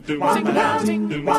Sing 0.00 0.46
it 0.46 0.56
out, 0.56 0.80
sing 0.86 0.99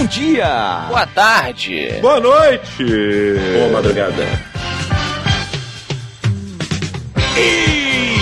Bom 0.00 0.06
dia! 0.06 0.86
Boa 0.88 1.06
tarde! 1.06 1.98
Boa 2.00 2.18
noite! 2.18 2.84
Boa 3.58 3.68
madrugada. 3.70 4.26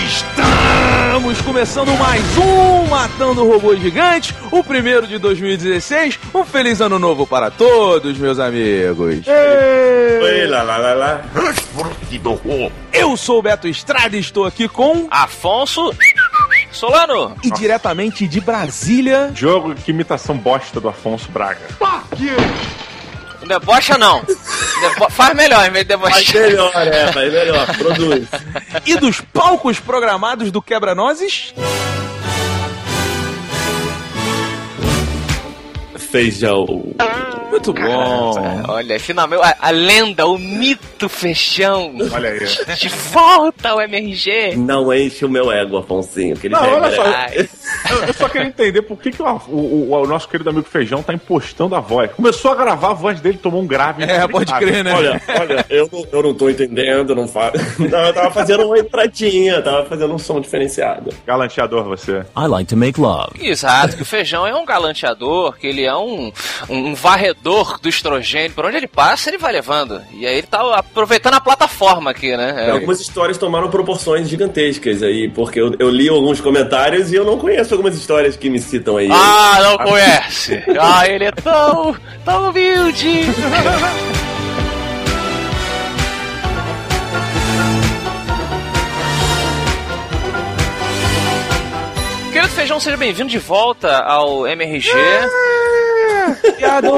Estamos 0.04 1.41
começando 1.42 1.96
mais 1.96 2.20
um 2.37 2.84
Matando 2.87 3.46
Robôs 3.46 3.80
Gigantes, 3.80 4.34
o 4.51 4.64
primeiro 4.64 5.06
de 5.06 5.18
2016. 5.18 6.18
Um 6.34 6.45
feliz 6.45 6.80
ano 6.80 6.98
novo 6.98 7.24
para 7.24 7.48
todos, 7.48 8.18
meus 8.18 8.40
amigos. 8.40 9.24
Oi, 9.29 10.46
lá, 10.48 10.63
lá, 10.65 10.79
lá, 10.79 10.95
lá. 10.95 11.23
Eu 12.92 13.16
sou 13.16 13.38
o 13.38 13.42
Beto 13.42 13.68
Estrada 13.68 14.16
e 14.16 14.20
estou 14.20 14.45
aqui 14.45 14.66
com. 14.66 15.07
Afonso 15.13 15.95
Solano! 16.73 17.37
E 17.43 17.51
diretamente 17.51 18.27
de 18.29 18.41
Brasília. 18.41 19.30
Jogo 19.35 19.74
que 19.74 19.91
imitação 19.91 20.37
bosta 20.37 20.80
do 20.80 20.88
Afonso 20.88 21.30
Braga. 21.30 21.60
Não 23.41 23.49
debocha 23.49 23.97
não. 23.97 24.23
Debo- 24.25 25.10
Faz 25.10 25.35
melhor 25.35 25.66
em 25.66 25.71
vez 25.71 25.87
de 25.87 25.97
Faz 25.97 26.15
debochar. 26.27 26.43
melhor, 26.43 26.73
é, 26.77 27.13
faz 27.13 27.33
melhor. 27.33 27.66
Produz. 27.79 28.29
E 28.87 28.97
dos 28.97 29.21
palcos 29.21 29.80
programados 29.80 30.51
do 30.52 30.60
Quebra-Nozes. 30.60 31.55
Feijão. 35.97 36.85
Muito 37.59 37.73
bom. 37.73 38.62
Olha, 38.68 39.01
finalmente, 39.01 39.42
a, 39.42 39.56
a 39.60 39.70
lenda, 39.70 40.26
o 40.26 40.38
mito 40.38 41.09
feijão. 41.09 41.95
Olha 42.12 42.30
aí. 42.30 42.38
De 42.76 42.88
volta 42.88 43.70
ao 43.70 43.80
MRG. 43.80 44.56
Não 44.56 44.92
enche 44.92 45.24
o 45.24 45.28
meu 45.28 45.51
ego, 45.51 45.76
Afonsinho. 45.79 46.36
Que 46.36 46.46
ele 46.46 46.54
Não, 46.54 46.62
já 46.64 46.68
é 46.70 46.74
olha 46.80 46.96
só. 46.96 47.04
Eu, 47.90 48.04
eu 48.06 48.14
só 48.14 48.29
queria 48.29 48.46
entender 48.48 48.82
por 48.82 48.96
que, 48.98 49.10
que 49.10 49.23
o, 49.23 49.26
o- 49.48 49.90
o- 49.90 50.02
o 50.02 50.06
nosso 50.06 50.29
querido 50.29 50.51
amigo 50.51 50.66
Feijão 50.68 51.02
tá 51.02 51.12
impostando 51.12 51.74
a 51.74 51.80
voz. 51.80 52.10
Começou 52.12 52.51
a 52.52 52.54
gravar, 52.54 52.90
a 52.90 52.95
voz 52.95 53.20
dele 53.20 53.38
tomou 53.38 53.60
um 53.62 53.66
grave. 53.66 54.04
É, 54.04 54.26
pode 54.29 54.52
crer, 54.54 54.84
né? 54.84 54.95
Olha, 54.95 55.20
olha, 55.40 55.66
eu 55.68 55.88
não, 55.92 56.06
eu 56.12 56.23
não 56.23 56.34
tô 56.34 56.48
entendendo, 56.48 57.14
não 57.14 57.26
falo. 57.29 57.52
Não, 57.79 57.98
eu 58.01 58.12
tava 58.12 58.30
fazendo 58.30 58.64
uma 58.66 58.79
entradinha, 58.79 59.62
tava 59.62 59.84
fazendo 59.86 60.12
um 60.14 60.18
som 60.18 60.40
diferenciado. 60.40 61.10
Galanteador 61.26 61.84
você. 61.84 62.23
I 62.36 62.46
like 62.48 62.66
to 62.68 62.76
make 62.76 63.01
love. 63.01 63.30
Exato, 63.40 63.96
que 63.96 64.03
o 64.03 64.04
feijão 64.04 64.47
é 64.47 64.54
um 64.54 64.64
galanteador, 64.66 65.56
que 65.59 65.66
ele 65.66 65.84
é 65.84 65.94
um, 65.97 66.31
um 66.69 66.94
varredor 66.94 67.47
do 67.81 67.88
estrogênio. 67.88 68.53
Por 68.53 68.65
onde 68.65 68.77
ele 68.77 68.87
passa, 68.87 69.31
ele 69.31 69.38
vai 69.38 69.53
levando. 69.53 70.00
E 70.12 70.27
aí 70.27 70.38
ele 70.38 70.47
tá 70.47 70.60
aproveitando 70.77 71.34
a 71.34 71.41
plataforma 71.41 72.10
aqui, 72.10 72.37
né? 72.37 72.66
É. 72.69 72.71
Algumas 72.71 73.00
histórias 73.00 73.38
tomaram 73.38 73.71
proporções 73.71 74.28
gigantescas 74.28 75.03
aí, 75.03 75.28
porque 75.28 75.60
eu, 75.60 75.75
eu 75.78 75.91
li 75.91 76.09
alguns 76.09 76.41
comentários 76.41 77.12
e 77.12 77.16
eu 77.16 77.25
não 77.25 77.38
conheço 77.38 77.75
algumas 77.75 77.97
histórias 77.97 78.36
que 78.36 78.50
me 78.50 78.60
citam 78.60 78.97
aí. 78.97 79.09
Ah, 79.10 79.59
não 79.62 79.78
conhece. 79.78 80.62
Ah, 80.78 81.09
ele 81.09 81.25
é 81.25 81.32
tão, 81.32 81.97
tão 82.25 82.50
humilde. 82.50 83.22
Querido 92.32 92.53
Feijão, 92.53 92.78
seja 92.78 92.97
bem-vindo 92.97 93.30
de 93.30 93.38
volta 93.38 93.98
ao 93.98 94.47
MRG. 94.47 94.91
Piado! 96.56 96.91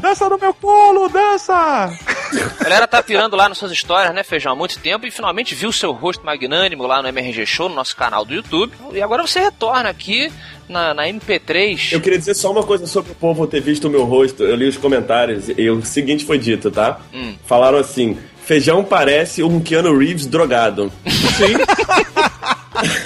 Dança 0.00 0.28
no 0.28 0.38
meu 0.38 0.54
colo, 0.54 1.08
dança! 1.08 1.54
A 1.54 2.64
galera 2.64 2.86
tá 2.86 3.02
pirando 3.02 3.36
lá 3.36 3.48
nas 3.48 3.58
suas 3.58 3.72
histórias, 3.72 4.14
né, 4.14 4.22
Feijão, 4.22 4.52
há 4.52 4.56
muito 4.56 4.78
tempo 4.78 5.06
e 5.06 5.10
finalmente 5.10 5.54
viu 5.54 5.72
seu 5.72 5.92
rosto 5.92 6.24
magnânimo 6.24 6.86
lá 6.86 7.00
no 7.00 7.08
MRG 7.08 7.46
Show, 7.46 7.68
no 7.68 7.74
nosso 7.74 7.96
canal 7.96 8.24
do 8.24 8.34
YouTube. 8.34 8.72
E 8.92 9.00
agora 9.00 9.26
você 9.26 9.40
retorna 9.40 9.88
aqui 9.88 10.30
na, 10.68 10.92
na 10.92 11.04
MP3. 11.04 11.92
Eu 11.92 12.00
queria 12.00 12.18
dizer 12.18 12.34
só 12.34 12.50
uma 12.50 12.62
coisa 12.62 12.86
sobre 12.86 13.12
o 13.12 13.14
povo 13.14 13.46
ter 13.46 13.60
visto 13.60 13.86
o 13.86 13.90
meu 13.90 14.04
rosto. 14.04 14.42
Eu 14.42 14.56
li 14.56 14.66
os 14.66 14.76
comentários 14.76 15.48
e 15.48 15.70
o 15.70 15.82
seguinte 15.82 16.24
foi 16.24 16.38
dito, 16.38 16.70
tá? 16.70 17.00
Hum. 17.14 17.34
Falaram 17.44 17.78
assim: 17.78 18.18
feijão 18.44 18.84
parece 18.84 19.42
um 19.42 19.60
Keanu 19.60 19.96
Reeves 19.96 20.26
drogado. 20.26 20.92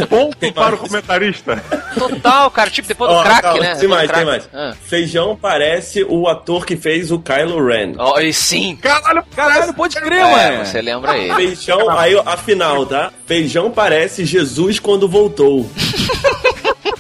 Ponto 0.09 0.53
para 0.53 0.75
o 0.75 0.79
comentarista. 0.79 1.63
Total, 1.99 2.51
cara, 2.51 2.71
tipo 2.71 2.87
depois 2.89 3.11
do 3.11 3.17
Ó, 3.17 3.23
crack, 3.23 3.43
calma, 3.43 3.61
né? 3.61 3.75
Tem 3.77 3.89
mais, 3.89 4.11
tem 4.11 4.21
do 4.21 4.27
mais. 4.27 4.49
Ah. 4.53 4.75
Feijão 4.87 5.37
parece 5.41 6.05
o 6.09 6.29
ator 6.29 6.65
que 6.67 6.77
fez 6.77 7.11
o 7.11 7.19
Kylo 7.19 7.65
Ren. 7.67 7.95
Ó, 7.99 8.19
e 8.21 8.33
sim. 8.33 8.77
Caralho, 8.77 9.25
Caralho, 9.35 9.75
pode 9.75 9.97
crer, 9.97 10.21
É, 10.21 10.51
mano. 10.51 10.67
você 10.67 10.81
lembra 10.83 11.17
ele. 11.19 11.35
Feijão, 11.35 11.91
aí 11.91 12.21
afinal, 12.27 12.85
tá? 12.87 13.11
Feijão 13.27 13.71
parece 13.71 14.25
Jesus 14.25 14.79
quando 14.79 15.09
voltou. 15.09 15.69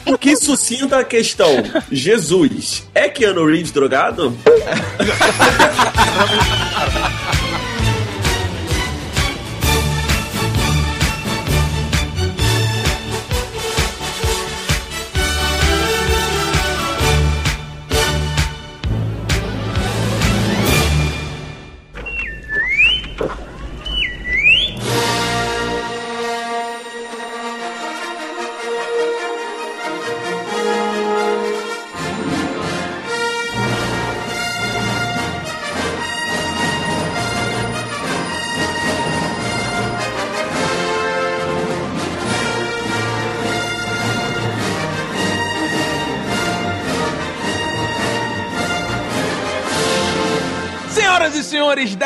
O 0.06 0.18
que 0.18 0.34
sucinta 0.36 0.98
a 0.98 1.04
questão? 1.04 1.50
Jesus 1.90 2.86
é 2.94 3.08
Keanu 3.08 3.46
Reeves 3.46 3.70
drogado? 3.70 4.36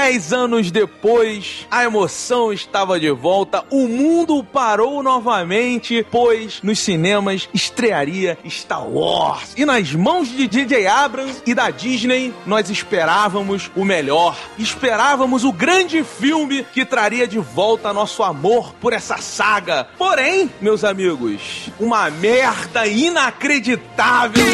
10 0.05 0.35
anos 0.35 0.71
depois, 0.71 1.67
a 1.71 1.83
emoção 1.83 2.53
estava 2.53 3.01
de 3.01 3.11
volta, 3.11 3.65
o 3.71 3.89
mundo 3.89 4.45
parou 4.45 5.03
novamente, 5.03 6.07
pois 6.11 6.61
nos 6.63 6.79
cinemas 6.79 7.49
estrearia 7.55 8.37
Star 8.47 8.87
Wars. 8.87 9.55
E 9.57 9.65
nas 9.65 9.95
mãos 9.95 10.29
de 10.29 10.47
DJ 10.47 10.87
Abrams 10.89 11.43
e 11.47 11.55
da 11.55 11.71
Disney, 11.71 12.35
nós 12.45 12.69
esperávamos 12.69 13.71
o 13.75 13.83
melhor. 13.83 14.37
Esperávamos 14.59 15.43
o 15.43 15.51
grande 15.51 16.05
filme 16.05 16.67
que 16.75 16.85
traria 16.85 17.27
de 17.27 17.39
volta 17.39 17.91
nosso 17.91 18.23
amor 18.23 18.75
por 18.75 18.93
essa 18.93 19.17
saga. 19.17 19.89
Porém, 19.97 20.51
meus 20.61 20.85
amigos, 20.85 21.71
uma 21.81 22.11
merda 22.11 22.87
inacreditável 22.87 24.45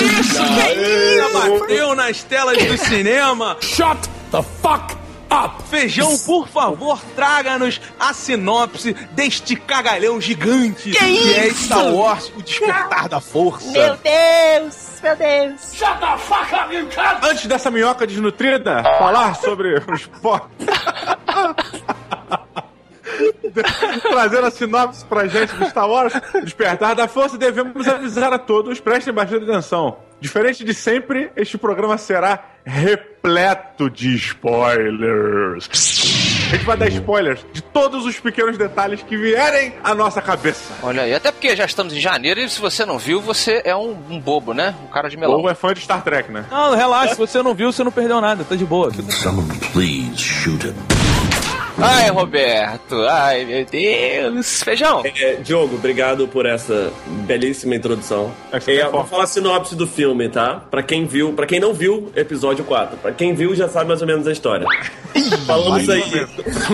bateu 1.33 1.97
nas 1.97 2.23
telas 2.23 2.65
do 2.65 2.79
cinema. 2.79 3.57
Shut 3.61 3.99
the 4.31 4.45
fuck 4.63 5.00
up! 5.33 5.63
Feijão, 5.69 6.19
por 6.19 6.49
favor, 6.49 7.01
traga-nos 7.15 7.81
a 7.99 8.13
sinopse 8.13 8.93
deste 9.13 9.55
cagalhão 9.57 10.21
gigante 10.21 10.91
que, 10.91 11.35
é 11.35 11.51
Star 11.51 11.93
Wars, 11.93 12.33
o 12.37 12.43
despertar 12.43 13.09
da 13.09 13.21
força. 13.21 13.71
Meu 13.71 13.97
Deus, 13.97 15.01
meu 15.03 15.17
Deus. 15.17 15.81
Antes 17.23 17.47
dessa 17.47 17.71
minhoca 17.71 18.07
desnutrida, 18.07 18.83
falar 18.99 19.37
sobre 19.37 19.79
o 19.79 19.95
esporte. 19.95 20.49
trazendo 24.03 24.47
a 24.47 24.51
sinopse 24.51 25.05
pra 25.05 25.27
gente 25.27 25.55
do 25.55 25.65
Star 25.67 25.89
Wars. 25.89 26.13
Despertar 26.43 26.95
da 26.95 27.09
Força, 27.09 27.37
devemos 27.39 27.87
avisar 27.89 28.33
a 28.33 28.39
todos, 28.39 28.81
prestem 28.81 29.13
bastante 29.13 29.45
atenção. 29.45 29.99
Diferente 30.21 30.63
de 30.65 30.75
sempre, 30.75 31.31
este 31.35 31.57
programa 31.57 31.97
será 31.97 32.45
repleto 32.65 33.89
de 33.89 34.15
spoilers. 34.17 35.69
A 36.51 36.57
gente 36.57 36.65
vai 36.65 36.77
dar 36.77 36.89
spoilers 36.89 37.41
de 37.53 37.63
todos 37.63 38.05
os 38.05 38.21
pequenos 38.21 38.59
detalhes 38.59 39.03
que 39.03 39.17
vierem 39.17 39.73
à 39.83 39.95
nossa 39.95 40.21
cabeça. 40.21 40.75
Olha 40.83 41.03
aí, 41.03 41.15
até 41.15 41.33
porque 41.33 41.57
já 41.57 41.65
estamos 41.65 41.95
em 41.95 42.01
janeiro 42.01 42.41
e 42.41 42.49
se 42.51 42.61
você 42.61 42.85
não 42.85 42.99
viu, 42.99 43.21
você 43.21 43.63
é 43.65 43.75
um, 43.75 43.97
um 44.11 44.21
bobo, 44.21 44.53
né? 44.53 44.75
Um 44.85 44.89
cara 44.89 45.09
de 45.09 45.17
melão. 45.17 45.41
Ou 45.41 45.49
é 45.49 45.55
fã 45.55 45.73
de 45.73 45.81
Star 45.81 46.03
Trek, 46.03 46.31
né? 46.31 46.45
Não, 46.51 46.75
relaxa, 46.75 47.15
se 47.15 47.19
você 47.19 47.43
não 47.43 47.55
viu, 47.55 47.73
você 47.73 47.83
não 47.83 47.93
perdeu 47.93 48.21
nada, 48.21 48.45
tá 48.45 48.57
de 48.57 48.65
boa. 48.65 48.91
Someone 49.11 49.49
please 49.73 50.19
shoot 50.19 50.67
him. 50.67 51.00
Ai, 51.83 52.11
Roberto. 52.11 52.95
Ai, 53.09 53.45
meu 53.45 53.65
Deus. 53.65 54.63
Feijão. 54.63 55.03
É, 55.05 55.35
Diogo, 55.37 55.77
obrigado 55.77 56.29
por 56.29 56.47
essa 56.47 56.93
belíssima 57.27 57.75
introdução. 57.75 58.31
É 58.53 58.61
você 58.61 58.73
É, 58.73 58.83
eu 58.85 58.91
vou 58.91 59.05
falar 59.05 59.25
a 59.25 59.27
sinopse 59.27 59.75
do 59.75 59.87
filme, 59.87 60.29
tá? 60.29 60.63
Pra 60.71 60.83
quem 60.83 61.07
viu, 61.07 61.33
para 61.33 61.47
quem 61.47 61.59
não 61.61 61.73
viu, 61.73 62.11
episódio 62.15 62.65
4. 62.65 62.97
Pra 62.99 63.13
quem 63.13 63.35
viu, 63.35 63.55
já 63.55 63.69
sabe 63.69 63.89
mais 63.89 64.01
ou 64.01 64.07
menos 64.07 64.27
a 64.27 64.33
história. 64.33 64.67
Falamos 65.47 65.89
aí, 65.89 66.03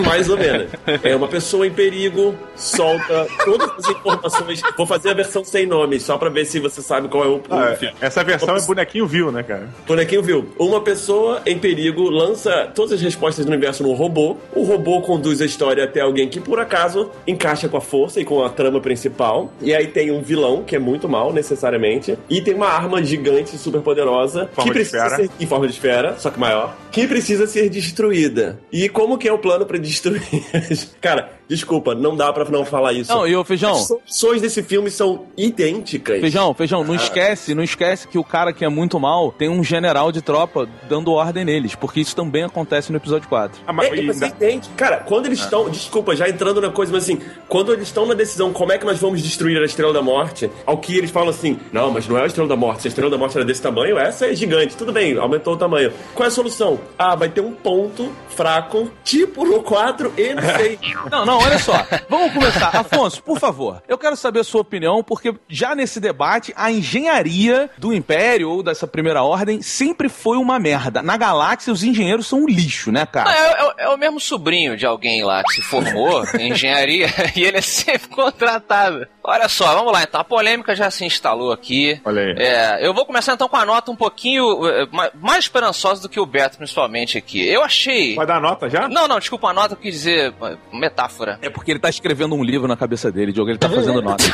mais 0.05 0.29
ou 0.29 0.37
menos. 0.37 0.67
É 1.03 1.15
uma 1.15 1.27
pessoa 1.27 1.65
em 1.65 1.71
perigo, 1.71 2.35
solta 2.55 3.27
todas 3.45 3.69
as 3.79 3.89
informações. 3.89 4.61
Vou 4.77 4.85
fazer 4.85 5.09
a 5.09 5.13
versão 5.13 5.43
sem 5.43 5.65
nome, 5.65 5.99
só 5.99 6.17
pra 6.17 6.29
ver 6.29 6.45
se 6.45 6.59
você 6.59 6.81
sabe 6.81 7.07
qual 7.07 7.23
é 7.23 7.27
o, 7.27 7.41
Ah, 7.49 7.75
filme. 7.75 7.95
essa 8.01 8.23
versão 8.23 8.55
é 8.55 8.61
bonequinho 8.61 9.07
viu, 9.07 9.31
né, 9.31 9.41
cara? 9.43 9.67
Bonequinho 9.87 10.21
viu. 10.21 10.49
Uma 10.59 10.81
pessoa 10.81 11.41
em 11.45 11.57
perigo 11.57 12.09
lança 12.09 12.69
todas 12.75 12.93
as 12.93 13.01
respostas 13.01 13.45
do 13.45 13.51
universo 13.51 13.83
num 13.83 13.93
robô. 13.93 14.37
O 14.53 14.63
robô 14.63 14.96
conduz 15.01 15.41
a 15.41 15.45
história 15.45 15.83
até 15.83 16.01
alguém 16.01 16.27
que, 16.27 16.39
por 16.39 16.59
acaso, 16.59 17.11
encaixa 17.25 17.67
com 17.67 17.77
a 17.77 17.81
força 17.81 18.19
e 18.19 18.25
com 18.25 18.43
a 18.43 18.49
trama 18.49 18.79
principal. 18.79 19.51
E 19.61 19.73
aí 19.73 19.87
tem 19.87 20.11
um 20.11 20.21
vilão, 20.21 20.63
que 20.63 20.75
é 20.75 20.79
muito 20.79 21.07
mal, 21.07 21.33
necessariamente. 21.33 22.17
E 22.29 22.41
tem 22.41 22.53
uma 22.53 22.67
arma 22.67 23.03
gigante, 23.03 23.57
super 23.57 23.81
poderosa, 23.81 24.49
Forma 24.53 24.71
que 24.71 24.77
precisa 24.79 25.09
ser 25.09 25.29
em 25.39 25.45
forma 25.45 25.67
de 25.67 25.73
esfera, 25.73 26.15
só 26.17 26.29
que 26.29 26.39
maior, 26.39 26.75
que 26.91 27.07
precisa 27.07 27.47
ser 27.47 27.69
destruída. 27.69 28.59
E 28.71 28.89
como 28.89 29.17
que 29.17 29.27
é 29.27 29.33
o 29.33 29.37
plano 29.37 29.65
pra 29.65 29.77
destruir? 29.77 30.21
Cara, 31.01 31.36
desculpa, 31.49 31.93
não 31.95 32.15
dá 32.15 32.31
pra 32.33 32.45
não 32.45 32.65
falar 32.65 32.93
isso. 32.93 33.11
Não, 33.11 33.27
e 33.27 33.35
o 33.35 33.43
Feijão, 33.43 33.73
As 33.73 33.87
soluções 33.87 34.41
desse 34.41 34.61
filme 34.63 34.89
são 34.91 35.25
idênticas. 35.37 36.19
Feijão, 36.21 36.53
feijão, 36.53 36.83
não 36.83 36.95
esquece, 36.95 37.53
não 37.55 37.63
esquece 37.63 38.07
que 38.07 38.17
o 38.17 38.23
cara 38.23 38.53
que 38.53 38.63
é 38.65 38.69
muito 38.69 38.99
mal 38.99 39.31
tem 39.31 39.49
um 39.49 39.63
general 39.63 40.11
de 40.11 40.21
tropa 40.21 40.67
dando 40.87 41.11
ordem 41.11 41.43
neles, 41.45 41.75
porque 41.75 41.99
isso 41.99 42.15
também 42.15 42.43
acontece 42.43 42.91
no 42.91 42.97
episódio 42.97 43.27
4. 43.27 43.61
Ah, 43.65 43.73
mas, 43.73 43.91
É, 43.91 43.95
e 43.95 44.05
você 44.07 44.25
ainda- 44.25 44.35
entende? 44.35 44.69
Cara, 44.75 44.97
quando 44.97 45.25
eles 45.25 45.39
estão. 45.39 45.69
Desculpa, 45.69 46.15
já 46.15 46.29
entrando 46.29 46.61
na 46.61 46.69
coisa, 46.69 46.91
mas 46.91 47.03
assim, 47.03 47.19
quando 47.47 47.73
eles 47.73 47.87
estão 47.87 48.05
na 48.05 48.13
decisão 48.13 48.51
como 48.53 48.71
é 48.71 48.77
que 48.77 48.85
nós 48.85 48.99
vamos 48.99 49.21
destruir 49.21 49.57
a 49.61 49.65
Estrela 49.65 49.93
da 49.93 50.01
Morte, 50.01 50.49
ao 50.65 50.77
que 50.77 50.97
eles 50.97 51.11
falam 51.11 51.29
assim: 51.29 51.59
não, 51.71 51.91
mas 51.91 52.07
não 52.07 52.17
é 52.17 52.23
a 52.23 52.25
Estrela 52.27 52.47
da 52.49 52.55
Morte. 52.55 52.81
Se 52.83 52.87
a 52.87 52.89
Estrela 52.89 53.09
da 53.11 53.17
Morte 53.17 53.35
era 53.37 53.45
desse 53.45 53.61
tamanho, 53.61 53.97
essa 53.97 54.27
é 54.27 54.35
gigante. 54.35 54.75
Tudo 54.75 54.91
bem, 54.91 55.17
aumentou 55.17 55.53
o 55.53 55.57
tamanho. 55.57 55.91
Qual 56.13 56.25
é 56.25 56.27
a 56.27 56.31
solução? 56.31 56.79
Ah, 56.97 57.15
vai 57.15 57.29
ter 57.29 57.41
um 57.41 57.51
ponto 57.53 58.11
fraco, 58.29 58.89
tipo 59.03 59.45
no 59.45 59.61
4 59.63 60.13
e 60.17 60.33
no 60.33 60.41
6. 60.57 60.79
Não, 61.11 61.25
não, 61.25 61.36
olha 61.37 61.59
só. 61.59 61.85
Vamos 62.09 62.33
começar. 62.33 62.69
Afonso, 62.75 63.21
por 63.23 63.39
favor, 63.39 63.81
eu 63.87 63.97
quero 63.97 64.15
saber 64.15 64.39
a 64.41 64.43
sua 64.43 64.61
opinião, 64.61 65.03
porque 65.03 65.33
já 65.47 65.75
nesse 65.75 65.99
debate, 65.99 66.53
a 66.55 66.71
engenharia 66.71 67.69
do 67.77 67.93
Império 67.93 68.49
ou 68.49 68.63
dessa 68.63 68.87
primeira 68.87 69.23
ordem 69.23 69.61
sempre 69.61 70.09
foi 70.09 70.37
uma 70.37 70.59
merda. 70.59 71.01
Na 71.01 71.17
galáxia, 71.17 71.71
os 71.73 71.83
engenheiros 71.83 72.27
são 72.27 72.39
um 72.43 72.47
lixo, 72.47 72.91
né, 72.91 73.01
Não, 73.01 73.07
cara? 73.07 73.31
é, 73.31 73.83
é- 73.83 73.85
é 73.85 73.89
o 73.89 73.97
mesmo 73.97 74.19
sobrinho 74.19 74.75
de 74.77 74.85
alguém 74.85 75.23
lá 75.23 75.43
que 75.43 75.53
se 75.53 75.61
formou 75.61 76.23
em 76.39 76.51
engenharia 76.51 77.07
e 77.35 77.43
ele 77.43 77.57
é 77.57 77.61
sempre 77.61 78.07
contratado. 78.09 79.07
Olha 79.29 79.49
só, 79.49 79.75
vamos 79.75 79.91
lá 79.91 80.03
então. 80.03 80.21
A 80.21 80.23
polêmica 80.23 80.73
já 80.73 80.89
se 80.89 81.03
instalou 81.03 81.51
aqui. 81.51 81.99
Olha 82.05 82.21
aí. 82.21 82.35
É, 82.37 82.87
eu 82.87 82.93
vou 82.93 83.05
começar 83.05 83.33
então 83.33 83.49
com 83.49 83.57
a 83.57 83.65
nota 83.65 83.91
um 83.91 83.95
pouquinho 83.95 84.65
eh, 84.65 84.87
ma- 84.89 85.11
mais 85.15 85.39
esperançosa 85.43 86.01
do 86.01 86.07
que 86.07 86.17
o 86.17 86.25
Beto, 86.25 86.57
principalmente 86.57 87.17
aqui. 87.17 87.45
Eu 87.45 87.61
achei. 87.61 88.15
Vai 88.15 88.25
dar 88.25 88.39
nota 88.39 88.69
já? 88.69 88.87
Não, 88.87 89.05
não, 89.05 89.19
desculpa, 89.19 89.49
a 89.49 89.53
nota 89.53 89.73
eu 89.73 89.77
quis 89.77 89.93
dizer 89.95 90.33
eh, 90.41 90.57
metáfora. 90.71 91.37
É 91.41 91.49
porque 91.49 91.71
ele 91.71 91.79
tá 91.79 91.89
escrevendo 91.89 92.35
um 92.35 92.43
livro 92.43 92.69
na 92.69 92.77
cabeça 92.77 93.11
dele, 93.11 93.33
Diogo. 93.33 93.49
Ele 93.51 93.57
tá 93.57 93.69
fazendo 93.69 94.01
nota. 94.01 94.23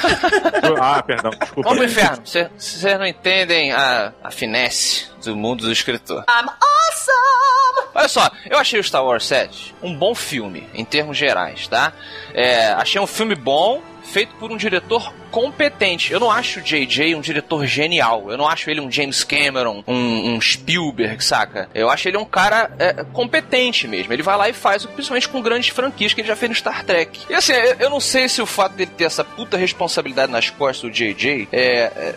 Ah, 0.79 1.03
perdão, 1.03 1.31
desculpa. 1.31 1.69
Vamos 1.69 1.77
pro 1.77 1.85
inferno. 1.85 2.21
Vocês 2.25 2.97
não 2.97 3.05
entendem 3.05 3.71
a, 3.73 4.13
a 4.23 4.31
finesse 4.31 5.07
do 5.23 5.35
mundo 5.35 5.65
do 5.65 5.71
escritor. 5.71 6.23
I'm 6.29 6.47
awesome! 6.47 7.89
Olha 7.95 8.07
só, 8.07 8.29
eu 8.49 8.57
achei 8.57 8.79
o 8.79 8.83
Star 8.83 9.03
Wars 9.03 9.25
7 9.25 9.75
um 9.83 9.93
bom 9.95 10.15
filme, 10.15 10.67
em 10.73 10.83
termos 10.85 11.17
gerais, 11.17 11.67
tá? 11.67 11.93
É, 12.33 12.67
achei 12.73 12.99
um 12.99 13.05
filme 13.07 13.35
bom, 13.35 13.81
feito 14.03 14.35
por 14.35 14.51
um 14.51 14.57
diretor 14.57 15.13
competente. 15.33 16.13
Eu 16.13 16.19
não 16.19 16.29
acho 16.31 16.59
o 16.59 16.61
JJ 16.61 17.15
um 17.15 17.21
diretor 17.21 17.65
genial. 17.65 18.29
Eu 18.29 18.37
não 18.37 18.47
acho 18.47 18.69
ele 18.69 18.79
um 18.79 18.89
James 18.91 19.23
Cameron, 19.23 19.83
um, 19.87 20.35
um 20.35 20.39
Spielberg, 20.39 21.23
saca? 21.25 21.67
Eu 21.73 21.89
acho 21.89 22.07
ele 22.07 22.17
um 22.17 22.23
cara 22.25 22.69
é, 22.77 23.03
competente 23.11 23.87
mesmo. 23.87 24.13
Ele 24.13 24.21
vai 24.21 24.37
lá 24.37 24.47
e 24.47 24.53
faz, 24.53 24.85
principalmente 24.85 25.27
com 25.27 25.41
grandes 25.41 25.69
franquias 25.69 26.13
que 26.13 26.21
ele 26.21 26.27
já 26.27 26.35
fez 26.35 26.49
no 26.49 26.55
Star 26.55 26.85
Trek. 26.85 27.19
E 27.29 27.33
assim, 27.33 27.51
eu, 27.53 27.75
eu 27.79 27.89
não 27.89 27.99
sei 27.99 28.29
se 28.29 28.41
o 28.41 28.45
fato 28.45 28.75
dele 28.75 28.91
ter 28.95 29.05
essa 29.05 29.23
puta 29.23 29.57
responsabilidade 29.57 30.31
nas 30.31 30.49
costas 30.51 30.89
do 30.89 30.91
JJ 30.95 31.47
é, 31.51 31.65
é, 31.81 32.15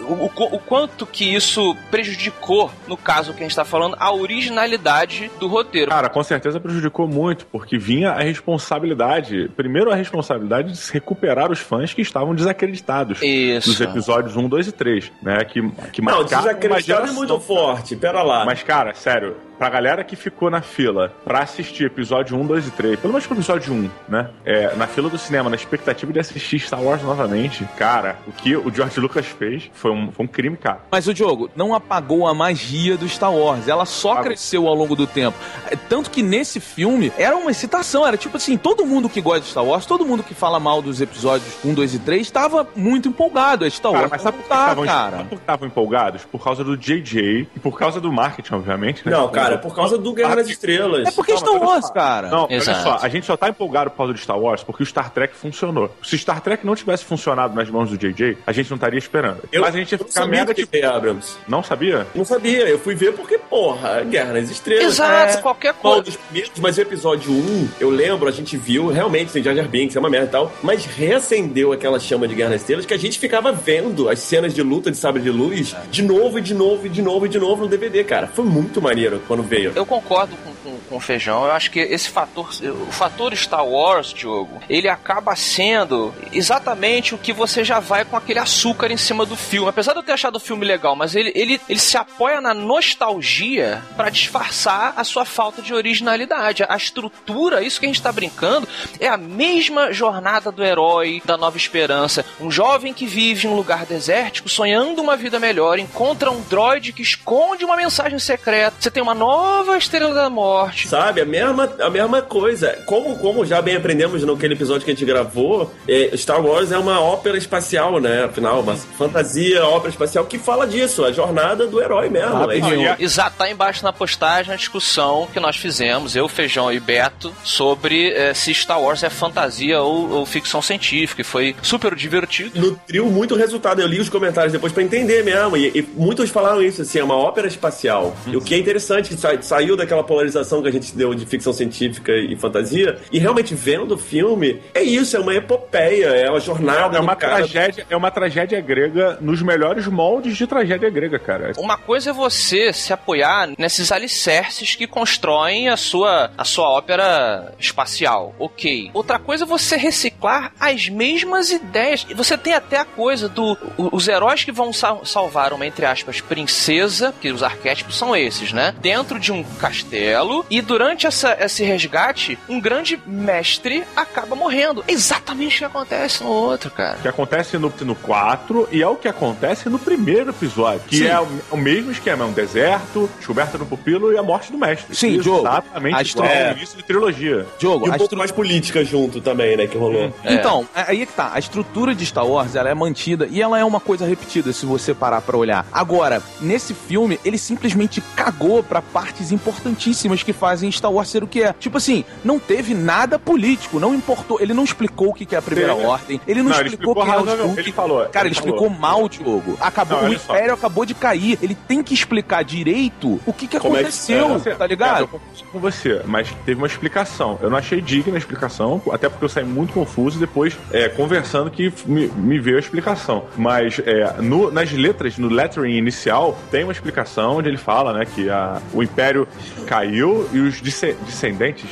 o, 0.00 0.24
o- 0.34 0.54
o 0.56 0.58
quanto 0.58 1.04
que 1.04 1.34
isso 1.34 1.76
prejudicou, 1.90 2.70
no 2.88 2.96
caso 2.96 3.34
que 3.34 3.40
a 3.40 3.42
gente 3.42 3.54
tá 3.54 3.64
falando, 3.64 3.94
a 4.00 4.10
originalidade 4.12 5.30
do 5.38 5.46
roteiro. 5.46 5.90
Cara, 5.90 6.08
com 6.08 6.22
certeza 6.22 6.58
prejudicou 6.58 7.06
muito, 7.06 7.44
porque 7.46 7.76
vinha 7.76 8.10
a 8.12 8.22
responsabilidade, 8.22 9.50
primeiro 9.56 9.92
a 9.92 9.94
responsabilidade 9.94 10.72
de 10.72 10.78
se 10.78 10.92
recuperar 10.92 11.50
os 11.52 11.58
fãs 11.58 11.92
que 11.92 12.00
estavam 12.00 12.34
desacreditados 12.46 13.20
Isso. 13.22 13.70
dos 13.70 13.80
episódios 13.80 14.36
1, 14.36 14.48
2 14.48 14.68
e 14.68 14.72
3, 14.72 15.12
né? 15.22 15.44
Que, 15.44 15.60
que 15.92 16.02
Não, 16.02 16.18
marcaram 16.18 16.20
uma 16.20 16.24
desacreditado 16.24 17.08
é 17.08 17.12
muito 17.12 17.40
forte. 17.40 17.96
Pera 17.96 18.22
lá. 18.22 18.44
Mas, 18.44 18.62
cara, 18.62 18.94
sério, 18.94 19.36
pra 19.58 19.68
galera 19.70 20.04
que 20.04 20.16
ficou 20.16 20.50
na 20.50 20.60
fila 20.62 21.12
pra 21.24 21.40
assistir 21.40 21.84
episódio 21.84 22.36
1, 22.36 22.46
2 22.46 22.68
e 22.68 22.70
3, 22.72 23.00
pelo 23.00 23.12
menos 23.12 23.26
pro 23.26 23.36
episódio 23.36 23.72
1, 23.72 23.90
né? 24.08 24.28
É, 24.44 24.74
na 24.76 24.86
fila 24.86 25.08
do 25.08 25.18
cinema, 25.18 25.48
na 25.50 25.56
expectativa 25.56 26.12
de 26.12 26.20
assistir 26.20 26.58
Star 26.60 26.82
Wars 26.82 27.02
novamente, 27.02 27.64
cara, 27.76 28.16
o 28.26 28.32
que 28.32 28.56
o 28.56 28.72
George 28.74 29.00
Lucas 29.00 29.26
fez 29.26 29.70
foi 29.74 29.90
um, 29.90 30.10
foi 30.12 30.24
um 30.24 30.28
crime, 30.28 30.56
cara. 30.56 30.80
Mas 30.90 31.06
o 31.06 31.14
Diogo 31.14 31.50
não 31.56 31.74
apagou 31.74 32.26
a 32.26 32.34
magia 32.34 32.96
do 32.96 33.08
Star 33.08 33.32
Wars. 33.34 33.68
Ela 33.68 33.84
só 33.84 34.12
Apagou. 34.12 34.24
cresceu 34.30 34.66
ao 34.66 34.74
longo 34.74 34.94
do 34.96 35.06
tempo. 35.06 35.36
É, 35.70 35.76
Tanto 35.76 36.10
que 36.10 36.22
nesse 36.22 36.58
filme 36.60 37.12
era 37.16 37.36
uma 37.36 37.50
excitação. 37.50 38.06
Era 38.06 38.16
tipo 38.16 38.36
assim: 38.36 38.56
todo 38.56 38.84
mundo 38.84 39.08
que 39.08 39.20
gosta 39.20 39.40
de 39.40 39.46
Star 39.48 39.64
Wars, 39.64 39.86
todo 39.86 40.04
mundo 40.04 40.22
que 40.22 40.34
fala 40.34 40.58
mal 40.58 40.82
dos 40.82 41.00
episódios 41.00 41.54
1, 41.64 41.74
2 41.74 41.94
e 41.94 41.98
3, 42.00 42.20
estava 42.22 42.66
muito 42.74 43.08
empolgado. 43.08 43.64
É 43.64 43.70
Star 43.70 43.92
Cara, 43.92 44.02
Wars. 44.02 44.10
mas 44.12 44.22
sabe 44.22 44.36
por 44.38 44.42
que 44.44 44.48
tá, 44.48 44.74
cara. 44.74 45.10
sabe 45.16 45.22
por 45.24 45.28
que 45.28 45.34
estavam 45.42 45.68
empolgados? 45.68 46.24
Por 46.24 46.42
causa 46.42 46.64
do 46.64 46.76
JJ 46.76 47.48
e 47.54 47.60
por 47.60 47.78
causa 47.78 48.00
do 48.00 48.12
marketing, 48.12 48.54
obviamente. 48.54 49.02
né? 49.06 49.12
Não, 49.12 49.28
cara, 49.28 49.45
por 49.58 49.74
causa 49.74 49.96
do 49.98 50.12
Guerra 50.12 50.36
das 50.36 50.48
Estrelas. 50.48 51.08
É 51.08 51.10
porque 51.10 51.36
Star 51.36 51.54
Wars, 51.62 51.90
cara. 51.90 52.28
Não, 52.28 52.46
Exato. 52.50 52.88
olha 52.88 52.98
só, 52.98 53.04
a 53.06 53.08
gente 53.08 53.26
só 53.26 53.36
tá 53.36 53.48
empolgado 53.48 53.90
por 53.90 53.96
causa 53.98 54.12
do 54.12 54.18
Star 54.18 54.38
Wars 54.38 54.62
porque 54.62 54.82
o 54.82 54.86
Star 54.86 55.10
Trek 55.10 55.34
funcionou. 55.34 55.90
Se 56.02 56.16
Star 56.18 56.40
Trek 56.40 56.64
não 56.66 56.74
tivesse 56.74 57.04
funcionado 57.04 57.54
nas 57.54 57.68
mãos 57.70 57.90
do 57.90 57.96
JJ, 57.96 58.38
a 58.46 58.52
gente 58.52 58.68
não 58.70 58.76
estaria 58.76 58.98
esperando. 58.98 59.42
Eu, 59.52 59.62
Mas 59.62 59.74
a 59.74 59.78
gente 59.78 59.92
ia 59.92 59.96
eu 59.96 60.00
não 60.00 60.06
ficar 60.08 60.20
sabia 60.20 60.40
mega 60.40 60.54
tipo. 60.54 60.72
J.J. 60.72 60.86
Abrams. 60.88 61.36
Não 61.48 61.62
sabia? 61.62 62.06
Não 62.14 62.24
sabia, 62.24 62.68
eu 62.68 62.78
fui 62.78 62.94
ver 62.94 63.12
porque, 63.14 63.38
porra, 63.38 64.02
Guerra 64.02 64.32
nas 64.34 64.50
Estrelas. 64.50 64.84
Exato, 64.94 65.38
É. 65.38 65.42
qualquer 65.42 65.74
Qual 65.74 65.94
coisa. 65.94 66.02
dos 66.10 66.16
primeiros, 66.16 66.52
mas 66.60 66.76
o 66.76 66.80
episódio 66.80 67.32
1, 67.32 67.68
eu 67.80 67.90
lembro, 67.90 68.28
a 68.28 68.32
gente 68.32 68.56
viu, 68.56 68.88
realmente, 68.88 69.32
tem 69.32 69.42
Jar 69.42 69.54
Jar 69.54 69.68
Binks, 69.68 69.94
é 69.96 69.98
uma 70.00 70.10
merda 70.10 70.26
e 70.26 70.30
tal, 70.30 70.52
mas 70.62 70.84
reacendeu 70.84 71.72
aquela 71.72 71.98
chama 71.98 72.26
de 72.28 72.34
Guerra 72.34 72.50
nas 72.50 72.60
Estrelas 72.60 72.86
que 72.86 72.94
a 72.94 72.98
gente 72.98 73.18
ficava 73.18 73.52
vendo 73.52 74.08
as 74.08 74.18
cenas 74.20 74.54
de 74.54 74.62
luta 74.62 74.90
de 74.90 74.96
sabre 74.96 75.22
de 75.22 75.30
luz 75.30 75.74
de 75.90 76.02
novo 76.02 76.38
e 76.38 76.42
de 76.42 76.54
novo 76.54 76.86
e 76.86 76.88
de 76.88 77.02
novo 77.02 77.26
e 77.26 77.28
de 77.28 77.38
novo 77.38 77.62
no 77.62 77.68
DVD, 77.68 78.04
cara. 78.04 78.26
Foi 78.26 78.44
muito 78.44 78.80
maneiro 78.82 79.20
quando 79.36 79.48
veio. 79.48 79.72
Eu 79.74 79.84
concordo 79.84 80.34
com, 80.36 80.52
com, 80.66 80.78
com 80.88 81.00
Feijão. 81.00 81.44
Eu 81.44 81.52
acho 81.52 81.70
que 81.70 81.78
esse 81.78 82.08
fator, 82.08 82.48
o 82.88 82.92
fator 82.92 83.34
Star 83.36 83.64
Wars, 83.64 84.12
Diogo, 84.12 84.60
ele 84.68 84.88
acaba 84.88 85.36
sendo 85.36 86.12
exatamente 86.32 87.14
o 87.14 87.18
que 87.18 87.32
você 87.32 87.62
já 87.62 87.78
vai 87.78 88.04
com 88.04 88.16
aquele 88.16 88.40
açúcar 88.40 88.90
em 88.90 88.96
cima 88.96 89.24
do 89.24 89.36
filme. 89.36 89.68
Apesar 89.68 89.92
de 89.92 90.00
eu 90.00 90.02
ter 90.02 90.12
achado 90.12 90.36
o 90.36 90.40
filme 90.40 90.66
legal, 90.66 90.96
mas 90.96 91.14
ele, 91.14 91.30
ele, 91.34 91.60
ele 91.68 91.78
se 91.78 91.96
apoia 91.96 92.40
na 92.40 92.52
nostalgia 92.52 93.82
pra 93.96 94.10
disfarçar 94.10 94.94
a 94.96 95.04
sua 95.04 95.24
falta 95.24 95.62
de 95.62 95.72
originalidade. 95.72 96.64
A 96.68 96.76
estrutura, 96.76 97.62
isso 97.62 97.78
que 97.78 97.86
a 97.86 97.88
gente 97.88 98.02
tá 98.02 98.10
brincando, 98.10 98.66
é 98.98 99.06
a 99.06 99.16
mesma 99.16 99.92
jornada 99.92 100.50
do 100.50 100.64
herói 100.64 101.22
da 101.24 101.36
Nova 101.36 101.56
Esperança. 101.56 102.24
Um 102.40 102.50
jovem 102.50 102.92
que 102.92 103.06
vive 103.06 103.46
em 103.46 103.50
um 103.50 103.54
lugar 103.54 103.86
desértico, 103.86 104.48
sonhando 104.48 105.00
uma 105.00 105.16
vida 105.16 105.38
melhor, 105.38 105.78
encontra 105.78 106.30
um 106.30 106.40
droide 106.42 106.92
que 106.92 107.02
esconde 107.02 107.64
uma 107.64 107.76
mensagem 107.76 108.18
secreta. 108.18 108.76
Você 108.80 108.90
tem 108.90 109.02
uma 109.02 109.14
nova 109.14 109.76
estrela 109.76 110.12
da 110.12 110.28
morte 110.28 110.55
forte. 110.56 110.88
Sabe, 110.88 111.20
a 111.20 111.24
mesma, 111.24 111.72
a 111.80 111.90
mesma 111.90 112.22
coisa. 112.22 112.78
Como, 112.86 113.16
como 113.18 113.44
já 113.44 113.60
bem 113.60 113.76
aprendemos 113.76 114.22
naquele 114.24 114.54
episódio 114.54 114.84
que 114.84 114.90
a 114.90 114.94
gente 114.94 115.04
gravou, 115.04 115.72
é, 115.88 116.16
Star 116.16 116.44
Wars 116.44 116.72
é 116.72 116.78
uma 116.78 117.00
ópera 117.00 117.36
espacial, 117.36 118.00
né? 118.00 118.24
Afinal, 118.24 118.60
uma 118.60 118.76
fantasia, 118.76 119.64
ópera 119.64 119.90
espacial 119.90 120.24
que 120.24 120.38
fala 120.38 120.66
disso, 120.66 121.04
a 121.04 121.12
jornada 121.12 121.66
do 121.66 121.80
herói 121.80 122.08
mesmo. 122.08 122.36
Ah, 122.36 122.46
é 122.54 122.96
Exato, 122.98 123.36
tá 123.38 123.50
embaixo 123.50 123.84
na 123.84 123.92
postagem 123.92 124.52
a 124.52 124.56
discussão 124.56 125.28
que 125.32 125.38
nós 125.40 125.56
fizemos, 125.56 126.16
eu, 126.16 126.28
Feijão 126.28 126.72
e 126.72 126.80
Beto, 126.80 127.32
sobre 127.44 128.12
eh, 128.12 128.34
se 128.34 128.52
Star 128.54 128.80
Wars 128.80 129.02
é 129.02 129.10
fantasia 129.10 129.80
ou, 129.80 130.10
ou 130.10 130.26
ficção 130.26 130.60
científica. 130.62 131.20
E 131.20 131.24
foi 131.24 131.54
super 131.62 131.94
divertido. 131.94 132.58
nutriu 132.60 133.06
muito 133.06 133.34
o 133.34 133.36
resultado. 133.38 133.80
Eu 133.80 133.86
li 133.86 134.00
os 134.00 134.08
comentários 134.08 134.52
depois 134.52 134.72
pra 134.72 134.82
entender 134.82 135.22
mesmo. 135.24 135.56
E, 135.56 135.68
e 135.68 135.88
muitos 135.96 136.30
falaram 136.30 136.62
isso, 136.62 136.82
assim, 136.82 136.98
é 136.98 137.04
uma 137.04 137.16
ópera 137.16 137.46
espacial. 137.46 138.16
E 138.26 138.36
o 138.36 138.40
que 138.40 138.54
é 138.54 138.58
interessante, 138.58 139.10
que 139.10 139.16
sa- 139.16 139.40
saiu 139.42 139.76
daquela 139.76 140.02
polarização 140.04 140.45
que 140.62 140.68
a 140.68 140.72
gente 140.72 140.94
deu 140.96 141.14
de 141.14 141.24
ficção 141.26 141.52
científica 141.52 142.12
e 142.12 142.36
fantasia, 142.36 142.98
e 143.12 143.18
realmente 143.18 143.54
vendo 143.54 143.92
o 143.94 143.98
filme, 143.98 144.60
é 144.74 144.82
isso, 144.82 145.16
é 145.16 145.20
uma 145.20 145.34
epopeia, 145.34 146.06
é 146.06 146.30
uma 146.30 146.40
jornada 146.40 146.96
É 146.98 147.00
uma 147.00 147.16
cara. 147.16 147.36
tragédia, 147.36 147.86
é 147.88 147.96
uma 147.96 148.10
tragédia 148.10 148.60
grega 148.60 149.18
nos 149.20 149.42
melhores 149.42 149.86
moldes 149.86 150.36
de 150.36 150.46
tragédia 150.46 150.88
grega, 150.90 151.18
cara. 151.18 151.52
Uma 151.58 151.76
coisa 151.76 152.10
é 152.10 152.12
você 152.12 152.72
se 152.72 152.92
apoiar 152.92 153.48
nesses 153.58 153.90
alicerces 153.92 154.74
que 154.74 154.86
constroem 154.86 155.68
a 155.68 155.76
sua, 155.76 156.30
a 156.36 156.44
sua 156.44 156.68
ópera 156.68 157.54
espacial, 157.58 158.34
ok. 158.38 158.90
Outra 158.94 159.18
coisa 159.18 159.44
é 159.44 159.46
você 159.46 159.76
reciclar 159.76 160.52
as 160.58 160.88
mesmas 160.88 161.50
ideias. 161.50 162.06
E 162.08 162.14
você 162.14 162.36
tem 162.38 162.52
até 162.54 162.78
a 162.78 162.84
coisa 162.84 163.28
do. 163.28 163.56
Os 163.76 164.08
heróis 164.08 164.44
que 164.44 164.52
vão 164.52 164.72
sal- 164.72 165.04
salvar 165.04 165.52
uma, 165.52 165.66
entre 165.66 165.84
aspas, 165.86 166.20
princesa, 166.20 167.14
que 167.20 167.30
os 167.30 167.42
arquétipos 167.42 167.96
são 167.96 168.14
esses, 168.16 168.52
né? 168.52 168.74
Dentro 168.80 169.18
de 169.18 169.32
um 169.32 169.42
castelo. 169.42 170.25
E 170.50 170.60
durante 170.60 171.06
essa, 171.06 171.36
esse 171.40 171.62
resgate, 171.64 172.38
um 172.48 172.60
grande 172.60 172.98
mestre 173.06 173.84
acaba 173.94 174.34
morrendo. 174.36 174.84
É 174.88 174.92
exatamente 174.92 175.56
o 175.56 175.58
que 175.58 175.64
acontece 175.64 176.22
no 176.22 176.30
outro, 176.30 176.70
cara. 176.70 176.98
Que 177.02 177.08
acontece 177.08 177.58
no, 177.58 177.72
no 177.82 177.94
4 177.94 178.68
e 178.72 178.82
é 178.82 178.88
o 178.88 178.96
que 178.96 179.08
acontece 179.08 179.68
no 179.68 179.78
primeiro 179.78 180.30
episódio. 180.30 180.80
Que 180.86 180.98
Sim. 180.98 181.06
é 181.06 181.20
o, 181.20 181.26
o 181.50 181.56
mesmo 181.56 181.90
esquema: 181.90 182.24
é 182.24 182.26
um 182.26 182.32
deserto, 182.32 183.08
descoberta 183.18 183.56
do 183.58 183.66
pupilo 183.66 184.12
e 184.12 184.18
a 184.18 184.22
morte 184.22 184.50
do 184.52 184.58
mestre. 184.58 184.94
Sim, 184.94 185.18
Diogo, 185.20 185.40
Exatamente 185.46 185.76
a 185.76 185.88
igual 185.88 186.02
estrutura- 186.02 186.48
ao 186.50 186.56
início 186.56 186.76
de 186.76 186.82
trilogia. 186.84 187.46
Diogo, 187.58 187.86
E 187.86 187.88
um 187.88 187.92
pouco 187.92 188.04
estru- 188.04 188.18
mais 188.18 188.30
política 188.32 188.84
junto 188.84 189.20
também, 189.20 189.56
né, 189.56 189.66
que 189.66 189.76
rolou. 189.76 190.12
Então, 190.24 190.66
é- 190.74 190.84
aí 190.88 191.02
é 191.02 191.06
que 191.06 191.12
tá. 191.12 191.30
A 191.34 191.38
estrutura 191.38 191.94
de 191.94 192.04
Star 192.06 192.26
Wars, 192.26 192.54
ela 192.54 192.68
é 192.68 192.74
mantida 192.74 193.26
e 193.30 193.40
ela 193.42 193.58
é 193.58 193.64
uma 193.64 193.80
coisa 193.80 194.06
repetida, 194.06 194.52
se 194.52 194.64
você 194.66 194.94
parar 194.94 195.20
pra 195.20 195.36
olhar. 195.36 195.66
Agora, 195.72 196.22
nesse 196.40 196.74
filme, 196.74 197.18
ele 197.24 197.38
simplesmente 197.38 198.00
cagou 198.14 198.62
pra 198.62 198.80
partes 198.82 199.32
importantíssimas 199.32 200.15
que 200.22 200.32
fazem 200.32 200.70
Star 200.70 200.92
Wars 200.92 201.08
ser 201.08 201.22
o 201.22 201.26
que 201.26 201.42
é. 201.42 201.52
Tipo 201.58 201.78
assim, 201.78 202.04
não 202.24 202.38
teve 202.38 202.74
nada 202.74 203.18
político, 203.18 203.78
não 203.80 203.94
importou. 203.94 204.40
Ele 204.40 204.52
não 204.54 204.64
explicou 204.64 205.08
o 205.10 205.14
que 205.14 205.34
é 205.34 205.38
a 205.38 205.42
Primeira 205.42 205.74
Teve. 205.74 205.86
Ordem, 205.86 206.20
ele 206.26 206.42
não, 206.42 206.50
Não, 206.50 206.58
ele 206.60 206.68
explicou, 206.68 206.94
explicou 207.02 207.22
quem 207.24 207.32
é 207.32 207.34
o. 207.44 207.48
Duke. 207.48 207.60
Ele 207.60 207.72
falou, 207.72 208.06
Cara, 208.06 208.26
ele, 208.26 208.28
ele 208.28 208.32
explicou 208.34 208.64
falou. 208.68 208.78
mal, 208.78 209.08
Diogo. 209.08 209.56
Acabou, 209.60 209.96
Não, 209.98 210.04
o 210.04 210.06
olha 210.08 210.18
só. 210.18 210.34
Império 210.34 210.54
acabou 210.54 210.84
de 210.86 210.94
cair. 210.94 211.38
Ele 211.42 211.54
tem 211.54 211.82
que 211.82 211.94
explicar 211.94 212.42
direito 212.44 213.20
o 213.26 213.32
que 213.32 213.46
que 213.46 213.58
Como 213.58 213.76
é 213.76 213.80
aconteceu, 213.80 214.28
Você- 214.30 214.54
tá 214.54 214.66
ligado? 214.66 215.00
Eu 215.00 215.08
concordo 215.08 215.44
com 215.52 215.58
você, 215.58 216.02
mas 216.06 216.28
teve 216.44 216.58
uma 216.60 216.66
explicação. 216.66 217.38
Eu 217.42 217.50
não 217.50 217.56
achei 217.56 217.80
digna 217.80 218.14
a 218.14 218.18
explicação, 218.18 218.80
até 218.92 219.08
porque 219.08 219.24
eu 219.24 219.28
saí 219.28 219.44
muito 219.44 219.72
confuso 219.72 220.18
depois, 220.18 220.56
é, 220.72 220.88
conversando, 220.88 221.50
que 221.50 221.72
me, 221.86 222.08
me 222.08 222.38
veio 222.38 222.56
a 222.56 222.60
explicação. 222.60 223.24
Mas 223.36 223.80
é, 223.84 224.14
no- 224.20 224.50
nas 224.50 224.70
letras, 224.72 225.16
no 225.18 225.28
lettering 225.28 225.76
inicial, 225.76 226.36
tem 226.50 226.62
uma 226.64 226.72
explicação 226.72 227.36
onde 227.38 227.48
ele 227.48 227.56
fala 227.56 227.92
né, 227.92 228.04
que 228.04 228.28
a- 228.30 228.60
o 228.72 228.82
Império 228.82 229.26
caiu 229.66 230.05
e 230.32 230.38
os 230.40 230.60
disse- 230.60 230.94
descendentes, 231.06 231.66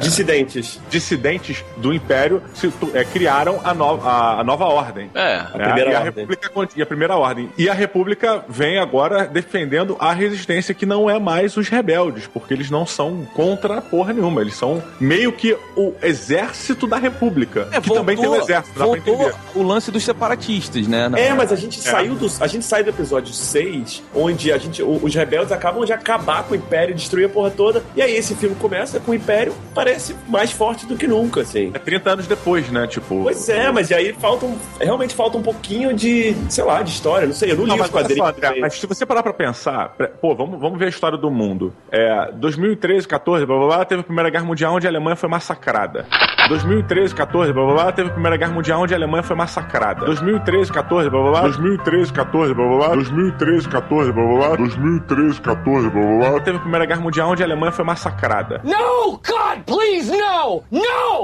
Dissidentes. 0.00 0.80
dissidentes 0.90 1.64
do 1.76 1.92
Império 1.92 2.42
se 2.54 2.72
é, 2.94 3.04
criaram 3.04 3.60
a, 3.64 3.74
no- 3.74 4.00
a- 4.06 4.40
a 4.40 4.44
nova 4.44 4.64
ordem. 4.66 5.10
É. 5.14 5.36
A 5.36 5.44
primeira 5.58 5.90
e, 5.90 5.94
a 5.94 5.98
ordem. 6.00 6.12
República, 6.26 6.50
e 6.76 6.82
a 6.82 6.86
primeira 6.86 7.16
ordem. 7.16 7.48
E 7.58 7.68
a 7.68 7.74
República 7.74 8.44
vem 8.48 8.78
agora 8.78 9.26
defendendo 9.26 9.96
a 9.98 10.12
resistência 10.12 10.74
que 10.74 10.86
não 10.86 11.08
é 11.08 11.18
mais 11.18 11.56
os 11.56 11.68
rebeldes, 11.68 12.26
porque 12.26 12.52
eles 12.54 12.70
não 12.70 12.86
são 12.86 13.26
contra 13.34 13.80
porra 13.80 14.12
nenhuma. 14.12 14.40
Eles 14.40 14.54
são 14.54 14.82
meio 15.00 15.32
que 15.32 15.56
o 15.76 15.94
exército 16.02 16.86
da 16.86 16.96
República. 16.96 17.68
É, 17.72 17.80
que 17.80 17.90
também 17.92 18.16
tem 18.16 18.28
um 18.28 18.34
exército, 18.36 18.78
dá 18.78 18.84
pra 18.84 18.86
voltou 18.86 19.14
entender. 19.14 19.34
o 19.54 19.62
lance 19.62 19.90
dos 19.90 20.02
separatistas, 20.04 20.86
né? 20.86 21.08
Na- 21.08 21.18
É, 21.18 21.32
mas 21.34 21.52
a 21.52 21.56
gente 21.56 21.80
saiu 21.80 22.14
do 22.14 22.32
a 22.40 22.46
gente 22.46 22.64
sai 22.64 22.82
do 22.82 22.90
episódio 22.90 23.32
6, 23.34 24.02
onde 24.14 24.50
a 24.52 24.58
gente 24.58 24.82
os 24.82 25.14
rebeldes 25.14 25.52
acabam 25.52 25.84
de 25.84 25.92
acabar 25.92 26.42
com 26.44 26.54
o 26.54 26.56
Império, 26.56 26.81
destruir 26.90 27.26
a 27.26 27.28
porra 27.28 27.50
toda. 27.50 27.82
E 27.94 28.02
aí 28.02 28.16
esse 28.16 28.34
filme 28.34 28.56
começa 28.56 28.98
com 29.00 29.12
o 29.12 29.14
Império 29.14 29.54
parece 29.74 30.14
mais 30.28 30.50
forte 30.52 30.86
do 30.86 30.96
que 30.96 31.06
nunca, 31.06 31.42
assim. 31.42 31.70
É 31.74 31.78
30 31.78 32.10
anos 32.10 32.26
depois, 32.26 32.68
né? 32.70 32.86
Tipo. 32.86 33.22
Pois 33.22 33.48
é, 33.48 33.70
mas 33.70 33.90
e 33.90 33.94
aí 33.94 34.12
falta 34.12 34.46
um, 34.46 34.56
realmente 34.80 35.14
falta 35.14 35.38
um 35.38 35.42
pouquinho 35.42 35.94
de, 35.94 36.34
sei 36.48 36.64
lá, 36.64 36.82
de 36.82 36.90
história, 36.90 37.26
não 37.26 37.34
sei, 37.34 37.52
eu 37.52 37.56
não 37.56 37.64
li 37.64 37.68
Não, 37.68 37.76
os 37.76 37.80
mas, 37.82 37.94
olha 37.94 38.02
quadrinhos. 38.04 38.54
só, 38.54 38.60
mas 38.60 38.74
se 38.74 38.86
você 38.86 39.06
parar 39.06 39.22
pra 39.22 39.32
pensar, 39.32 39.94
pô, 40.20 40.34
vamos, 40.34 40.58
vamos 40.60 40.78
ver 40.78 40.86
a 40.86 40.88
história 40.88 41.16
do 41.18 41.30
mundo. 41.30 41.72
É, 41.90 42.30
2013, 42.32 43.06
14, 43.06 43.46
blá 43.46 43.56
blá 43.56 43.66
blá, 43.66 43.84
teve 43.84 44.00
a 44.00 44.04
Primeira 44.04 44.30
Guerra 44.30 44.44
Mundial 44.44 44.74
onde 44.74 44.86
a 44.86 44.90
Alemanha 44.90 45.16
foi 45.16 45.28
massacrada. 45.28 46.06
2013, 46.48 47.14
14, 47.14 47.52
blá 47.52 47.64
blá 47.64 47.74
blá, 47.74 47.92
teve 47.92 48.08
a 48.08 48.12
Primeira 48.12 48.36
Guerra 48.36 48.52
Mundial 48.52 48.82
onde 48.82 48.94
a 48.94 48.96
Alemanha 48.96 49.22
foi 49.22 49.36
massacrada. 49.36 50.04
2013, 50.04 50.72
14, 50.72 51.10
blá 51.10 51.20
blá 51.22 51.30
blá, 51.30 51.40
2013, 51.42 52.12
14, 52.12 52.54
blá 52.54 52.66
blá 52.66 52.76
blá, 52.76 52.94
2013, 52.96 53.68
14, 53.68 54.12
blá 54.12 54.24
blá 54.24 54.36
blá, 54.48 54.56
2013, 54.56 55.40
14, 55.40 55.90
blá 55.90 56.02
blá 56.02 56.30
blá, 56.30 56.40
teve 56.40 56.58
a 56.58 56.60
Primeira 56.72 56.86
Guerra 56.86 57.02
Mundial 57.02 57.28
onde 57.28 57.42
a 57.42 57.46
Alemanha 57.46 57.70
foi 57.70 57.84
massacrada. 57.84 58.62
No! 58.64 59.18
God, 59.18 59.62
please, 59.66 60.10
no! 60.10 60.64
No! 60.70 61.22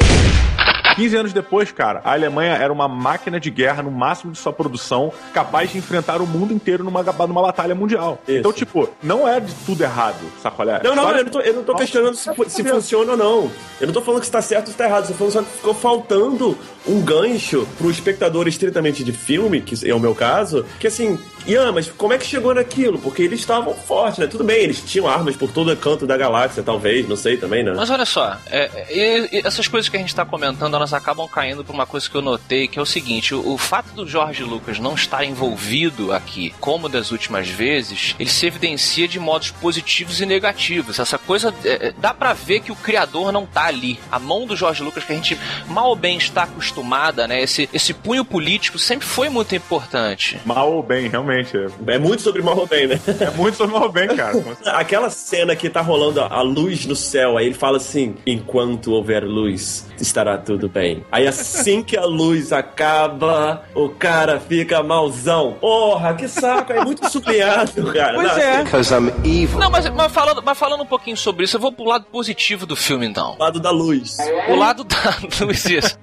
15 0.98 1.16
anos 1.16 1.32
depois, 1.32 1.70
cara, 1.70 2.00
a 2.04 2.12
Alemanha 2.12 2.54
era 2.54 2.72
uma 2.72 2.88
máquina 2.88 3.38
de 3.38 3.50
guerra 3.50 3.82
no 3.84 3.90
máximo 3.90 4.32
de 4.32 4.38
sua 4.38 4.52
produção, 4.52 5.12
capaz 5.32 5.70
de 5.70 5.78
enfrentar 5.78 6.20
o 6.20 6.26
mundo 6.26 6.52
inteiro 6.52 6.82
numa, 6.82 7.02
numa 7.02 7.42
batalha 7.42 7.74
mundial. 7.74 8.20
Isso. 8.26 8.38
Então, 8.38 8.52
tipo, 8.52 8.88
não 9.00 9.26
é 9.26 9.38
de 9.38 9.54
tudo 9.64 9.82
errado, 9.82 10.16
sacolé? 10.42 10.80
Não, 10.82 10.96
não, 10.96 11.04
História- 11.04 11.18
eu 11.20 11.24
não 11.24 11.30
tô, 11.30 11.40
eu 11.40 11.54
não 11.54 11.62
tô 11.64 11.74
questionando 11.76 12.16
se, 12.16 12.30
se 12.48 12.64
funciona 12.64 13.12
ou 13.12 13.16
não. 13.16 13.50
Eu 13.80 13.86
não 13.86 13.94
tô 13.94 14.02
falando 14.02 14.20
que 14.20 14.26
está 14.26 14.42
certo 14.42 14.66
ou 14.66 14.72
está 14.72 14.86
errado. 14.86 15.04
Eu 15.04 15.08
tô 15.08 15.14
falando 15.14 15.32
só 15.32 15.42
que 15.42 15.50
ficou 15.56 15.74
faltando 15.74 16.58
um 16.86 17.00
gancho 17.00 17.66
pro 17.78 17.90
espectador 17.90 18.48
estritamente 18.48 19.04
de 19.04 19.12
filme, 19.12 19.60
que 19.60 19.88
é 19.88 19.94
o 19.94 20.00
meu 20.00 20.14
caso, 20.14 20.64
que 20.80 20.86
assim, 20.86 21.18
Ian, 21.46 21.72
mas 21.72 21.88
como 21.90 22.12
é 22.12 22.18
que 22.18 22.26
chegou 22.26 22.54
naquilo? 22.54 22.98
Porque 22.98 23.22
eles 23.22 23.40
estavam 23.40 23.74
fortes, 23.74 24.18
né? 24.18 24.26
Tudo 24.26 24.44
bem, 24.44 24.62
eles 24.62 24.82
tinham 24.82 25.06
armas 25.06 25.36
por 25.36 25.50
todo 25.50 25.74
canto 25.76 26.06
da 26.06 26.16
galáxia, 26.16 26.62
talvez, 26.62 27.08
não 27.08 27.16
sei 27.16 27.36
também, 27.36 27.62
né? 27.62 27.72
Mas 27.74 27.88
olha 27.90 28.04
só, 28.04 28.36
é, 28.50 28.70
é, 28.88 29.46
essas 29.46 29.68
coisas 29.68 29.88
que 29.88 29.96
a 29.96 30.00
gente 30.00 30.14
tá 30.14 30.24
comentando, 30.24 30.74
elas 30.88 30.94
acabam 30.94 31.28
caindo 31.28 31.62
por 31.62 31.74
uma 31.74 31.86
coisa 31.86 32.08
que 32.08 32.16
eu 32.16 32.22
notei, 32.22 32.66
que 32.66 32.78
é 32.78 32.82
o 32.82 32.86
seguinte: 32.86 33.34
o, 33.34 33.52
o 33.52 33.58
fato 33.58 33.92
do 33.92 34.06
Jorge 34.06 34.42
Lucas 34.42 34.78
não 34.78 34.94
estar 34.94 35.24
envolvido 35.24 36.12
aqui, 36.12 36.54
como 36.60 36.88
das 36.88 37.10
últimas 37.10 37.48
vezes, 37.48 38.14
ele 38.18 38.30
se 38.30 38.46
evidencia 38.46 39.06
de 39.06 39.20
modos 39.20 39.50
positivos 39.50 40.20
e 40.20 40.26
negativos. 40.26 40.98
Essa 40.98 41.18
coisa, 41.18 41.54
é, 41.64 41.88
é, 41.88 41.94
dá 41.96 42.14
pra 42.14 42.32
ver 42.32 42.60
que 42.60 42.72
o 42.72 42.76
criador 42.76 43.30
não 43.32 43.44
tá 43.44 43.66
ali. 43.66 43.98
A 44.10 44.18
mão 44.18 44.46
do 44.46 44.56
Jorge 44.56 44.82
Lucas, 44.82 45.04
que 45.04 45.12
a 45.12 45.14
gente 45.14 45.38
mal 45.68 45.88
ou 45.88 45.96
bem 45.96 46.16
está 46.16 46.44
acostumada, 46.44 47.28
né? 47.28 47.42
Esse, 47.42 47.68
esse 47.72 47.92
punho 47.92 48.24
político 48.24 48.78
sempre 48.78 49.06
foi 49.06 49.28
muito 49.28 49.54
importante. 49.54 50.40
Mal 50.44 50.72
ou 50.72 50.82
bem, 50.82 51.08
realmente. 51.08 51.56
É, 51.56 51.94
É 51.94 51.98
muito 51.98 52.22
sobre 52.22 52.42
mal 52.42 52.56
ou 52.56 52.66
bem, 52.66 52.86
né? 52.86 53.00
é 53.20 53.30
muito 53.30 53.56
sobre 53.56 53.72
mal 53.72 53.84
ou 53.84 53.92
bem, 53.92 54.08
cara. 54.08 54.38
Aquela 54.66 55.10
cena 55.10 55.54
que 55.54 55.68
tá 55.68 55.80
rolando 55.80 56.20
a 56.20 56.40
luz 56.42 56.86
no 56.86 56.96
céu, 56.96 57.36
aí 57.36 57.46
ele 57.46 57.54
fala 57.54 57.76
assim: 57.76 58.16
enquanto 58.26 58.92
houver 58.92 59.24
luz, 59.24 59.87
estará 60.02 60.38
tudo 60.38 60.68
bem. 60.68 61.04
Aí 61.10 61.26
assim 61.26 61.82
que 61.82 61.96
a 61.96 62.04
luz 62.04 62.52
acaba, 62.52 63.62
o 63.74 63.88
cara 63.88 64.40
fica 64.40 64.82
malzão. 64.82 65.56
Porra, 65.60 66.14
que 66.14 66.28
saco, 66.28 66.72
é 66.72 66.84
muito 66.84 67.08
sublinhado, 67.10 67.92
cara. 67.92 68.14
Pois 68.14 68.28
Não, 68.28 68.38
é. 68.38 68.64
Because 68.64 68.94
I'm 68.94 69.08
evil. 69.24 69.58
Não, 69.58 69.70
mas, 69.70 69.88
mas 69.90 70.12
falando, 70.12 70.42
mas 70.44 70.58
falando 70.58 70.82
um 70.82 70.86
pouquinho 70.86 71.16
sobre 71.16 71.44
isso, 71.44 71.56
eu 71.56 71.60
vou 71.60 71.72
pro 71.72 71.84
lado 71.84 72.06
positivo 72.10 72.66
do 72.66 72.76
filme 72.76 73.06
então. 73.06 73.36
Lado 73.38 73.60
da 73.60 73.70
luz. 73.70 74.16
O 74.48 74.54
lado 74.54 74.84
da 74.84 74.98
Luiz, 75.44 75.64
isso. 75.66 75.98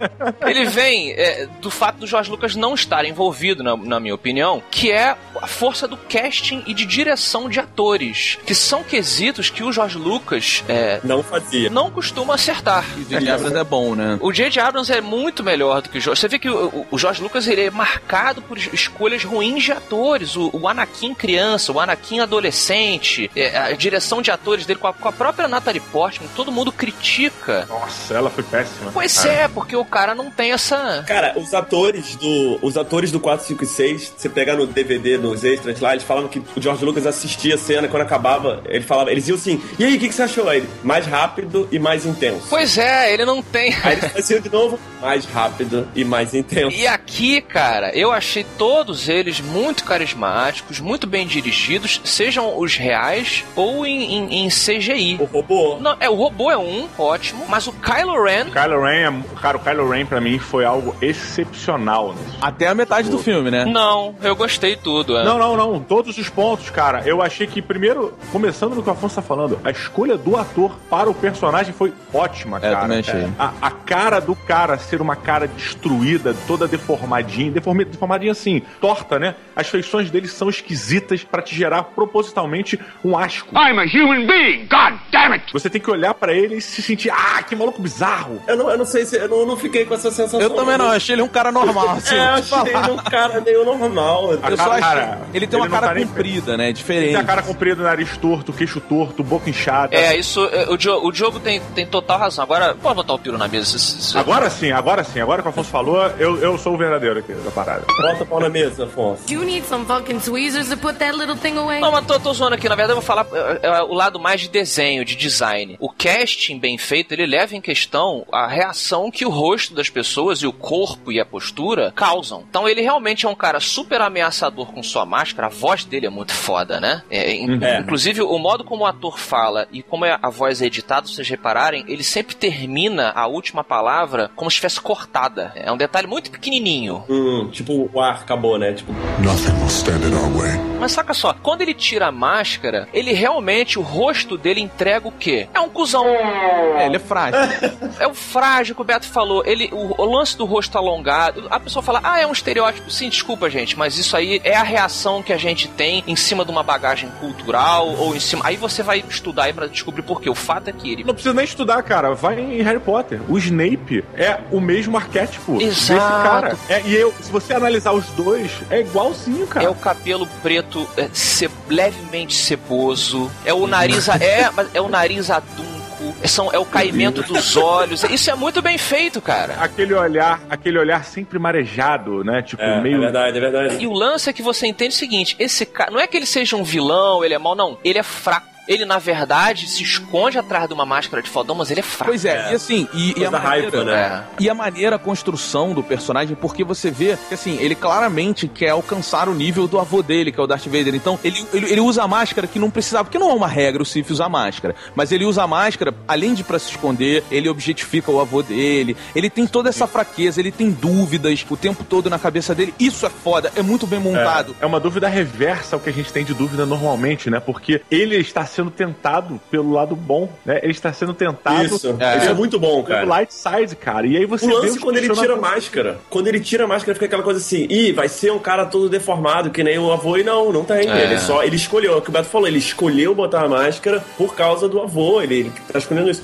Ele 0.45 0.65
vem 0.65 1.11
é, 1.11 1.47
do 1.61 1.69
fato 1.69 1.97
do 1.99 2.07
Jorge 2.07 2.29
Lucas 2.29 2.55
não 2.55 2.73
estar 2.73 3.05
envolvido, 3.05 3.63
na, 3.63 3.75
na 3.75 3.99
minha 3.99 4.15
opinião, 4.15 4.61
que 4.71 4.91
é 4.91 5.15
a 5.41 5.47
força 5.47 5.87
do 5.87 5.97
casting 5.97 6.63
e 6.67 6.73
de 6.73 6.85
direção 6.85 7.49
de 7.49 7.59
atores, 7.59 8.37
que 8.45 8.55
são 8.55 8.83
quesitos 8.83 9.49
que 9.49 9.63
o 9.63 9.71
Jorge 9.71 9.97
Lucas 9.97 10.63
é, 10.67 10.99
Não 11.03 11.21
fazia. 11.23 11.69
não 11.69 11.89
costuma 11.91 12.35
acertar. 12.35 12.85
De 12.95 13.17
quebras 13.17 13.53
é 13.53 13.63
bom, 13.63 13.84
né? 13.93 14.17
O 14.21 14.31
J.J. 14.31 14.61
Abrams 14.61 14.89
é 14.91 15.01
muito 15.01 15.43
melhor 15.43 15.81
do 15.81 15.89
que 15.89 15.97
o 15.97 16.01
Jorge. 16.01 16.21
Você 16.21 16.27
vê 16.29 16.39
que 16.39 16.49
o, 16.49 16.85
o 16.89 16.97
George 16.97 17.21
Lucas 17.21 17.45
ele 17.47 17.65
é 17.65 17.69
marcado 17.69 18.41
por 18.41 18.57
escolhas 18.57 19.23
ruins 19.25 19.63
de 19.65 19.73
atores. 19.73 20.37
O, 20.37 20.49
o 20.53 20.67
Anakin 20.67 21.13
criança, 21.13 21.73
o 21.73 21.79
Anakin 21.79 22.21
adolescente, 22.21 23.29
é, 23.35 23.57
a 23.57 23.71
direção 23.73 24.21
de 24.21 24.31
atores 24.31 24.65
dele 24.65 24.79
com 24.79 24.87
a, 24.87 24.93
com 24.93 25.07
a 25.09 25.11
própria 25.11 25.47
Natalie 25.47 25.81
Portman, 25.81 26.29
todo 26.35 26.51
mundo 26.51 26.71
critica. 26.71 27.65
Nossa, 27.69 28.13
ela 28.13 28.29
foi 28.29 28.43
péssima. 28.43 28.91
Pois 28.93 29.25
Ah. 29.25 29.29
é, 29.29 29.47
porque 29.49 29.75
o 29.75 29.83
cara 29.85 30.15
não 30.15 30.31
tem 30.31 30.51
essa. 30.53 31.03
Cara, 31.07 31.33
os 31.37 31.53
atores 31.53 32.15
do. 32.15 32.59
Os 32.61 32.77
atores 32.77 33.11
do 33.11 33.19
4, 33.19 33.45
5 33.45 33.63
e 33.63 33.67
6, 33.67 34.13
você 34.17 34.29
pegar 34.29 34.55
no 34.55 34.65
DVD, 34.65 35.17
nos 35.17 35.43
extras 35.43 35.79
lá, 35.81 35.91
eles 35.93 36.03
falavam 36.05 36.29
que 36.29 36.39
o 36.39 36.61
George 36.61 36.85
Lucas 36.85 37.05
assistia 37.05 37.55
a 37.55 37.57
cena 37.57 37.87
quando 37.87 38.03
acabava. 38.03 38.63
Ele 38.67 38.83
falava, 38.83 39.11
eles 39.11 39.27
iam 39.27 39.35
assim, 39.35 39.61
e 39.77 39.83
aí, 39.83 39.95
o 39.97 39.99
que, 39.99 40.07
que 40.07 40.15
você 40.15 40.23
achou? 40.23 40.47
Aí 40.47 40.59
ele, 40.59 40.69
mais 40.83 41.05
rápido 41.05 41.67
e 41.71 41.77
mais 41.79 42.05
intenso. 42.05 42.45
Pois 42.49 42.77
é, 42.77 43.13
ele 43.13 43.25
não 43.25 43.41
tem. 43.41 43.74
Aí 43.83 43.93
eles 43.93 44.11
faziam 44.11 44.39
de 44.41 44.49
novo, 44.51 44.79
mais 45.01 45.25
rápido 45.25 45.87
e 45.95 46.03
mais 46.03 46.33
intenso. 46.33 46.75
E 46.75 46.87
aqui, 46.87 47.41
cara, 47.41 47.95
eu 47.95 48.11
achei 48.11 48.45
todos 48.57 49.07
eles 49.09 49.39
muito 49.41 49.83
carismáticos, 49.83 50.79
muito 50.79 51.05
bem 51.07 51.25
dirigidos, 51.27 52.01
sejam 52.03 52.57
os 52.59 52.75
reais 52.75 53.43
ou 53.55 53.85
em, 53.85 54.15
em- 54.15 54.45
em 54.45 54.49
CGI. 54.49 55.17
O 55.19 55.25
robô. 55.25 55.77
Não, 55.79 55.95
é, 55.99 56.09
o 56.09 56.15
robô 56.15 56.49
é 56.51 56.57
um, 56.57 56.87
ótimo, 56.97 57.45
mas 57.47 57.67
o 57.67 57.73
Kylo 57.73 58.23
Ren. 58.23 58.45
Kylo 58.51 58.83
Ren, 58.83 59.07
é- 59.35 59.39
cara, 59.41 59.57
o 59.57 59.59
Kylo 59.59 59.89
Ren 59.89 60.05
pra 60.05 60.19
mim 60.21 60.39
foi 60.39 60.65
algo 60.65 60.95
excepcional. 61.01 62.13
nisso. 62.13 62.37
Até 62.41 62.67
a 62.67 62.75
metade 62.75 63.09
do 63.09 63.17
filme, 63.17 63.49
né? 63.51 63.65
Não, 63.65 64.15
eu 64.21 64.35
gostei 64.35 64.75
tudo. 64.75 65.17
é. 65.17 65.23
Não, 65.23 65.37
não, 65.37 65.55
não. 65.55 65.79
Todos 65.79 66.17
os 66.17 66.29
pontos, 66.29 66.69
cara. 66.69 67.03
Eu 67.05 67.21
achei 67.21 67.47
que, 67.47 67.61
primeiro, 67.61 68.13
começando 68.31 68.75
no 68.75 68.83
que 68.83 68.89
o 68.89 68.91
Afonso 68.91 69.15
tá 69.15 69.21
falando, 69.21 69.59
a 69.63 69.71
escolha 69.71 70.17
do 70.17 70.35
ator 70.37 70.71
para 70.89 71.09
o 71.09 71.13
personagem 71.13 71.73
foi 71.73 71.93
ótima, 72.13 72.57
É, 72.57 72.61
cara. 72.61 72.75
eu 72.75 72.79
também 72.81 72.99
achei. 72.99 73.27
A, 73.37 73.53
a 73.65 73.71
cara 73.71 74.19
do 74.19 74.35
cara 74.35 74.77
ser 74.77 75.01
uma 75.01 75.15
cara 75.15 75.47
destruída, 75.47 76.35
toda 76.45 76.67
deformadinha, 76.67 77.49
deformi- 77.51 77.85
deformadinha 77.85 78.31
assim, 78.31 78.61
torta, 78.79 79.17
né? 79.17 79.35
As 79.55 79.67
feições 79.67 80.11
dele 80.11 80.27
são 80.27 80.49
esquisitas 80.49 81.23
pra 81.23 81.41
te 81.41 81.55
gerar 81.55 81.83
propositalmente 81.83 82.79
um 83.03 83.17
asco. 83.17 83.55
I'm 83.55 83.79
a 83.79 83.83
human 83.85 84.27
being, 84.27 84.67
god 84.67 84.99
damn 85.11 85.33
it! 85.33 85.51
Você 85.53 85.69
tem 85.69 85.81
que 85.81 85.89
olhar 85.89 86.13
pra 86.13 86.33
ele 86.33 86.57
e 86.57 86.61
se 86.61 86.81
sentir, 86.81 87.09
ah, 87.11 87.41
que 87.43 87.55
maluco 87.55 87.81
bizarro. 87.81 88.41
Eu 88.47 88.55
não, 88.57 88.69
eu 88.69 88.77
não 88.77 88.85
sei 88.85 89.05
se. 89.05 89.15
Eu 89.17 89.27
não, 89.29 89.39
eu 89.39 89.45
não 89.47 89.57
fiquei 89.57 89.85
com 89.85 89.93
essa 89.93 90.11
sensação. 90.11 90.39
Eu 90.39 90.49
também 90.51 90.77
não, 90.77 90.91
achei 90.91 91.15
ele 91.15 91.21
um 91.21 91.27
cara 91.27 91.51
normal, 91.51 91.89
assim. 91.91 92.15
É, 92.15 92.19
eu 92.19 92.33
achei 92.33 92.43
falar. 92.49 92.69
ele 92.69 92.91
um 92.91 92.97
cara 92.97 93.41
meio 93.41 93.65
normal. 93.65 94.31
A 94.43 94.49
Eu 94.51 94.57
só 94.57 94.63
cara- 94.63 94.71
achei. 94.75 94.81
cara, 94.81 95.21
ele 95.33 95.47
tem 95.47 95.59
uma 95.59 95.65
ele 95.65 95.73
não 95.73 95.79
cara 95.81 95.87
tá 95.87 95.93
nem- 95.95 96.07
comprida, 96.07 96.57
né? 96.57 96.65
Ele 96.65 96.73
Diferente. 96.73 97.07
tem 97.07 97.15
a 97.15 97.23
cara 97.23 97.41
comprida, 97.41 97.83
nariz 97.83 98.15
torto, 98.17 98.53
queixo 98.53 98.79
torto, 98.81 99.23
boca 99.23 99.49
inchada. 99.49 99.95
É, 99.95 100.15
isso. 100.17 100.43
é, 100.51 100.69
O 100.69 100.77
Diogo, 100.77 101.07
o 101.07 101.11
Diogo 101.11 101.39
tem, 101.39 101.59
tem 101.73 101.85
total 101.85 102.19
razão. 102.19 102.43
Agora, 102.43 102.75
pode 102.75 102.95
botar 102.95 103.13
o 103.13 103.19
piro 103.19 103.37
na 103.37 103.47
mesa. 103.55 103.77
se- 103.79 104.17
Agora 104.17 104.49
sim, 104.49 104.71
agora 104.71 105.03
sim. 105.03 105.19
Agora 105.19 105.41
que 105.41 105.47
o 105.47 105.51
Afonso 105.51 105.69
falou, 105.69 105.97
eu, 106.19 106.37
eu 106.41 106.57
sou 106.57 106.73
o 106.73 106.77
verdadeiro 106.77 107.19
aqui 107.19 107.33
da 107.33 107.51
parada. 107.51 107.83
Bota 108.01 108.23
o 108.23 108.25
pau 108.25 108.39
na 108.39 108.49
mesa, 108.49 108.85
Afonso. 108.85 109.25
Do 109.27 109.33
you 109.33 109.43
need 109.43 109.65
some 109.65 109.85
fucking 109.85 110.19
tweezers 110.19 110.69
to 110.69 110.77
put 110.77 110.97
that 110.99 111.17
little 111.17 111.35
thing 111.37 111.57
away? 111.57 111.79
Não, 111.79 111.91
mas 111.91 112.05
tô, 112.05 112.19
tô 112.19 112.33
zoando 112.33 112.55
aqui. 112.55 112.67
Na 112.69 112.75
verdade, 112.75 112.97
eu 112.97 113.01
vou 113.01 113.05
falar 113.05 113.25
é, 113.61 113.67
é, 113.67 113.81
o 113.83 113.93
lado 113.93 114.19
mais 114.19 114.41
de 114.41 114.49
desenho, 114.49 115.03
de 115.05 115.15
design. 115.15 115.77
O 115.79 115.89
casting 115.89 116.59
bem 116.59 116.77
feito, 116.77 117.13
ele 117.13 117.25
leva 117.25 117.55
em 117.55 117.61
questão 117.61 118.25
a 118.31 118.47
reação 118.47 119.09
que 119.11 119.25
o 119.25 119.29
rosto 119.29 119.73
das 119.73 119.89
pessoas 119.89 120.39
e 120.39 120.47
o 120.47 120.53
corpo 120.53 121.11
e 121.11 121.19
a 121.19 121.25
postura 121.25 121.91
causam. 121.95 122.43
Então, 122.49 122.67
ele 122.67 122.81
realmente 122.81 123.25
é 123.25 123.29
um 123.29 123.35
cara 123.35 123.59
super 123.59 124.01
ameaçador 124.01 124.67
com 124.73 124.81
sua 124.83 125.05
máscara. 125.05 125.47
A 125.47 125.49
voz 125.49 125.83
dele 125.85 126.05
é 126.07 126.09
muito 126.09 126.33
foda, 126.33 126.79
né? 126.79 127.03
É, 127.09 127.33
in- 127.33 127.63
É. 127.63 127.79
Inclusive, 127.79 128.21
o 128.21 128.37
modo 128.37 128.63
como 128.63 128.83
o 128.83 128.87
ator 128.87 129.17
fala 129.17 129.67
e 129.71 129.81
como 129.81 130.05
é 130.05 130.17
a 130.21 130.29
voz 130.29 130.61
é 130.61 130.65
editada, 130.65 131.07
se 131.07 131.13
vocês 131.15 131.29
repararem, 131.29 131.83
ele 131.87 132.03
sempre 132.03 132.35
termina 132.35 133.11
a 133.15 133.27
última 133.35 133.63
palavra 133.63 134.31
como 134.35 134.49
se 134.49 134.55
estivesse 134.55 134.81
cortada. 134.81 135.51
É 135.55 135.71
um 135.71 135.77
detalhe 135.77 136.07
muito 136.07 136.31
pequenininho. 136.31 137.03
Hum, 137.09 137.49
tipo, 137.51 137.89
o 137.93 137.99
ar 137.99 138.15
acabou, 138.21 138.57
né? 138.57 138.73
Tipo, 138.73 138.91
Nothing 139.19 139.53
will 139.59 139.67
stand 139.67 140.07
in 140.07 140.13
our 140.13 140.29
way. 140.29 140.51
Mas 140.79 140.91
saca 140.91 141.13
só, 141.13 141.33
quando 141.33 141.61
ele 141.61 141.73
tira 141.73 142.07
a 142.07 142.11
máscara, 142.11 142.87
ele 142.93 143.13
realmente, 143.13 143.79
o 143.79 143.81
rosto 143.81 144.37
dele 144.37 144.59
entrega 144.61 145.07
o 145.07 145.11
quê? 145.11 145.47
É 145.53 145.59
um 145.59 145.69
cuzão. 145.69 146.05
É, 146.05 146.85
ele 146.85 146.97
é 146.97 146.99
frágil. 146.99 147.39
É 147.97 148.07
o 148.07 148.13
frágil 148.13 148.75
que 148.75 148.81
o 148.81 148.83
Beto 148.83 149.07
falou. 149.07 149.43
Ele, 149.45 149.69
o, 149.71 150.01
o 150.01 150.05
lance 150.05 150.37
do 150.37 150.43
rosto 150.43 150.77
alongado. 150.77 151.47
A 151.49 151.59
pessoa 151.59 151.81
fala, 151.81 152.01
ah, 152.03 152.19
é 152.19 152.27
um 152.27 152.31
estereótipo. 152.33 152.91
Sim, 152.91 153.07
desculpa, 153.07 153.49
gente, 153.49 153.77
mas 153.77 153.97
isso 153.97 154.17
aí 154.17 154.41
é 154.43 154.55
a 154.55 154.63
reação 154.63 155.23
que 155.23 155.31
a 155.31 155.37
gente 155.37 155.67
tem 155.69 156.03
em 156.05 156.15
cima 156.15 156.43
de 156.43 156.51
uma 156.51 156.61
bagagem 156.61 157.09
cultural 157.21 157.87
ou 157.97 158.15
em 158.15 158.19
cima. 158.19 158.45
Aí 158.45 158.57
você 158.57 158.83
vai 158.83 159.03
estudar 159.07 159.43
aí 159.45 159.53
pra 159.53 159.67
descobrir 159.67 160.01
por 160.01 160.19
quê. 160.21 160.29
O 160.29 160.35
fato 160.35 160.67
é 160.67 160.73
que 160.73 160.91
ele. 160.91 161.03
Não 161.03 161.13
precisa 161.13 161.33
nem 161.33 161.45
estudar, 161.45 161.81
cara. 161.83 162.13
Vai 162.13 162.39
em 162.39 162.61
Harry 162.61 162.79
Potter. 162.79 163.21
O 163.27 163.37
Snape 163.37 164.03
é 164.15 164.39
o 164.51 164.59
mesmo 164.59 164.97
arquétipo 164.97 165.57
desse 165.57 165.93
Exato. 165.93 166.23
cara. 166.23 166.57
É, 166.69 166.81
e 166.85 166.95
eu, 166.95 167.13
se 167.21 167.31
você 167.31 167.53
analisar 167.53 167.91
os 167.93 168.05
dois, 168.11 168.51
é 168.69 168.81
igualzinho, 168.81 169.45
cara. 169.47 169.65
É 169.65 169.69
o 169.69 169.75
cabelo 169.75 170.27
preto 170.41 170.87
é, 170.97 171.09
ce- 171.13 171.49
levemente 171.69 172.33
ceboso. 172.35 173.31
É 173.45 173.53
o 173.53 173.65
nariz. 173.67 174.07
É, 174.09 174.49
é 174.73 174.81
o 174.81 174.87
nariz 174.89 175.29
adunco. 175.29 175.75
É, 176.21 176.27
são, 176.27 176.51
é 176.53 176.59
o 176.59 176.65
caimento 176.65 177.23
dos 177.23 177.55
olhos. 177.57 178.03
Isso 178.03 178.29
é 178.29 178.35
muito 178.35 178.61
bem 178.61 178.77
feito, 178.77 179.19
cara. 179.21 179.55
Aquele 179.59 179.93
olhar, 179.93 180.39
aquele 180.49 180.77
olhar 180.77 181.03
sempre 181.03 181.39
marejado, 181.39 182.23
né? 182.23 182.41
Tipo, 182.41 182.61
é, 182.61 182.79
meio. 182.81 182.97
é 182.97 182.99
verdade, 182.99 183.37
é 183.37 183.41
verdade. 183.41 183.77
E 183.83 183.87
o 183.87 183.93
lance 183.93 184.29
é 184.29 184.33
que 184.33 184.41
você 184.41 184.67
entende 184.67 184.93
o 184.93 184.97
seguinte: 184.97 185.35
esse 185.39 185.65
cara. 185.65 185.89
Não 185.91 185.99
é 185.99 186.05
que 186.05 186.15
ele 186.15 186.25
seja 186.25 186.55
um 186.55 186.63
vilão, 186.63 187.23
ele 187.23 187.33
é 187.33 187.39
mau, 187.39 187.55
não. 187.55 187.77
Ele 187.83 187.97
é 187.97 188.03
fraco. 188.03 188.54
Ele, 188.67 188.85
na 188.85 188.97
verdade, 188.97 189.67
se 189.69 189.83
esconde 189.83 190.37
atrás 190.37 190.67
de 190.67 190.73
uma 190.73 190.85
máscara 190.85 191.21
de 191.21 191.29
fodão, 191.29 191.55
mas 191.55 191.69
ele 191.71 191.79
é 191.81 191.83
fraco. 191.83 192.11
Pois 192.11 192.25
é, 192.25 192.49
É. 192.49 192.51
e 192.51 192.55
assim, 192.55 192.87
e, 192.93 193.19
e 193.19 193.25
a 193.25 193.31
maneira, 193.31 193.47
raiva, 193.69 193.83
né? 193.83 194.23
E 194.39 194.49
a 194.49 194.53
maneira, 194.53 194.95
a 194.95 194.99
construção 194.99 195.73
do 195.73 195.83
personagem, 195.83 196.35
porque 196.35 196.63
você 196.63 196.89
vê 196.91 197.17
que, 197.27 197.33
assim, 197.33 197.57
ele 197.59 197.75
claramente 197.75 198.47
quer 198.47 198.69
alcançar 198.69 199.29
o 199.29 199.33
nível 199.33 199.67
do 199.67 199.79
avô 199.79 200.01
dele, 200.01 200.31
que 200.31 200.39
é 200.39 200.43
o 200.43 200.47
Darth 200.47 200.65
Vader. 200.65 200.95
Então, 200.95 201.19
ele, 201.23 201.45
ele, 201.53 201.71
ele 201.71 201.81
usa 201.81 202.03
a 202.03 202.07
máscara 202.07 202.47
que 202.47 202.59
não 202.59 202.69
precisava, 202.69 203.05
porque 203.05 203.17
não 203.19 203.29
é 203.29 203.33
uma 203.33 203.47
regra 203.47 203.81
o 203.81 203.85
Sif 203.85 204.11
usar 204.11 204.29
máscara, 204.29 204.75
mas 204.95 205.11
ele 205.11 205.25
usa 205.25 205.43
a 205.43 205.47
máscara, 205.47 205.93
além 206.07 206.33
de 206.33 206.43
pra 206.43 206.57
se 206.59 206.69
esconder, 206.71 207.23
ele 207.31 207.47
objetifica 207.49 208.11
o 208.11 208.19
avô 208.19 208.41
dele, 208.41 208.95
ele 209.15 209.29
tem 209.29 209.45
toda 209.47 209.69
essa 209.69 209.87
fraqueza, 209.87 210.39
ele 210.39 210.51
tem 210.51 210.71
dúvidas 210.71 211.45
o 211.49 211.57
tempo 211.57 211.83
todo 211.83 212.09
na 212.09 212.17
cabeça 212.19 212.53
dele. 212.55 212.73
Isso 212.79 213.05
é 213.05 213.09
foda, 213.09 213.51
é 213.55 213.61
muito 213.61 213.85
bem 213.87 213.99
montado. 213.99 214.55
É 214.59 214.65
uma 214.65 214.79
dúvida 214.79 215.07
reversa 215.07 215.75
ao 215.75 215.79
que 215.79 215.89
a 215.89 215.93
gente 215.93 216.11
tem 216.11 216.23
de 216.25 216.33
dúvida 216.33 216.65
normalmente, 216.65 217.29
né? 217.29 217.39
Porque 217.39 217.81
ele 217.89 218.15
está 218.17 218.45
sendo 218.55 218.71
tentado 218.71 219.39
pelo 219.51 219.71
lado 219.71 219.95
bom, 219.95 220.29
né? 220.45 220.59
Ele 220.63 220.71
está 220.71 220.91
sendo 220.93 221.13
tentado 221.13 221.65
Isso, 221.65 221.95
É. 221.99 222.17
isso 222.17 222.29
é 222.29 222.33
muito 222.33 222.59
bom, 222.59 222.83
pelo 222.83 222.85
cara. 222.85 223.05
light 223.05 223.33
side, 223.33 223.75
cara. 223.75 224.07
E 224.07 224.17
aí 224.17 224.25
você 224.25 224.45
O 224.45 224.49
vê 224.49 224.55
lance 224.55 224.69
os 224.69 224.77
quando 224.77 224.97
ele 224.97 225.09
tira 225.09 225.33
a 225.33 225.37
máscara. 225.37 225.97
Quando 226.09 226.27
ele 226.27 226.39
tira 226.39 226.63
a 226.63 226.67
máscara, 226.67 226.93
fica 226.93 227.05
aquela 227.05 227.23
coisa 227.23 227.39
assim, 227.39 227.67
ih, 227.69 227.91
vai 227.91 228.07
ser 228.07 228.31
um 228.31 228.39
cara 228.39 228.65
todo 228.65 228.89
deformado, 228.89 229.49
que 229.49 229.63
nem 229.63 229.77
o 229.77 229.91
avô, 229.91 230.17
e 230.17 230.23
não, 230.23 230.51
não 230.51 230.63
tem. 230.63 230.89
É. 230.89 231.03
Ele 231.03 231.19
só, 231.19 231.43
ele 231.43 231.55
escolheu, 231.55 231.93
é 231.93 231.95
o 231.97 232.01
que 232.01 232.09
o 232.09 232.13
Beto 232.13 232.29
falou, 232.29 232.47
ele 232.47 232.57
escolheu 232.59 233.13
botar 233.13 233.43
a 233.43 233.49
máscara 233.49 234.03
por 234.17 234.33
causa 234.35 234.69
do 234.69 234.81
avô, 234.81 235.21
ele, 235.21 235.35
ele 235.35 235.51
tá 235.71 235.79
escolhendo 235.79 236.09
isso. 236.09 236.23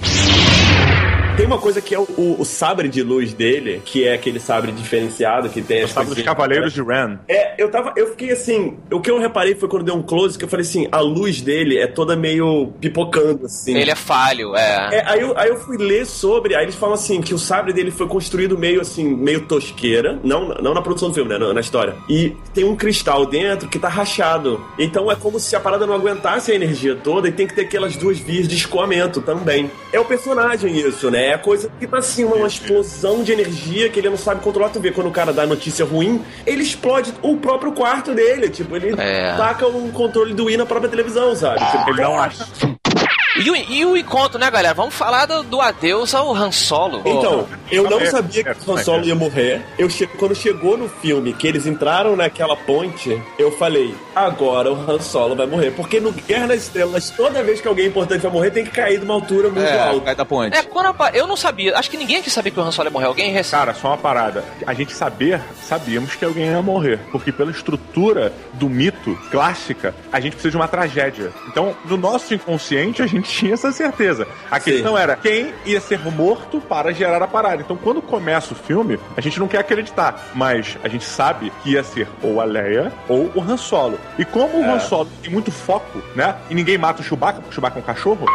Tem 1.42 1.48
uma 1.48 1.58
coisa 1.58 1.82
que 1.82 1.96
é 1.96 1.98
o, 2.00 2.04
o- 2.04 2.36
o 2.40 2.46
sabre 2.46 2.88
de 2.88 3.02
luz 3.02 3.34
dele, 3.34 3.82
que 3.84 4.08
é 4.08 4.14
aquele 4.14 4.40
sabre 4.40 4.72
diferenciado 4.72 5.50
que 5.50 5.60
tem 5.60 5.82
as 5.82 5.90
Sabe 5.90 6.10
dos 6.14 6.22
Cavaleiros 6.22 6.72
de 6.72 6.84
Ren. 6.84 7.18
É, 7.28 7.56
eu 7.58 7.68
tava. 7.72 7.94
Eu 7.98 8.12
fiquei 8.12 8.30
assim. 8.32 8.78
O 8.92 9.00
que 9.02 9.10
eu 9.10 9.18
reparei 9.20 9.56
foi 9.56 9.68
quando 9.68 9.84
deu 9.84 9.96
um 9.96 10.04
close, 10.04 10.38
que 10.38 10.46
eu 10.46 10.48
falei 10.48 10.64
assim, 10.64 10.88
a 10.92 11.00
luz 11.00 11.42
dele 11.42 11.80
é 11.80 11.88
toda 11.88 12.16
meio 12.16 12.68
pipocando, 12.80 13.48
assim. 13.48 13.76
Ele 13.76 13.90
é 13.90 13.96
falho, 13.96 14.56
é. 14.56 14.90
É, 14.94 15.04
aí, 15.08 15.20
eu, 15.22 15.36
aí 15.36 15.50
eu 15.50 15.56
fui 15.58 15.78
ler 15.78 16.06
sobre, 16.06 16.54
aí 16.54 16.64
eles 16.64 16.76
falam 16.76 16.94
assim, 16.94 17.20
que 17.22 17.34
o 17.34 17.40
sabre 17.40 17.74
dele 17.74 17.90
foi 17.90 18.06
construído 18.08 18.56
meio 18.56 18.80
assim, 18.80 19.04
meio 19.04 19.42
tosqueira, 19.48 20.20
não, 20.24 20.50
não 20.50 20.76
na 20.76 20.82
produção 20.84 21.10
do 21.10 21.16
filme, 21.16 21.32
né, 21.32 21.40
na, 21.40 21.52
na 21.56 21.60
história. 21.60 21.96
E 22.08 22.36
tem 22.54 22.66
um 22.66 22.76
cristal 22.76 23.26
dentro 23.26 23.68
que 23.68 23.80
tá 23.80 23.88
rachado. 23.90 24.64
Então 24.78 25.12
é 25.12 25.16
como 25.16 25.40
se 25.40 25.56
a 25.56 25.60
parada 25.60 25.88
não 25.88 25.96
aguentasse 25.96 26.52
a 26.52 26.56
energia 26.56 26.96
toda 26.96 27.28
e 27.28 27.32
tem 27.32 27.48
que 27.48 27.56
ter 27.56 27.62
aquelas 27.62 27.96
duas 27.96 28.20
vias 28.20 28.48
de 28.48 28.56
escoamento 28.56 29.22
também. 29.24 29.72
É 29.92 30.00
o 30.00 30.06
personagem 30.06 30.78
isso, 30.78 31.10
né? 31.10 31.31
É 31.32 31.36
a 31.36 31.38
coisa 31.38 31.72
que 31.80 31.88
tá 31.88 32.00
assim, 32.00 32.26
uma, 32.26 32.36
uma 32.36 32.48
explosão 32.48 33.24
de 33.24 33.32
energia 33.32 33.90
que 33.90 33.98
ele 34.00 34.10
não 34.10 34.18
sabe 34.18 34.42
controlar. 34.42 34.70
Tu 34.70 34.82
vê 34.82 34.92
quando 34.92 35.08
o 35.08 35.12
cara 35.12 35.32
dá 35.32 35.46
notícia 35.46 35.86
ruim, 35.86 36.22
ele 36.46 36.62
explode 36.62 37.14
o 37.22 37.38
próprio 37.38 37.72
quarto 37.72 38.14
dele, 38.14 38.50
tipo, 38.50 38.76
ele 38.76 38.94
É. 39.00 39.36
taca 39.38 39.66
um 39.68 39.90
controle 39.92 40.34
do 40.34 40.46
Wii 40.46 40.58
na 40.58 40.66
própria 40.66 40.90
televisão, 40.90 41.34
sabe? 41.36 41.60
Tipo, 41.72 41.90
Ele 41.92 42.02
não 42.02 42.20
acha. 42.20 42.46
E 43.44 43.50
o, 43.50 43.56
e 43.56 43.86
o 43.86 43.98
encontro, 43.98 44.40
né, 44.40 44.50
galera? 44.50 44.74
Vamos 44.74 44.94
falar 44.96 45.26
do, 45.26 45.44
do 45.44 45.62
adeus 45.62 46.14
ao 46.14 46.34
Han 46.34 46.52
Solo. 46.52 47.02
Então, 47.06 47.48
eu 47.72 47.90
não 47.90 48.06
sabia 48.06 48.44
que 48.44 48.70
o 48.70 48.74
Han 48.74 48.84
Solo 48.84 49.04
ia 49.06 49.16
morrer. 49.16 49.62
Eu 49.78 49.90
che... 49.90 50.06
Quando 50.08 50.36
chegou 50.36 50.78
no 50.78 50.88
filme, 50.90 51.34
que 51.34 51.48
eles 51.48 51.66
entraram 51.66 52.16
naquela 52.16 52.56
ponte, 52.56 53.22
eu 53.40 53.52
falei, 53.52 53.96
agora 54.16 54.72
o 54.72 54.76
Han 54.92 55.00
Solo 55.00 55.36
vai 55.36 55.48
morrer. 55.48 55.72
Porque 55.72 56.00
no 56.00 56.12
Guerra 56.12 56.48
nas 56.48 56.64
Estrelas, 56.64 57.10
toda 57.12 57.42
vez 57.44 57.62
que 57.62 57.68
alguém 57.68 57.88
importante 57.88 58.22
vai 58.22 58.32
morrer, 58.32 58.52
tem 58.52 58.64
que 58.64 58.72
cair 58.72 59.00
de 59.00 59.06
uma 59.06 59.14
altura 59.16 59.50
muito 59.50 59.68
É, 59.68 59.80
alta. 59.90 60.02
cai 60.06 60.16
da 60.16 60.26
ponte. 60.26 60.56
É, 60.58 60.64
quando 60.64 60.88
apa- 60.88 61.12
eu 61.14 61.26
não 61.28 61.36
sabia. 61.36 61.78
Acho 61.78 61.90
que 61.90 61.98
ninguém 61.98 62.18
aqui 62.18 62.30
sabia 62.30 62.52
que 62.52 62.60
o 62.60 62.64
Han 62.64 62.72
Solo 62.72 62.88
ia 62.88 62.92
morrer. 62.92 63.06
Alguém 63.08 63.32
recebe. 63.32 63.60
Cara, 63.66 63.74
só 63.74 63.88
uma 63.90 63.98
parada. 63.98 64.44
A 64.68 64.74
gente 64.74 64.94
saber, 64.94 65.42
sabíamos 65.64 66.16
que 66.16 66.26
alguém 66.26 66.46
ia 66.46 66.62
morrer. 66.62 67.00
Porque 67.12 67.32
pela 67.32 67.52
estrutura 67.52 68.34
do 68.54 68.70
mito 68.70 69.18
clássica, 69.32 69.96
a 70.12 70.20
gente 70.20 70.34
precisa 70.34 70.52
de 70.52 70.58
uma 70.58 70.68
tragédia. 70.68 71.32
Então, 71.48 71.76
no 71.86 71.98
nosso 71.98 72.34
inconsciente, 72.34 73.02
a 73.02 73.08
gente 73.08 73.31
tinha 73.32 73.54
essa 73.54 73.72
certeza. 73.72 74.28
A 74.50 74.60
Sim. 74.60 74.72
questão 74.72 74.98
era 74.98 75.16
quem 75.16 75.54
ia 75.66 75.80
ser 75.80 76.00
morto 76.12 76.60
para 76.62 76.92
gerar 76.94 77.22
a 77.24 77.28
parada. 77.28 77.62
Então, 77.62 77.78
quando 77.78 78.02
começa 78.02 78.54
o 78.54 78.56
filme, 78.56 79.00
a 79.16 79.22
gente 79.22 79.40
não 79.40 79.48
quer 79.48 79.60
acreditar, 79.60 80.30
mas 80.36 80.78
a 80.84 80.88
gente 80.88 81.04
sabe 81.06 81.52
que 81.64 81.72
ia 81.72 81.84
ser 81.84 82.08
ou 82.22 82.40
a 82.42 82.44
Leia 82.44 82.92
ou 83.08 83.32
o 83.36 83.42
Han 83.42 83.58
Solo. 83.58 84.00
E 84.18 84.26
como 84.26 84.60
o 84.60 84.64
Han 84.72 84.80
Solo 84.80 85.10
tem 85.22 85.32
muito 85.32 85.52
foco, 85.52 86.02
né? 86.16 86.36
E 86.50 86.56
ninguém 86.56 86.78
mata 86.78 87.02
o 87.02 87.04
Chewbacca, 87.04 87.40
porque 87.40 87.50
o 87.52 87.54
Chewbacca 87.54 87.80
é 87.80 87.82
um 87.82 87.86
cachorro, 87.86 88.26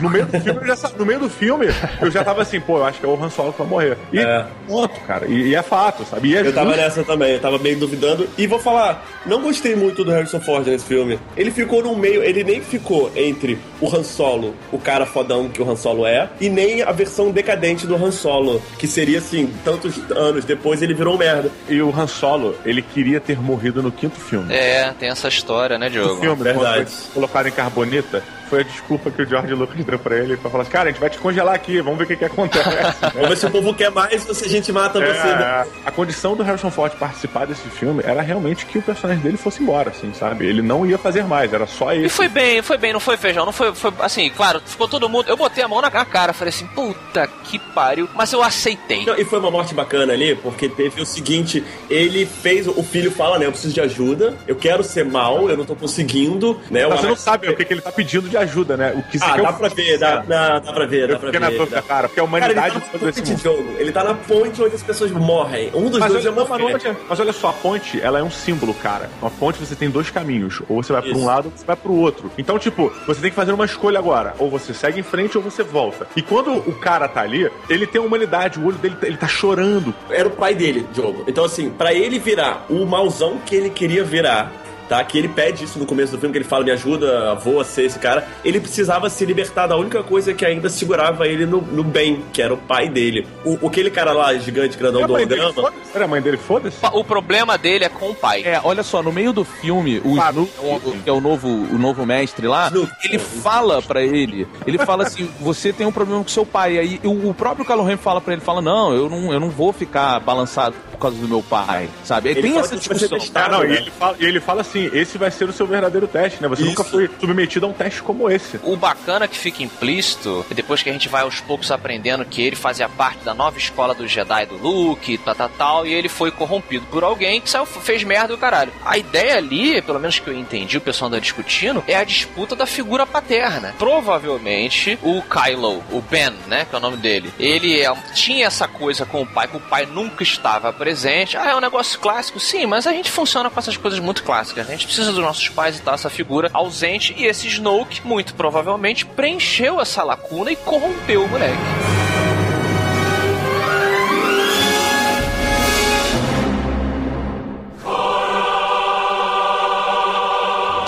no 0.00 0.10
meio 0.10 0.26
do 0.26 0.40
filme, 0.40 0.60
eu 0.60 0.76
já, 0.76 0.88
no 0.98 1.06
meio 1.06 1.20
do 1.20 1.28
filme, 1.30 1.66
eu 2.00 2.10
já 2.10 2.22
tava 2.24 2.42
assim, 2.42 2.60
pô, 2.60 2.78
eu 2.78 2.84
acho 2.84 3.00
que 3.00 3.06
é 3.06 3.08
o 3.08 3.22
Han 3.22 3.30
Solo 3.30 3.52
que 3.52 3.58
vai 3.58 3.68
morrer. 3.68 3.96
E 4.12 4.18
É. 4.18 4.46
ponto, 4.66 5.00
cara. 5.06 5.26
E, 5.26 5.48
e 5.48 5.54
é 5.54 5.62
fato, 5.62 6.04
sabe? 6.04 6.28
E 6.30 6.36
é 6.36 6.40
Eu 6.40 6.52
tava 6.52 6.66
justo. 6.70 6.80
nessa 6.82 7.04
também, 7.04 7.32
eu 7.34 7.40
tava 7.40 7.58
meio 7.58 7.78
duvidando. 7.78 8.28
E 8.36 8.46
vou 8.46 8.58
falar, 8.58 9.04
não 9.26 9.40
gostei 9.42 9.74
muito 9.76 10.04
do 10.04 10.10
Harrison 10.10 10.40
Ford 10.40 10.66
nesse 10.66 10.84
filme. 10.86 11.18
Ele 11.36 11.50
ficou 11.50 11.82
no 11.82 11.94
meio, 11.96 12.22
ele 12.22 12.42
nem 12.44 12.60
ficou 12.60 13.10
entre 13.14 13.58
o 13.80 13.94
Han 13.94 14.02
Solo, 14.02 14.33
o 14.72 14.78
cara 14.78 15.06
fodão 15.06 15.48
que 15.48 15.60
o 15.62 15.70
Han 15.70 15.76
Solo 15.76 16.06
é, 16.06 16.28
e 16.40 16.48
nem 16.48 16.82
a 16.82 16.92
versão 16.92 17.30
decadente 17.30 17.86
do 17.86 17.94
Han 17.94 18.10
Solo, 18.10 18.60
que 18.78 18.86
seria 18.86 19.18
assim, 19.18 19.52
tantos 19.64 19.98
anos 20.10 20.44
depois 20.44 20.82
ele 20.82 20.94
virou 20.94 21.14
um 21.14 21.18
merda. 21.18 21.50
E 21.68 21.80
o 21.80 21.90
Han 21.96 22.06
Solo, 22.06 22.54
ele 22.64 22.82
queria 22.82 23.20
ter 23.20 23.40
morrido 23.40 23.82
no 23.82 23.92
quinto 23.92 24.18
filme. 24.18 24.52
É, 24.52 24.92
tem 24.98 25.08
essa 25.08 25.28
história, 25.28 25.78
né, 25.78 25.86
O 25.86 25.90
Diogo? 25.90 26.20
filme, 26.20 26.42
Verdade. 26.42 26.76
quando 26.84 26.88
foi 26.88 27.12
colocado 27.14 27.46
em 27.48 27.52
carbonita, 27.52 28.22
foi 28.54 28.60
a 28.60 28.64
desculpa 28.64 29.10
que 29.10 29.20
o 29.20 29.26
George 29.26 29.52
Lucas 29.52 29.84
deu 29.84 29.98
pra 29.98 30.16
ele 30.16 30.36
pra 30.36 30.48
falar 30.48 30.62
assim, 30.62 30.70
cara, 30.70 30.88
a 30.88 30.92
gente 30.92 31.00
vai 31.00 31.10
te 31.10 31.18
congelar 31.18 31.56
aqui, 31.56 31.80
vamos 31.80 31.98
ver 31.98 32.04
o 32.04 32.06
que, 32.06 32.16
que 32.16 32.24
acontece. 32.24 32.64
Vamos 33.14 33.28
ver 33.28 33.36
se 33.36 33.46
o 33.46 33.50
povo 33.50 33.74
quer 33.74 33.90
mais 33.90 34.28
ou 34.28 34.34
se 34.34 34.44
a 34.44 34.48
gente 34.48 34.70
mata 34.72 35.00
você. 35.00 35.28
É, 35.28 35.66
a 35.84 35.90
condição 35.90 36.36
do 36.36 36.42
Harrison 36.42 36.70
Ford 36.70 36.92
participar 36.94 37.46
desse 37.46 37.68
filme 37.68 38.02
era 38.04 38.22
realmente 38.22 38.66
que 38.66 38.78
o 38.78 38.82
personagem 38.82 39.22
dele 39.22 39.36
fosse 39.36 39.62
embora, 39.62 39.90
assim, 39.90 40.12
sabe? 40.14 40.46
Ele 40.46 40.62
não 40.62 40.86
ia 40.86 40.98
fazer 40.98 41.24
mais, 41.24 41.52
era 41.52 41.66
só 41.66 41.92
ele. 41.92 42.06
E 42.06 42.08
foi 42.08 42.28
bem, 42.28 42.62
foi 42.62 42.76
bem, 42.76 42.92
não 42.92 43.00
foi 43.00 43.16
feijão, 43.16 43.44
não 43.44 43.52
foi, 43.52 43.74
foi 43.74 43.92
assim, 44.00 44.30
claro, 44.30 44.60
ficou 44.64 44.86
todo 44.86 45.08
mundo. 45.08 45.28
Eu 45.28 45.36
botei 45.36 45.64
a 45.64 45.68
mão 45.68 45.80
na 45.80 45.90
cara, 45.90 46.32
falei 46.32 46.50
assim, 46.50 46.66
puta 46.66 47.28
que 47.44 47.58
pariu, 47.58 48.08
mas 48.14 48.32
eu 48.32 48.42
aceitei. 48.42 49.04
Não, 49.04 49.16
e 49.16 49.24
foi 49.24 49.38
uma 49.38 49.50
morte 49.50 49.74
bacana 49.74 50.12
ali, 50.12 50.34
porque 50.36 50.68
teve 50.68 51.00
o 51.00 51.06
seguinte: 51.06 51.64
ele 51.88 52.26
fez. 52.26 52.66
O 52.66 52.82
filho 52.82 53.10
fala, 53.10 53.38
né? 53.38 53.46
Eu 53.46 53.52
preciso 53.52 53.74
de 53.74 53.80
ajuda, 53.80 54.34
eu 54.46 54.56
quero 54.56 54.82
ser 54.82 55.04
mal, 55.04 55.48
eu 55.48 55.56
não 55.56 55.64
tô 55.64 55.74
conseguindo, 55.74 56.60
né? 56.70 56.86
Mas 56.86 56.98
o 56.98 57.02
você 57.02 57.06
não 57.08 57.16
sabe 57.16 57.48
o 57.48 57.56
que, 57.56 57.64
que 57.64 57.72
ele 57.72 57.80
tá 57.80 57.92
pedindo 57.92 58.28
de 58.28 58.36
ajuda, 58.36 58.43
né? 58.76 58.92
O 58.96 59.02
que 59.02 59.18
Ah, 59.22 59.36
dá 59.36 59.42
eu- 59.50 59.52
pra 59.54 59.68
ver, 59.68 59.98
dá, 59.98 60.16
dá, 60.16 60.58
dá 60.58 60.72
pra 60.72 60.86
ver, 60.86 61.08
dá 61.08 61.18
pra 61.18 61.26
fiquei 61.28 61.40
na 61.40 61.50
ver. 61.50 61.58
dúvida, 61.58 61.82
cara, 61.82 62.08
porque 62.08 62.20
a 62.20 62.24
Cara, 62.26 62.36
ele 62.42 62.52
humanidade 62.52 62.74
tá 62.74 62.80
na 62.80 62.98
ponte 62.98 63.20
mundo. 63.20 63.36
de 63.36 63.42
jogo. 63.42 63.74
Ele 63.78 63.92
tá 63.92 64.04
na 64.04 64.14
ponte 64.14 64.62
onde 64.62 64.74
as 64.74 64.82
pessoas 64.82 65.10
morrem. 65.10 65.70
Um 65.74 65.88
dos 65.90 65.98
Mas 65.98 66.12
dois 66.12 66.24
olha, 66.26 66.34
mas, 66.34 66.48
morreu. 66.48 66.66
olha, 66.66 66.96
mas 67.08 67.20
olha 67.20 67.32
só, 67.32 67.48
a 67.48 67.52
ponte, 67.52 68.00
ela 68.00 68.18
é 68.18 68.22
um 68.22 68.30
símbolo, 68.30 68.74
cara. 68.74 69.10
Uma 69.20 69.30
ponte 69.30 69.58
você 69.58 69.74
tem 69.74 69.90
dois 69.90 70.10
caminhos. 70.10 70.60
Ou 70.68 70.82
você 70.82 70.92
vai 70.92 71.02
pra 71.02 71.10
um 71.12 71.16
Isso. 71.16 71.24
lado 71.26 71.46
ou 71.46 71.52
você 71.56 71.64
vai 71.64 71.76
pro 71.76 71.92
outro. 71.92 72.30
Então, 72.38 72.58
tipo, 72.58 72.92
você 73.06 73.20
tem 73.20 73.30
que 73.30 73.36
fazer 73.36 73.52
uma 73.52 73.64
escolha 73.64 73.98
agora. 73.98 74.34
Ou 74.38 74.50
você 74.50 74.72
segue 74.74 75.00
em 75.00 75.02
frente 75.02 75.36
ou 75.36 75.42
você 75.42 75.62
volta. 75.62 76.06
E 76.16 76.22
quando 76.22 76.52
o 76.54 76.72
cara 76.74 77.08
tá 77.08 77.20
ali, 77.22 77.50
ele 77.68 77.86
tem 77.86 78.00
humanidade, 78.00 78.58
o 78.58 78.66
olho 78.66 78.76
dele 78.76 78.96
tá- 79.00 79.06
ele 79.06 79.16
tá 79.16 79.28
chorando. 79.28 79.94
Era 80.10 80.28
o 80.28 80.30
pai 80.32 80.54
dele, 80.54 80.86
Diogo. 80.92 81.24
Então, 81.26 81.44
assim, 81.44 81.70
pra 81.70 81.92
ele 81.92 82.18
virar 82.18 82.64
o 82.68 82.84
mauzão 82.84 83.38
que 83.44 83.54
ele 83.54 83.70
queria 83.70 84.04
virar, 84.04 84.50
tá? 84.88 85.02
Que 85.04 85.18
ele 85.18 85.28
pede 85.28 85.64
isso 85.64 85.78
no 85.78 85.86
começo 85.86 86.12
do 86.12 86.18
filme, 86.18 86.32
que 86.32 86.38
ele 86.38 86.44
fala, 86.44 86.64
me 86.64 86.70
ajuda, 86.70 87.32
avô, 87.32 87.60
a 87.60 87.64
ser 87.64 87.84
esse 87.84 87.98
cara. 87.98 88.26
Ele 88.44 88.60
precisava 88.60 89.08
se 89.10 89.24
libertar 89.24 89.66
da 89.66 89.76
única 89.76 90.02
coisa 90.02 90.32
que 90.34 90.44
ainda 90.44 90.68
segurava 90.68 91.26
ele 91.26 91.46
no, 91.46 91.60
no 91.60 91.82
bem, 91.84 92.22
que 92.32 92.40
era 92.42 92.52
o 92.54 92.56
pai 92.58 92.88
dele. 92.88 93.26
O, 93.44 93.66
aquele 93.66 93.90
cara 93.90 94.12
lá, 94.12 94.34
gigante, 94.34 94.76
grandão 94.76 95.00
Era 95.00 95.08
do 95.08 95.14
a 95.14 95.18
mãe 95.18 95.26
dele, 95.26 95.40
holograma... 95.42 95.72
Era 95.94 96.04
a 96.04 96.08
mãe 96.08 96.20
dele, 96.22 96.36
foda-se? 96.36 96.76
O 96.92 97.04
problema 97.04 97.56
dele 97.56 97.84
é 97.84 97.88
com 97.88 98.10
o 98.10 98.14
pai. 98.14 98.42
É, 98.44 98.60
olha 98.62 98.82
só, 98.82 99.02
no 99.02 99.12
meio 99.12 99.32
do 99.32 99.44
filme, 99.44 100.00
o. 100.04 100.16
Snoop, 100.16 100.50
o- 100.62 100.94
que 101.02 101.08
é 101.10 101.12
o 101.12 101.20
novo, 101.20 101.48
o 101.48 101.78
novo 101.78 102.04
mestre 102.06 102.46
lá, 102.46 102.68
Snoop. 102.68 102.90
ele 103.04 103.18
fala 103.18 103.80
pra 103.82 104.02
ele, 104.02 104.46
ele 104.66 104.78
fala 104.78 105.04
assim, 105.04 105.28
você 105.40 105.72
tem 105.72 105.86
um 105.86 105.92
problema 105.92 106.22
com 106.22 106.28
seu 106.28 106.44
pai. 106.46 106.78
Aí 106.78 107.00
o, 107.04 107.30
o 107.30 107.34
próprio 107.34 107.64
Ren 107.84 107.96
fala 107.96 108.20
pra 108.20 108.32
ele, 108.32 108.42
fala, 108.42 108.60
não, 108.60 108.92
eu 108.94 109.08
não, 109.08 109.32
eu 109.32 109.40
não 109.40 109.50
vou 109.50 109.72
ficar 109.72 110.18
balançado 110.20 110.74
por 110.94 111.00
causa 111.00 111.16
do 111.16 111.28
meu 111.28 111.42
pai, 111.42 111.88
sabe? 112.04 112.30
Ele 112.30 112.42
tem 112.42 112.52
fala 112.52 112.64
essa 112.64 112.76
discussão. 112.76 113.18
testado. 113.18 113.54
Ah, 113.54 113.58
não, 113.58 113.64
e 113.64 113.68
né? 113.68 113.76
ele, 113.76 113.90
fala, 113.90 114.16
e 114.18 114.24
ele 114.24 114.40
fala 114.40 114.60
assim: 114.60 114.90
esse 114.92 115.18
vai 115.18 115.30
ser 115.30 115.48
o 115.48 115.52
seu 115.52 115.66
verdadeiro 115.66 116.06
teste, 116.06 116.40
né? 116.40 116.48
Você 116.48 116.62
Isso. 116.62 116.70
nunca 116.70 116.84
foi 116.84 117.10
submetido 117.20 117.66
a 117.66 117.68
um 117.68 117.72
teste 117.72 118.02
como 118.02 118.30
esse. 118.30 118.58
O 118.62 118.76
bacana 118.76 119.28
que 119.28 119.36
fica 119.36 119.62
implícito, 119.62 120.44
e 120.50 120.54
depois 120.54 120.82
que 120.82 120.90
a 120.90 120.92
gente 120.92 121.08
vai 121.08 121.22
aos 121.22 121.40
poucos 121.40 121.70
aprendendo 121.70 122.24
que 122.24 122.42
ele 122.42 122.56
fazia 122.56 122.88
parte 122.88 123.24
da 123.24 123.34
nova 123.34 123.58
escola 123.58 123.94
do 123.94 124.06
Jedi 124.06 124.46
do 124.46 124.56
Luke, 124.56 125.18
tal, 125.18 125.34
tal, 125.34 125.48
tal, 125.48 125.86
e 125.86 125.92
ele 125.92 126.08
foi 126.08 126.30
corrompido 126.30 126.86
por 126.90 127.04
alguém 127.04 127.40
que 127.40 127.50
saiu, 127.50 127.66
fez 127.66 128.04
merda 128.04 128.28
do 128.28 128.38
caralho. 128.38 128.72
A 128.84 128.96
ideia 128.96 129.36
ali, 129.36 129.82
pelo 129.82 129.98
menos 129.98 130.18
que 130.18 130.28
eu 130.28 130.34
entendi, 130.34 130.76
o 130.76 130.80
pessoal 130.80 131.08
anda 131.08 131.20
discutindo, 131.20 131.82
é 131.86 131.96
a 131.96 132.04
disputa 132.04 132.54
da 132.54 132.66
figura 132.66 133.06
paterna. 133.06 133.74
Provavelmente 133.78 134.98
o 135.02 135.22
Kylo, 135.22 135.82
o 135.90 136.00
Ben, 136.00 136.32
né, 136.46 136.66
que 136.68 136.74
é 136.74 136.78
o 136.78 136.80
nome 136.80 136.96
dele, 136.96 137.32
ele 137.38 137.80
é, 137.80 137.92
tinha 138.14 138.46
essa 138.46 138.68
coisa 138.68 139.04
com 139.04 139.22
o 139.22 139.26
pai, 139.26 139.48
que 139.48 139.56
o 139.56 139.60
pai 139.60 139.86
nunca 139.86 140.22
estava 140.22 140.72
presente. 140.72 140.93
Ah, 141.36 141.50
é 141.50 141.56
um 141.56 141.60
negócio 141.60 141.98
clássico? 141.98 142.38
Sim, 142.38 142.66
mas 142.66 142.86
a 142.86 142.92
gente 142.92 143.10
funciona 143.10 143.50
com 143.50 143.58
essas 143.58 143.76
coisas 143.76 143.98
muito 143.98 144.22
clássicas. 144.22 144.68
A 144.68 144.70
gente 144.70 144.86
precisa 144.86 145.10
dos 145.10 145.20
nossos 145.20 145.48
pais 145.48 145.78
e 145.78 145.82
tal, 145.82 145.94
essa 145.94 146.08
figura 146.08 146.50
ausente, 146.52 147.14
e 147.16 147.24
esse 147.24 147.48
Snoke, 147.48 148.06
muito 148.06 148.34
provavelmente, 148.34 149.04
preencheu 149.04 149.80
essa 149.80 150.02
lacuna 150.02 150.52
e 150.52 150.56
corrompeu 150.56 151.24
o 151.24 151.28
moleque. 151.28 151.58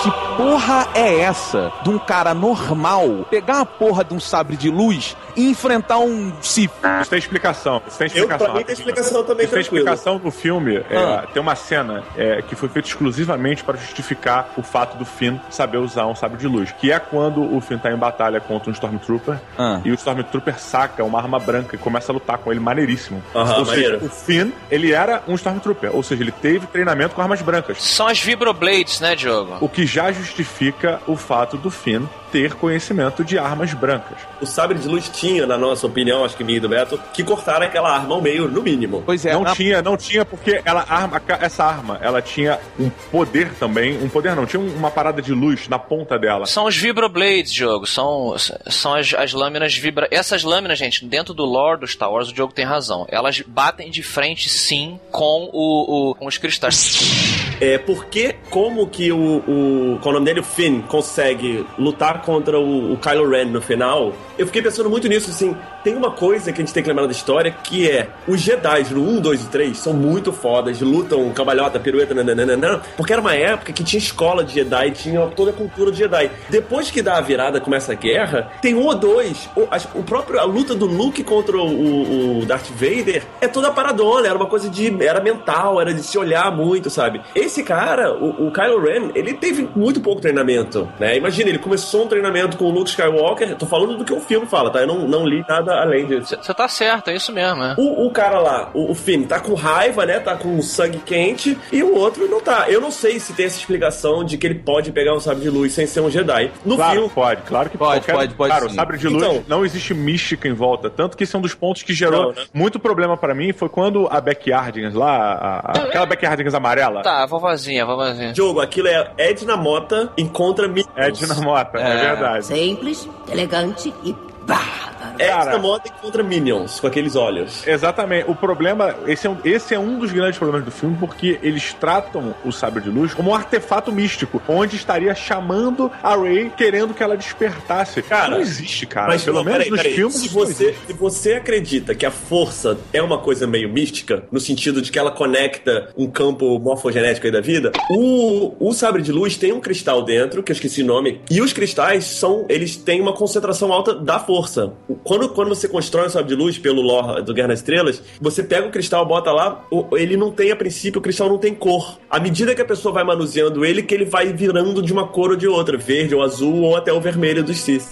Que 0.01 0.11
porra 0.37 0.87
é 0.93 1.19
essa 1.19 1.71
de 1.83 1.89
um 1.89 1.99
cara 1.99 2.33
normal 2.33 3.25
pegar 3.29 3.61
a 3.61 3.65
porra 3.65 4.03
de 4.03 4.13
um 4.13 4.19
sabre 4.19 4.55
de 4.55 4.69
luz 4.69 5.17
enfrentar 5.37 5.99
um 5.99 6.31
Sith? 6.41 6.71
Isso 7.01 7.09
tem 7.09 7.19
explicação. 7.19 7.81
Isso 7.87 7.97
tem 7.97 8.07
Eu, 8.07 8.13
explicação. 8.13 8.47
pra 8.47 8.55
mim, 8.57 8.63
tem 8.63 8.73
explicação 8.73 9.23
também, 9.23 9.43
Isso 9.45 9.53
tem 9.53 9.61
explicação 9.61 10.19
no 10.23 10.31
filme. 10.31 10.77
é, 10.89 10.97
Ah. 10.97 11.25
Tem 11.31 11.41
uma 11.41 11.55
cena 11.55 12.03
é, 12.17 12.41
que 12.41 12.55
foi 12.55 12.69
feita 12.69 12.87
exclusivamente 12.87 13.63
para 13.63 13.77
justificar 13.77 14.49
o 14.57 14.63
fato 14.63 14.97
do 14.97 15.05
Finn 15.05 15.37
saber 15.49 15.77
usar 15.77 16.05
um 16.07 16.15
sabre 16.15 16.37
de 16.37 16.47
luz. 16.47 16.71
Que 16.71 16.91
é 16.91 16.99
quando 16.99 17.41
o 17.55 17.59
Finn 17.61 17.77
tá 17.77 17.91
em 17.91 17.97
batalha 17.97 18.39
contra 18.39 18.69
um 18.69 18.73
Stormtrooper 18.73 19.39
Ah. 19.57 19.79
e 19.85 19.91
o 19.91 19.93
Stormtrooper 19.95 20.59
saca 20.59 21.03
uma 21.03 21.19
arma 21.19 21.39
branca 21.39 21.75
e 21.75 21.79
começa 21.79 22.11
a 22.11 22.13
lutar 22.13 22.37
com 22.37 22.51
ele 22.51 22.59
maneiríssimo. 22.59 23.21
Aham, 23.35 23.57
ou 23.59 23.65
seja, 23.65 23.97
o 24.01 24.09
Finn, 24.09 24.51
ele 24.71 24.91
era 24.91 25.21
um 25.27 25.35
Stormtrooper. 25.35 25.95
Ou 25.95 26.03
seja, 26.03 26.23
ele 26.23 26.31
teve 26.31 26.67
treinamento 26.67 27.15
com 27.15 27.21
armas 27.21 27.41
brancas. 27.41 27.81
São 27.83 28.07
as 28.07 28.19
Vibroblades, 28.19 28.99
né, 28.99 29.15
Diogo? 29.15 29.57
O 29.61 29.69
que 29.69 29.85
já 29.85 30.11
justifica 30.11 30.99
o 31.07 31.15
fato 31.15 31.57
do 31.57 31.69
Finn 31.69 32.05
ter 32.31 32.53
conhecimento 32.55 33.23
de 33.23 33.37
armas 33.39 33.73
brancas. 33.73 34.17
O 34.41 34.45
sabre 34.45 34.77
de 34.77 34.87
luz 34.87 35.07
tinha, 35.09 35.26
na 35.45 35.57
nossa 35.57 35.85
opinião, 35.87 36.23
acho 36.25 36.35
que 36.37 36.43
minha 36.43 36.57
e 36.57 36.59
do 36.59 36.69
Beto, 36.69 36.99
que 37.13 37.23
cortaram 37.23 37.65
aquela 37.65 37.89
arma 37.93 38.15
ao 38.15 38.21
meio, 38.21 38.47
no 38.47 38.61
mínimo. 38.61 39.03
Pois 39.05 39.25
é, 39.25 39.33
não 39.33 39.43
na- 39.43 39.53
tinha, 39.55 39.81
não 39.81 39.95
tinha, 39.97 40.23
porque 40.25 40.61
ela 40.65 40.85
arma, 40.87 41.21
essa 41.41 41.63
arma, 41.65 41.99
ela 42.01 42.21
tinha 42.21 42.59
um 42.79 42.89
poder 43.11 43.53
também, 43.55 43.97
um 44.03 44.09
poder 44.09 44.35
não, 44.35 44.45
tinha 44.45 44.59
uma 44.59 44.89
parada 44.89 45.21
de 45.21 45.31
luz 45.33 45.67
na 45.67 45.77
ponta 45.77 46.17
dela. 46.17 46.45
São 46.45 46.65
os 46.65 46.75
Vibroblades, 46.77 47.51
Diogo. 47.53 47.85
São, 47.85 48.35
são 48.67 48.93
as, 48.93 49.13
as 49.13 49.33
lâminas 49.33 49.75
vibra. 49.75 50.07
Essas 50.11 50.43
lâminas, 50.43 50.77
gente, 50.79 51.05
dentro 51.05 51.33
do 51.33 51.45
lore 51.45 51.79
do 51.81 51.87
Star 51.87 52.11
Wars, 52.11 52.29
o 52.29 52.33
Diogo 52.33 52.53
tem 52.53 52.65
razão. 52.65 53.05
Elas 53.09 53.41
batem 53.41 53.89
de 53.91 54.01
frente, 54.03 54.49
sim, 54.49 54.99
com, 55.11 55.49
o, 55.53 56.11
o- 56.11 56.15
com 56.15 56.25
os 56.27 56.37
cristais. 56.37 57.46
É, 57.59 57.77
porque 57.77 58.35
como 58.49 58.87
que 58.87 59.11
o, 59.11 59.17
o. 59.17 59.99
Qual 60.01 60.13
é 60.13 60.17
o 60.17 60.19
nome 60.19 60.25
dele? 60.25 60.41
O 60.41 60.43
Finn 60.43 60.81
consegue 60.81 61.65
lutar 61.77 62.21
contra 62.21 62.59
o, 62.59 62.93
o 62.93 62.97
Kylo 62.97 63.29
Ren 63.29 63.45
no 63.45 63.61
final? 63.61 64.13
Eu 64.37 64.45
fiquei 64.45 64.61
pensando 64.61 64.89
muito 64.89 65.07
nisso, 65.07 65.31
assim. 65.31 65.55
Tem 65.87 65.95
uma 65.95 66.11
coisa 66.11 66.51
que 66.51 66.61
a 66.61 66.65
gente 66.65 66.73
tem 66.73 66.83
que 66.83 66.89
lembrar 66.89 67.05
da 67.05 67.13
história 67.13 67.49
que 67.63 67.89
é: 67.89 68.09
os 68.27 68.41
Jedi 68.41 68.93
no 68.93 69.07
1, 69.09 69.21
2 69.21 69.43
e 69.43 69.47
3 69.47 69.77
são 69.77 69.93
muito 69.93 70.33
fodas, 70.33 70.81
lutam 70.81 71.31
cambalhota, 71.31 71.79
pirueta, 71.79 72.13
nananana, 72.13 72.81
porque 72.97 73.13
era 73.13 73.21
uma 73.21 73.33
época 73.33 73.71
que 73.71 73.85
tinha 73.85 73.97
escola 73.97 74.43
de 74.43 74.53
Jedi, 74.55 74.91
tinha 74.91 75.21
toda 75.27 75.51
a 75.51 75.53
cultura 75.53 75.89
de 75.89 75.99
Jedi. 75.99 76.29
Depois 76.49 76.91
que 76.91 77.01
dá 77.01 77.15
a 77.17 77.21
virada, 77.21 77.61
começa 77.61 77.93
a 77.93 77.95
guerra, 77.95 78.51
tem 78.61 78.75
um 78.75 78.85
ou 78.85 78.95
dois. 78.95 79.47
O, 79.55 79.65
as- 79.71 79.87
o 79.95 80.03
próprio, 80.03 80.41
a 80.41 80.43
luta 80.43 80.75
do 80.75 80.85
Luke 80.85 81.23
contra 81.23 81.55
o, 81.55 82.41
o 82.41 82.45
Darth 82.45 82.67
Vader 82.71 83.23
é 83.39 83.47
toda 83.47 83.71
paradona, 83.71 84.27
era 84.27 84.35
uma 84.35 84.47
coisa 84.47 84.69
de. 84.69 84.93
era 85.01 85.21
mental, 85.21 85.79
era 85.79 85.93
de 85.93 86.03
se 86.03 86.17
olhar 86.17 86.51
muito, 86.53 86.89
sabe? 86.89 87.21
Esse 87.33 87.63
cara, 87.63 88.13
o, 88.13 88.47
o 88.47 88.51
Kylo 88.51 88.81
Ren, 88.81 89.11
ele 89.15 89.33
teve 89.35 89.69
muito 89.73 90.01
pouco 90.01 90.19
treinamento, 90.19 90.85
né? 90.99 91.15
Imagina, 91.15 91.47
ele 91.47 91.59
começou 91.59 92.03
um 92.03 92.07
treinamento 92.07 92.57
com 92.57 92.65
o 92.65 92.71
Luke 92.71 92.89
Skywalker, 92.89 93.55
tô 93.55 93.65
falando 93.65 93.95
do 93.95 94.03
que 94.03 94.11
o 94.13 94.19
filme 94.19 94.45
fala, 94.47 94.69
tá? 94.69 94.81
Eu 94.81 94.87
não, 94.87 95.07
não 95.07 95.25
li 95.25 95.45
nada 95.47 95.76
além 95.81 96.05
disso. 96.05 96.37
Você 96.41 96.53
tá 96.53 96.67
certo, 96.67 97.09
é 97.09 97.15
isso 97.15 97.31
mesmo, 97.31 97.63
é. 97.63 97.75
O, 97.77 98.07
o 98.07 98.11
cara 98.11 98.39
lá, 98.39 98.69
o, 98.73 98.91
o 98.91 98.95
Finn, 98.95 99.23
tá 99.23 99.39
com 99.39 99.53
raiva, 99.53 100.05
né? 100.05 100.19
Tá 100.19 100.35
com 100.35 100.61
sangue 100.61 100.99
quente, 100.99 101.57
e 101.71 101.83
o 101.83 101.95
outro 101.95 102.27
não 102.27 102.39
tá. 102.41 102.65
Eu 102.69 102.81
não 102.81 102.91
sei 102.91 103.19
se 103.19 103.33
tem 103.33 103.45
essa 103.45 103.57
explicação 103.57 104.23
de 104.23 104.37
que 104.37 104.45
ele 104.47 104.55
pode 104.55 104.91
pegar 104.91 105.13
um 105.13 105.19
sabre 105.19 105.43
de 105.43 105.49
luz 105.49 105.73
sem 105.73 105.85
ser 105.87 106.01
um 106.01 106.09
Jedi. 106.09 106.51
No 106.65 106.75
Claro, 106.75 106.93
filme. 106.93 107.09
pode, 107.09 107.41
claro 107.43 107.69
que 107.69 107.77
Pode, 107.77 108.05
pode, 108.05 108.33
pode 108.35 108.51
Cara, 108.53 108.65
o 108.65 108.69
sim. 108.69 108.75
sabre 108.75 108.97
de 108.97 109.07
luz 109.07 109.23
Então- 109.23 109.43
não 109.47 109.65
existe 109.65 109.93
mística 109.93 110.47
em 110.47 110.53
volta. 110.53 110.89
Tanto 110.89 111.15
que 111.15 111.23
esse 111.23 111.35
é 111.35 111.39
um 111.39 111.41
dos 111.41 111.53
pontos 111.53 111.83
que 111.83 111.93
gerou 111.93 112.27
Não, 112.27 112.31
né? 112.33 112.45
muito 112.53 112.79
problema 112.79 113.15
pra 113.17 113.33
mim. 113.35 113.53
Foi 113.53 113.69
quando 113.69 114.07
a 114.11 114.19
Backyardigans 114.19 114.93
lá, 114.93 115.33
a- 115.33 115.59
a- 115.59 115.83
aquela 115.85 116.05
Backyardigans 116.05 116.53
amarela, 116.53 117.01
Tá, 117.03 117.23
a 117.23 117.25
vovozinha, 117.27 117.83
a 117.83 117.85
vovozinha. 117.85 118.33
Jogo, 118.35 118.59
aquilo 118.61 118.87
é 118.87 119.11
Edna 119.17 119.55
Mota 119.57 120.11
encontra 120.17 120.67
Minions. 120.67 120.87
é 120.95 121.11
dinamota, 121.11 121.77
é, 121.79 121.91
É. 121.93 121.97
verdade. 121.97 122.45
Simples, 122.45 123.07
elegante 123.31 123.93
e 124.03 124.15
bárbaro. 124.45 124.76
Edna 125.19 125.45
Cara. 125.45 125.57
Mota 125.59 125.89
encontra 125.89 126.23
Minions, 126.23 126.79
com 126.79 126.87
aqueles 126.87 127.15
olhos. 127.15 127.65
Exatamente. 127.67 128.29
O 128.29 128.35
problema, 128.35 128.95
esse 129.07 129.27
é, 129.27 129.29
um, 129.29 129.37
esse 129.43 129.73
é 129.73 129.79
um 129.79 129.99
dos 129.99 130.11
grandes 130.11 130.37
problemas 130.37 130.65
do 130.65 130.71
filme, 130.71 130.97
porque 130.99 131.39
eles 131.41 131.73
tratam 131.73 132.35
o 132.45 132.51
sabre 132.51 132.81
de 132.83 132.89
luz 132.89 133.13
como 133.13 133.31
um 133.31 133.35
artefato 133.35 133.91
místico, 133.91 134.41
onde 134.47 134.75
estaria 134.75 135.13
chamando 135.15 135.91
a 136.01 136.15
Rey, 136.15 136.51
querendo 136.55 136.93
que 136.93 137.03
ela 137.03 137.15
despertasse. 137.17 138.01
Cara, 138.01 138.31
não 138.31 138.39
existe, 138.39 138.85
cara. 138.85 139.07
Mas 139.07 139.23
Pelo 139.23 139.37
não, 139.37 139.43
menos 139.43 139.59
peraí, 139.59 139.71
nos 139.71 139.81
peraí. 139.81 139.95
filmes. 139.95 140.15
Se 140.15 140.29
você, 140.29 140.75
se 140.85 140.93
você 140.93 141.33
acredita 141.33 141.93
que 141.95 142.05
a 142.05 142.11
força 142.11 142.77
é 142.93 143.01
uma 143.01 143.17
coisa 143.19 143.45
meio 143.47 143.69
mística, 143.69 144.23
no 144.31 144.39
sentido 144.39 144.81
de 144.81 144.91
que 144.91 144.99
ela 144.99 145.11
conecta 145.11 145.89
um 145.97 146.07
campo 146.07 146.59
morfogenético 146.59 147.25
aí 147.27 147.31
da 147.31 147.41
vida, 147.41 147.71
o, 147.89 148.53
o 148.59 148.73
sabre 148.73 149.01
de 149.01 149.11
luz 149.11 149.37
tem 149.37 149.53
um 149.53 149.59
cristal 149.59 150.03
dentro, 150.03 150.43
que 150.43 150.51
eu 150.51 150.53
esqueci 150.53 150.81
o 150.81 150.85
nome, 150.85 151.21
e 151.29 151.41
os 151.41 151.53
cristais 151.53 152.05
são. 152.05 152.45
Eles 152.49 152.75
têm 152.75 153.01
uma 153.01 153.13
concentração 153.13 153.71
alta 153.71 153.93
da 153.93 154.19
força. 154.19 154.73
Quando, 155.07 155.29
quando 155.29 155.47
você 155.47 155.69
constrói 155.69 156.07
um 156.07 156.09
sabre 156.09 156.27
de 156.27 156.35
luz 156.35 156.57
pelo 156.57 156.81
lore 156.81 157.23
do 157.23 157.33
Guerra 157.33 157.47
nas 157.47 157.59
Estrelas, 157.59 158.03
você 158.19 158.43
pega 158.43 158.67
o 158.67 158.71
cristal, 158.71 159.05
bota 159.05 159.31
lá, 159.31 159.65
ele 159.93 160.17
não 160.17 160.29
tem, 160.31 160.51
a 160.51 160.55
princípio, 160.55 160.99
o 160.99 161.01
cristal 161.01 161.29
não 161.29 161.37
tem 161.37 161.55
cor. 161.55 161.97
À 162.09 162.19
medida 162.19 162.53
que 162.53 162.61
a 162.61 162.65
pessoa 162.65 162.93
vai 162.93 163.05
manuseando 163.05 163.63
ele, 163.63 163.83
que 163.83 163.95
ele 163.95 164.03
vai 164.03 164.33
virando 164.33 164.81
de 164.81 164.91
uma 164.91 165.07
cor 165.07 165.29
ou 165.29 165.37
de 165.37 165.47
outra, 165.47 165.77
verde 165.77 166.13
ou 166.13 166.21
azul, 166.21 166.61
ou 166.61 166.75
até 166.75 166.91
o 166.91 166.99
vermelho 166.99 167.41
dos 167.41 167.57
Sith. 167.57 167.89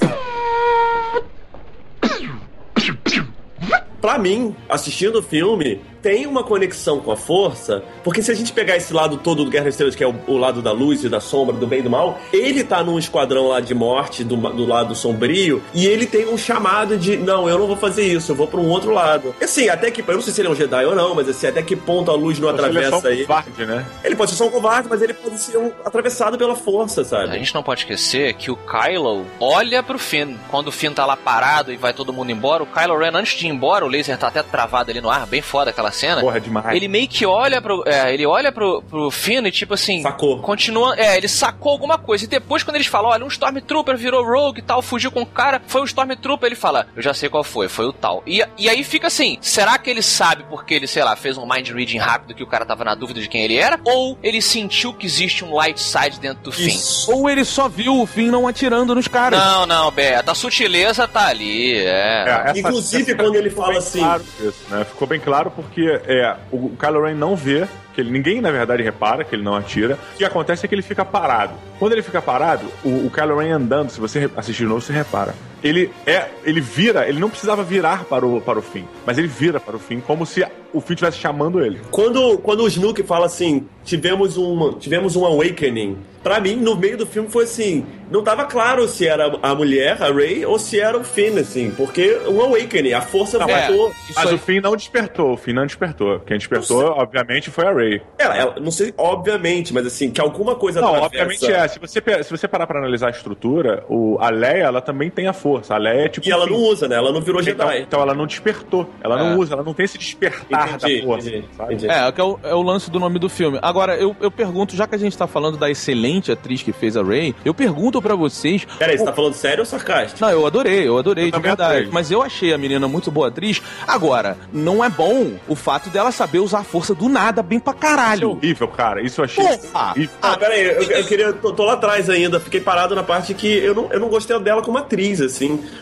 Pra 4.01 4.17
mim, 4.17 4.53
assistindo 4.67 5.19
o 5.19 5.23
filme, 5.23 5.79
tem 6.05 6.27
uma 6.27 6.43
conexão 6.43 6.99
com 6.99 7.11
a 7.11 7.17
força, 7.17 7.81
porque 8.03 8.21
se 8.21 8.29
a 8.31 8.35
gente 8.35 8.53
pegar 8.53 8.77
esse 8.77 8.93
lado 8.93 9.17
todo 9.17 9.43
do 9.43 9.49
Guerra 9.49 9.65
das 9.65 9.73
Estrelas, 9.73 9.95
que 9.95 10.03
é 10.03 10.07
o, 10.07 10.13
o 10.27 10.37
lado 10.37 10.61
da 10.61 10.71
luz 10.71 11.03
e 11.03 11.09
da 11.09 11.19
sombra, 11.19 11.55
do 11.55 11.65
bem 11.65 11.79
e 11.79 11.81
do 11.81 11.89
mal, 11.89 12.19
ele 12.31 12.63
tá 12.63 12.83
num 12.83 12.99
esquadrão 12.99 13.47
lá 13.47 13.59
de 13.59 13.73
morte, 13.73 14.23
do, 14.23 14.35
do 14.35 14.67
lado 14.67 14.93
sombrio, 14.93 15.63
e 15.73 15.87
ele 15.87 16.05
tem 16.05 16.27
um 16.31 16.37
chamado 16.37 16.95
de, 16.95 17.17
não, 17.17 17.49
eu 17.49 17.57
não 17.57 17.65
vou 17.65 17.75
fazer 17.75 18.03
isso, 18.05 18.31
eu 18.33 18.35
vou 18.35 18.45
pra 18.47 18.59
um 18.59 18.69
outro 18.69 18.91
lado. 18.91 19.33
Assim, 19.41 19.67
até 19.67 19.89
que, 19.89 20.01
eu 20.07 20.13
não 20.13 20.21
sei 20.21 20.31
se 20.31 20.41
ele 20.41 20.47
é 20.47 20.51
um 20.51 20.55
Jedi 20.55 20.85
ou 20.85 20.93
não, 20.93 21.15
mas 21.15 21.27
assim, 21.27 21.47
até 21.47 21.63
que 21.63 21.75
ponto 21.75 22.11
a 22.11 22.13
luz 22.13 22.37
não 22.37 22.49
Ele 22.49 22.57
é 22.59 22.61
só 22.61 22.67
atravessa 22.67 23.07
um 23.07 23.11
ele. 23.11 23.25
covarde, 23.25 23.65
né? 23.65 23.85
Ele 24.03 24.15
pode 24.15 24.29
ser 24.29 24.37
só 24.37 24.45
um 24.45 24.51
covarde, 24.51 24.87
mas 24.87 25.01
ele 25.01 25.13
pode 25.15 25.39
ser 25.41 25.57
um 25.57 25.71
atravessado 25.83 26.37
pela 26.37 26.55
força, 26.55 27.01
A 27.01 27.05
sabe? 27.05 27.33
gente 27.39 27.55
não 27.55 27.63
pode 27.63 27.79
esquecer 27.79 28.35
que 28.35 28.51
o 28.51 28.55
Kylo 28.55 29.25
olha 29.39 29.81
pro 29.81 29.97
Finn. 29.97 30.35
Quando 30.51 30.67
o 30.67 30.71
Finn 30.71 30.93
tá 30.93 31.03
lá 31.03 31.17
parado 31.17 31.73
e 31.73 31.77
vai 31.77 31.95
todo 31.95 32.13
mundo 32.13 32.29
embora, 32.31 32.61
o 32.61 32.67
Kylo 32.67 32.95
Ren, 32.95 33.09
antes 33.15 33.39
de 33.39 33.47
ir 33.47 33.49
embora, 33.49 33.83
o 33.83 33.87
laser 33.87 34.15
tá 34.19 34.27
até 34.27 34.43
travado 34.43 34.91
ali 34.91 35.01
no 35.01 35.09
ar, 35.09 35.25
bem 35.25 35.41
foda 35.41 35.71
aquela 35.71 35.91
cena. 35.95 36.21
Porra, 36.21 36.37
é 36.37 36.39
demais. 36.39 36.75
Ele 36.75 36.87
meio 36.87 37.07
que 37.07 37.25
olha 37.25 37.61
pro. 37.61 37.83
É, 37.87 38.13
ele 38.13 38.25
olha 38.25 38.51
pro, 38.51 38.81
pro 38.83 39.09
Finn 39.11 39.45
e 39.45 39.51
tipo 39.51 39.73
assim. 39.73 40.01
Sacou. 40.01 40.39
Continua. 40.39 40.95
É, 40.97 41.17
ele 41.17 41.27
sacou 41.27 41.71
alguma 41.71 41.97
coisa. 41.97 42.25
E 42.25 42.27
depois, 42.27 42.63
quando 42.63 42.75
eles 42.75 42.87
falam, 42.87 43.09
olha, 43.11 43.23
um 43.25 43.27
Stormtrooper 43.27 43.97
virou 43.97 44.23
Rogue 44.25 44.59
e 44.59 44.63
tal, 44.63 44.81
fugiu 44.81 45.11
com 45.11 45.21
o 45.21 45.25
cara, 45.25 45.61
foi 45.67 45.81
o 45.81 45.85
Stormtrooper, 45.85 46.47
ele 46.47 46.55
fala, 46.55 46.87
eu 46.95 47.01
já 47.01 47.13
sei 47.13 47.29
qual 47.29 47.43
foi, 47.43 47.67
foi 47.67 47.85
o 47.85 47.93
tal. 47.93 48.21
E, 48.27 48.43
e 48.57 48.69
aí 48.69 48.83
fica 48.83 49.07
assim, 49.07 49.37
será 49.41 49.77
que 49.77 49.89
ele 49.89 50.01
sabe 50.01 50.43
porque 50.49 50.73
ele, 50.73 50.87
sei 50.87 51.03
lá, 51.03 51.15
fez 51.15 51.37
um 51.37 51.45
mind 51.47 51.69
reading 51.69 51.97
rápido 51.97 52.35
que 52.35 52.43
o 52.43 52.47
cara 52.47 52.65
tava 52.65 52.83
na 52.83 52.95
dúvida 52.95 53.19
de 53.21 53.27
quem 53.29 53.43
ele 53.43 53.55
era? 53.57 53.79
Ou 53.85 54.17
ele 54.21 54.41
sentiu 54.41 54.93
que 54.93 55.05
existe 55.05 55.43
um 55.45 55.53
light 55.53 55.79
side 55.79 56.19
dentro 56.19 56.43
do 56.43 56.51
Finn? 56.51 56.67
Isso. 56.67 57.11
Ou 57.11 57.29
ele 57.29 57.45
só 57.45 57.67
viu 57.69 57.99
o 58.01 58.05
Finn 58.05 58.29
não 58.29 58.47
atirando 58.47 58.93
nos 58.95 59.07
caras. 59.07 59.39
Não, 59.39 59.65
não, 59.65 59.91
Beto, 59.91 60.31
a 60.31 60.35
sutileza 60.35 61.07
tá 61.07 61.27
ali, 61.27 61.77
é. 61.77 61.85
É, 62.25 62.43
essa- 62.49 62.59
Inclusive, 62.59 63.11
essa- 63.11 63.15
quando 63.15 63.35
ele 63.35 63.49
fala 63.49 63.77
assim- 63.77 63.99
Claro 63.99 64.23
isso, 64.39 64.55
né? 64.69 64.83
Ficou 64.85 65.07
bem 65.07 65.19
claro 65.19 65.51
porque 65.51 65.74
é, 65.83 66.35
o, 66.51 66.69
Kylo 66.77 67.03
Ren 67.03 67.15
não 67.15 67.35
vê, 67.35 67.67
que 67.93 68.01
ele, 68.01 68.11
ninguém 68.11 68.41
na 68.41 68.51
verdade 68.51 68.83
repara 68.83 69.23
que 69.23 69.35
ele 69.35 69.43
não 69.43 69.55
atira. 69.55 69.97
O 70.13 70.17
que 70.17 70.25
acontece 70.25 70.65
é 70.65 70.69
que 70.69 70.75
ele 70.75 70.81
fica 70.81 71.03
parado. 71.03 71.53
Quando 71.79 71.93
ele 71.93 72.01
fica 72.01 72.21
parado, 72.21 72.65
o, 72.83 73.07
o 73.07 73.11
Kylo 73.11 73.37
Ren 73.37 73.51
andando, 73.51 73.89
se 73.89 73.99
você 73.99 74.29
assistir 74.35 74.63
de 74.63 74.69
novo, 74.69 74.81
você 74.81 74.93
repara. 74.93 75.33
Ele 75.65 75.89
é, 76.05 76.27
ele 76.43 76.61
vira, 76.61 77.09
ele 77.09 77.19
não 77.19 77.29
precisava 77.29 77.63
virar 77.63 78.05
para 78.05 78.25
o, 78.25 78.39
para 78.39 78.59
o 78.59 78.61
fim, 78.61 78.85
mas 79.05 79.17
ele 79.17 79.27
vira 79.27 79.59
para 79.59 79.75
o 79.75 79.79
fim 79.79 79.99
como 79.99 80.23
se 80.25 80.45
o 80.71 80.79
fim 80.79 80.93
estivesse 80.93 81.17
chamando 81.17 81.63
ele. 81.63 81.79
Quando, 81.89 82.37
quando 82.37 82.61
o 82.63 82.67
Snook 82.67 83.01
fala 83.03 83.25
assim, 83.25 83.65
tivemos 83.83 84.37
um, 84.37 84.73
tivemos 84.73 85.15
um 85.15 85.25
awakening, 85.25 85.97
pra 86.21 86.39
mim, 86.39 86.55
no 86.57 86.75
meio 86.75 86.97
do 86.97 87.05
filme 87.05 87.29
foi 87.29 87.45
assim, 87.45 87.85
não 88.11 88.21
tava 88.23 88.43
claro 88.45 88.87
se 88.87 89.07
era 89.07 89.39
a 89.41 89.55
mulher, 89.55 90.01
a 90.03 90.11
Rey, 90.11 90.45
ou 90.45 90.59
se 90.59 90.79
era 90.79 90.97
o 90.97 91.03
Finn, 91.03 91.37
assim, 91.39 91.71
porque 91.71 92.19
um 92.27 92.41
awakening, 92.41 92.91
a 92.93 93.01
força 93.01 93.39
Não, 93.39 93.47
voltou. 93.47 93.89
Isso 94.09 94.13
Mas 94.17 94.27
aí. 94.27 94.35
o 94.35 94.37
fim 94.37 94.59
não 94.59 94.75
despertou, 94.75 95.31
o 95.33 95.37
fim 95.37 95.53
não 95.53 95.65
despertou. 95.65 96.19
Quem 96.19 96.37
despertou, 96.37 96.83
obviamente, 96.91 97.49
foi 97.49 97.65
a 97.65 97.71
Rey. 97.73 98.01
Ela, 98.19 98.37
ela- 98.37 98.55
não 98.59 98.71
sei, 98.71 98.93
obviamente, 98.97 99.73
mas 99.73 99.85
assim, 99.87 100.11
que 100.11 100.19
alguma 100.21 100.55
coisa 100.55 100.81
Não, 100.81 100.89
atravessa- 100.89 101.05
obviamente 101.05 101.51
é. 101.51 101.67
Se 101.69 101.79
você, 101.79 102.01
se 102.23 102.29
você 102.31 102.47
parar 102.47 102.67
pra 102.67 102.79
analisar 102.79 103.07
a 103.07 103.11
estrutura, 103.11 103.83
o, 103.89 104.17
a 104.19 104.29
Leia, 104.29 104.63
ela 104.65 104.81
também 104.81 105.09
tem 105.09 105.27
a 105.27 105.33
força. 105.33 105.54
A 105.69 105.77
Leia 105.77 106.05
é 106.05 106.09
tipo. 106.09 106.27
E 106.27 106.31
ela 106.31 106.45
um 106.45 106.49
não 106.49 106.57
usa, 106.57 106.87
né? 106.87 106.95
Ela 106.95 107.11
não 107.11 107.21
virou 107.21 107.41
Então, 107.41 107.67
Jedi. 107.67 107.81
então 107.81 108.01
ela 108.01 108.13
não 108.13 108.25
despertou. 108.25 108.89
Ela 109.03 109.17
não 109.17 109.33
É. 109.33 109.35
usa, 109.35 109.53
ela 109.53 109.63
não 109.63 109.73
tem 109.73 109.85
esse 109.85 109.97
despertar 109.97 110.75
Entendi, 110.75 111.01
da 111.01 111.05
força. 111.07 111.29
entendi, 111.29 111.45
entendi. 111.59 111.87
É, 111.89 112.11
que 112.11 112.21
é 112.21 112.23
o, 112.23 112.39
é 112.43 112.53
o 112.55 112.61
lance 112.61 112.89
do 112.89 112.99
nome 112.99 113.19
do 113.19 113.29
filme. 113.29 113.59
Agora, 113.61 113.95
eu, 113.95 114.15
eu 114.21 114.29
pergunto, 114.31 114.75
já 114.75 114.87
que 114.87 114.95
a 114.95 114.97
gente 114.97 115.17
tá 115.17 115.27
falando 115.27 115.57
da 115.57 115.69
excelente 115.69 116.31
atriz 116.31 116.61
que 116.63 116.71
fez 116.71 116.95
a 116.97 117.03
Ray, 117.03 117.33
eu 117.43 117.53
pergunto 117.53 118.01
pra 118.01 118.15
vocês. 118.15 118.65
Peraí, 118.77 118.97
você 118.97 119.05
tá 119.05 119.13
falando 119.13 119.33
sério 119.33 119.59
ou 119.59 119.65
sarcástico? 119.65 120.19
Não, 120.21 120.29
eu 120.29 120.45
adorei, 120.45 120.87
eu 120.87 120.97
adorei, 120.97 121.27
Eu 121.27 121.31
de 121.31 121.39
verdade. 121.39 121.89
Mas 121.91 122.11
eu 122.11 122.21
achei 122.21 122.53
a 122.53 122.57
menina 122.57 122.87
muito 122.87 123.11
boa 123.11 123.27
atriz. 123.27 123.61
Agora, 123.87 124.37
não 124.51 124.83
é 124.83 124.89
bom 124.89 125.33
o 125.47 125.55
fato 125.55 125.89
dela 125.89 126.11
saber 126.11 126.39
usar 126.39 126.59
a 126.59 126.63
força 126.63 126.93
do 126.93 127.07
nada 127.09 127.41
bem 127.43 127.59
pra 127.59 127.73
Isso 127.73 127.79
é 127.85 127.87
caralho. 127.87 128.29
horrível, 128.31 128.67
cara. 128.67 129.01
Isso 129.01 129.21
eu 129.21 129.25
achei. 129.25 129.43
Porra! 129.43 129.91
horrível. 129.91 130.15
Ah, 130.21 130.37
peraí, 130.37 130.63
eu, 130.65 130.81
eu 130.83 131.05
queria. 131.05 131.33
Tô, 131.33 131.51
tô 131.53 131.63
lá 131.65 131.73
atrás 131.73 132.09
ainda, 132.09 132.39
fiquei 132.39 132.59
parado 132.61 132.95
na 132.95 133.03
parte 133.03 133.33
que 133.33 133.47
eu 133.47 133.73
não, 133.75 133.91
eu 133.91 133.99
não 133.99 134.07
gostei 134.09 134.37
dela 134.39 134.61
como 134.61 134.77
atriz, 134.77 135.21
assim. 135.21 135.34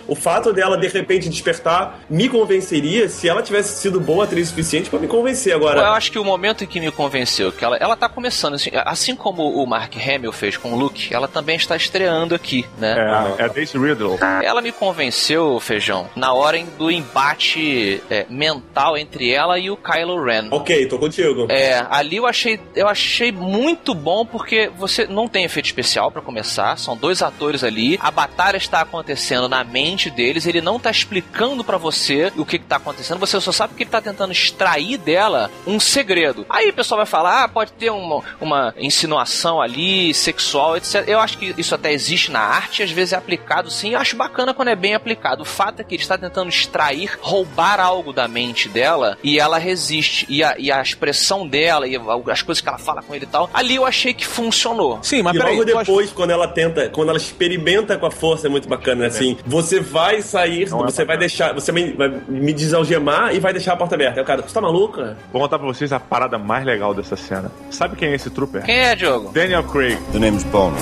O 0.07 0.15
fato 0.15 0.51
dela, 0.51 0.77
de 0.77 0.87
repente, 0.87 1.29
despertar 1.29 1.99
me 2.09 2.29
convenceria 2.29 3.07
se 3.09 3.27
ela 3.27 3.41
tivesse 3.41 3.81
sido 3.81 3.99
boa 3.99 4.25
atriz 4.25 4.47
o 4.47 4.49
suficiente 4.49 4.89
pra 4.89 4.99
me 4.99 5.07
convencer. 5.07 5.53
Agora, 5.53 5.79
Eu 5.79 5.85
acho 5.87 6.11
que 6.11 6.19
o 6.19 6.23
momento 6.23 6.63
em 6.63 6.67
que 6.67 6.79
me 6.79 6.91
convenceu 6.91 7.51
que 7.51 7.63
ela, 7.63 7.77
ela 7.77 7.95
tá 7.95 8.07
começando, 8.09 8.55
assim, 8.55 8.69
assim 8.73 9.15
como 9.15 9.49
o 9.49 9.65
Mark 9.65 9.93
Hamill 9.95 10.31
fez 10.31 10.57
com 10.57 10.73
o 10.73 10.77
Luke, 10.77 11.13
ela 11.13 11.27
também 11.27 11.55
está 11.55 11.75
estreando 11.75 12.35
aqui, 12.35 12.65
né? 12.77 12.95
É, 13.37 13.41
é 13.43 13.45
a 13.45 13.47
Daisy 13.47 13.77
Riddle. 13.77 14.17
Ela 14.43 14.61
me 14.61 14.71
convenceu, 14.71 15.59
Feijão, 15.59 16.09
na 16.15 16.33
hora 16.33 16.53
do 16.77 16.91
embate 16.91 18.01
é, 18.09 18.25
mental 18.29 18.97
entre 18.97 19.31
ela 19.31 19.57
e 19.57 19.69
o 19.69 19.77
Kylo 19.77 20.23
Ren. 20.23 20.47
ok, 20.51 20.87
tô 20.87 20.97
contigo. 20.99 21.47
É, 21.49 21.85
ali 21.89 22.17
eu 22.17 22.27
achei, 22.27 22.59
eu 22.75 22.87
achei 22.87 23.31
muito 23.31 23.93
bom 23.93 24.25
porque 24.25 24.69
você 24.77 25.05
não 25.07 25.27
tem 25.27 25.43
efeito 25.45 25.65
especial 25.65 26.11
pra 26.11 26.21
começar, 26.21 26.77
são 26.77 26.95
dois 26.95 27.21
atores 27.21 27.63
ali, 27.63 27.97
a 28.01 28.11
batalha 28.11 28.57
está 28.57 28.81
acontecendo 28.81 29.42
na 29.49 29.63
mente 29.63 30.09
deles, 30.09 30.45
ele 30.45 30.61
não 30.61 30.79
tá 30.79 30.89
explicando 30.91 31.63
pra 31.63 31.77
você 31.77 32.31
o 32.37 32.45
que, 32.45 32.59
que 32.59 32.65
tá 32.65 32.77
acontecendo, 32.77 33.19
você 33.19 33.39
só 33.39 33.51
sabe 33.51 33.73
que 33.75 33.83
ele 33.83 33.89
tá 33.89 34.01
tentando 34.01 34.31
extrair 34.31 34.97
dela 34.97 35.49
um 35.65 35.79
segredo. 35.79 36.45
Aí 36.49 36.69
o 36.69 36.73
pessoal 36.73 36.97
vai 36.97 37.05
falar, 37.05 37.43
ah, 37.43 37.47
pode 37.47 37.71
ter 37.73 37.89
uma, 37.91 38.21
uma 38.39 38.73
insinuação 38.77 39.61
ali, 39.61 40.13
sexual, 40.13 40.77
etc. 40.77 41.03
Eu 41.07 41.19
acho 41.19 41.37
que 41.37 41.53
isso 41.57 41.75
até 41.75 41.91
existe 41.91 42.31
na 42.31 42.39
arte, 42.39 42.83
às 42.83 42.91
vezes 42.91 43.13
é 43.13 43.17
aplicado 43.17 43.69
sim, 43.69 43.91
eu 43.93 43.99
acho 43.99 44.15
bacana 44.15 44.53
quando 44.53 44.67
é 44.69 44.75
bem 44.75 44.93
aplicado. 44.95 45.41
O 45.41 45.45
fato 45.45 45.79
é 45.79 45.83
que 45.83 45.95
ele 45.95 46.01
está 46.03 46.17
tentando 46.17 46.49
extrair, 46.49 47.17
roubar 47.21 47.79
algo 47.79 48.13
da 48.13 48.27
mente 48.27 48.67
dela 48.69 49.17
e 49.23 49.39
ela 49.39 49.57
resiste. 49.57 50.25
E 50.29 50.43
a, 50.43 50.55
e 50.57 50.71
a 50.71 50.81
expressão 50.81 51.47
dela 51.47 51.87
e 51.87 51.95
as 52.31 52.41
coisas 52.41 52.61
que 52.61 52.67
ela 52.69 52.77
fala 52.77 53.01
com 53.01 53.13
ele 53.15 53.25
e 53.25 53.27
tal, 53.27 53.49
ali 53.53 53.75
eu 53.75 53.85
achei 53.85 54.13
que 54.13 54.25
funcionou. 54.25 54.99
Sim, 55.01 55.21
mas 55.21 55.35
E 55.35 55.39
peraí. 55.39 55.57
logo 55.57 55.69
acha- 55.69 55.79
depois, 55.85 56.11
quando 56.11 56.31
ela 56.31 56.47
tenta, 56.47 56.89
quando 56.89 57.09
ela 57.09 57.17
experimenta 57.17 57.97
com 57.97 58.05
a 58.05 58.11
força, 58.11 58.47
é 58.47 58.49
muito 58.49 58.67
bacana, 58.67 59.03
né? 59.05 59.09
Assim, 59.39 59.43
você 59.49 59.79
vai 59.79 60.21
sair, 60.21 60.69
Não 60.69 60.81
é 60.81 60.85
você 60.85 60.97
vai 61.05 61.17
bacana. 61.17 61.19
deixar, 61.19 61.53
você 61.53 61.71
vai 61.71 61.93
vai 61.93 62.09
me 62.27 62.53
desalgemar 62.53 63.33
e 63.35 63.39
vai 63.39 63.51
deixar 63.53 63.73
a 63.73 63.77
porta 63.77 63.95
aberta. 63.95 64.19
Aí 64.19 64.23
o 64.23 64.25
cara, 64.25 64.41
você 64.41 64.53
tá 64.53 64.61
maluca? 64.61 65.17
Vou 65.31 65.41
contar 65.41 65.57
pra 65.59 65.67
vocês 65.67 65.91
a 65.91 65.99
parada 65.99 66.37
mais 66.37 66.65
legal 66.65 66.93
dessa 66.93 67.15
cena. 67.15 67.51
Sabe 67.69 67.95
quem 67.95 68.09
é 68.09 68.15
esse 68.15 68.29
trooper? 68.29 68.63
Quem 68.63 68.75
é, 68.77 68.95
Diogo? 68.95 69.31
Daniel 69.33 69.63
Craig. 69.63 69.97
The 70.11 70.19
name's 70.19 70.43
Bono. 70.43 70.77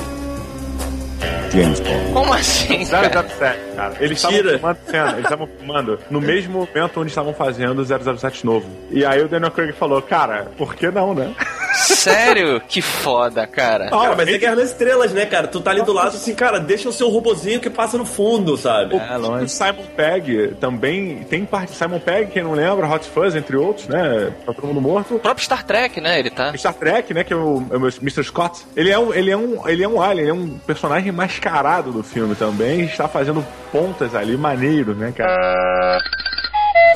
James 1.54 1.80
Bono. 1.82 2.14
Como 2.14 2.34
assim, 2.34 2.86
cara? 2.86 3.10
007, 3.10 3.60
cara. 3.76 3.94
Eles 4.00 4.18
estavam 4.18 4.40
filmando 4.50 4.80
cena, 4.86 5.12
eles 5.12 5.24
estavam 5.26 5.48
filmando 5.48 6.00
no 6.10 6.22
mesmo 6.22 6.54
momento 6.74 7.00
onde 7.02 7.10
estavam 7.10 7.34
fazendo 7.34 7.80
o 7.82 8.18
007 8.18 8.46
novo. 8.46 8.66
E 8.90 9.04
aí 9.06 9.22
o 9.22 9.28
Daniel 9.28 9.52
Craig 9.52 9.74
falou, 9.74 10.02
cara, 10.02 10.50
por 10.58 10.74
que 10.76 10.90
não, 10.90 11.14
né? 11.14 11.34
Sério? 11.74 12.62
Que 12.68 12.82
foda, 12.82 13.46
cara. 13.48 13.90
Cara, 13.90 14.16
mas 14.16 14.28
é 14.28 14.38
Guerra 14.38 14.56
nas 14.56 14.70
Estrelas, 14.72 15.12
né, 15.14 15.26
cara? 15.26 15.48
Tu 15.48 15.60
tá 15.62 15.72
ali 15.72 15.82
do 15.84 15.94
lado 15.94 16.10
assim, 16.16 16.34
cara, 16.36 16.60
deixa 16.60 16.90
o 16.90 16.94
seu 16.94 17.10
robozinho 17.10 17.60
que 17.60 17.70
passa 17.70 17.98
no 17.98 18.06
fundo, 18.06 18.58
sabe? 18.58 18.96
É, 18.96 19.18
O 19.18 19.22
longe. 19.22 19.50
Simon 19.50 19.86
Pegg 19.96 20.56
também 20.60 21.24
tem 21.30 21.46
parte 21.46 21.72
de 21.72 21.78
Simon 21.78 22.00
Pegg, 22.00 22.32
quem 22.32 22.44
não 22.44 22.54
lembra, 22.54 22.88
Hot 22.88 23.08
Fuzz, 23.10 23.36
entre 23.36 23.56
outros, 23.56 23.88
né? 23.88 24.32
Tá 24.46 24.54
todo 24.54 24.68
mundo 24.68 24.82
morto. 24.82 25.16
O 25.16 25.20
próprio 25.20 25.44
Star 25.44 25.64
Trek, 25.66 26.00
né? 26.02 26.20
Ele 26.20 26.30
tá. 26.30 26.56
Star 26.58 26.74
Trek, 26.74 27.14
né, 27.14 27.24
que 27.24 27.34
é 27.34 27.36
o, 27.36 27.64
é 27.72 27.78
o 27.78 27.80
Mr. 28.02 28.24
Scott, 28.24 28.62
ele 28.76 28.90
é 28.92 29.00
um, 29.00 29.14
ele 29.14 29.32
é 29.32 29.38
um, 29.38 29.68
ele 29.68 29.84
é 29.84 29.88
um 29.88 30.02
alien, 30.02 30.22
ele 30.22 30.32
é 30.32 30.34
um 30.34 30.58
personagem 30.60 31.12
mascarado 31.12 31.92
do 31.92 32.04
filme 32.04 32.36
também, 32.36 32.82
está 32.82 33.08
fazendo 33.08 33.46
pontas 33.72 34.14
ali, 34.16 34.36
maneiro, 34.38 34.94
né, 34.94 35.14
cara? 35.16 36.00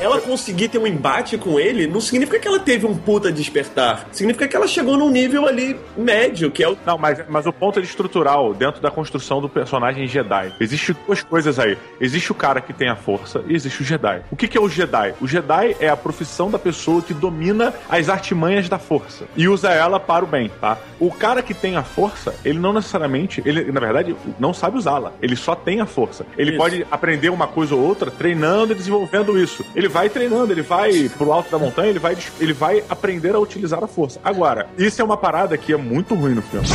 Ela 0.00 0.20
conseguir 0.20 0.68
ter 0.68 0.78
um 0.78 0.86
embate 0.86 1.38
com 1.38 1.58
ele 1.58 1.86
não 1.86 2.00
significa 2.00 2.38
que 2.38 2.48
ela 2.48 2.58
teve 2.58 2.86
um 2.86 2.96
puta 2.96 3.30
despertar. 3.32 4.08
Significa 4.12 4.46
que 4.46 4.56
ela 4.56 4.66
chegou 4.66 4.96
num 4.96 5.10
nível 5.10 5.46
ali 5.46 5.78
médio, 5.96 6.50
que 6.50 6.62
é 6.62 6.68
o. 6.68 6.76
Não, 6.84 6.98
mas, 6.98 7.22
mas 7.28 7.46
o 7.46 7.52
ponto 7.52 7.78
é 7.78 7.82
estrutural 7.82 8.54
dentro 8.54 8.80
da 8.80 8.90
construção 8.90 9.40
do 9.40 9.48
personagem 9.48 10.06
Jedi. 10.06 10.52
Existem 10.60 10.96
duas 11.06 11.22
coisas 11.22 11.58
aí. 11.58 11.76
Existe 12.00 12.32
o 12.32 12.34
cara 12.34 12.60
que 12.60 12.72
tem 12.72 12.88
a 12.88 12.96
força 12.96 13.42
e 13.46 13.54
existe 13.54 13.82
o 13.82 13.84
Jedi. 13.84 14.22
O 14.30 14.36
que, 14.36 14.48
que 14.48 14.58
é 14.58 14.60
o 14.60 14.68
Jedi? 14.68 15.14
O 15.20 15.26
Jedi 15.26 15.76
é 15.80 15.88
a 15.88 15.96
profissão 15.96 16.50
da 16.50 16.58
pessoa 16.58 17.02
que 17.02 17.14
domina 17.14 17.72
as 17.88 18.08
artimanhas 18.08 18.68
da 18.68 18.78
força 18.78 19.24
e 19.36 19.48
usa 19.48 19.70
ela 19.70 19.98
para 19.98 20.24
o 20.24 20.28
bem, 20.28 20.50
tá? 20.60 20.78
O 20.98 21.10
cara 21.10 21.42
que 21.42 21.54
tem 21.54 21.76
a 21.76 21.82
força, 21.82 22.34
ele 22.44 22.58
não 22.58 22.72
necessariamente, 22.72 23.42
ele 23.44 23.70
na 23.72 23.80
verdade 23.80 24.16
não 24.38 24.52
sabe 24.52 24.76
usá-la. 24.76 25.12
Ele 25.20 25.36
só 25.36 25.54
tem 25.54 25.80
a 25.80 25.86
força. 25.86 26.26
Ele 26.36 26.50
Isso. 26.50 26.58
pode 26.58 26.86
aprender 26.90 27.30
uma 27.30 27.46
coisa 27.46 27.74
ou 27.74 27.80
outra 27.80 28.10
treinando 28.10 28.72
e 28.72 28.76
desenvolvendo 28.76 29.38
isso. 29.38 29.64
Ele 29.74 29.85
vai 29.88 30.08
treinando, 30.08 30.52
ele 30.52 30.62
vai 30.62 31.08
pro 31.16 31.32
alto 31.32 31.50
da 31.50 31.58
montanha, 31.58 31.90
ele 31.90 31.98
vai, 31.98 32.16
ele 32.40 32.52
vai 32.52 32.82
aprender 32.88 33.34
a 33.34 33.38
utilizar 33.38 33.82
a 33.82 33.86
força. 33.86 34.20
Agora, 34.24 34.66
isso 34.78 35.00
é 35.00 35.04
uma 35.04 35.16
parada 35.16 35.56
que 35.56 35.72
é 35.72 35.76
muito 35.76 36.14
ruim 36.14 36.34
no 36.34 36.42
filme. 36.42 36.66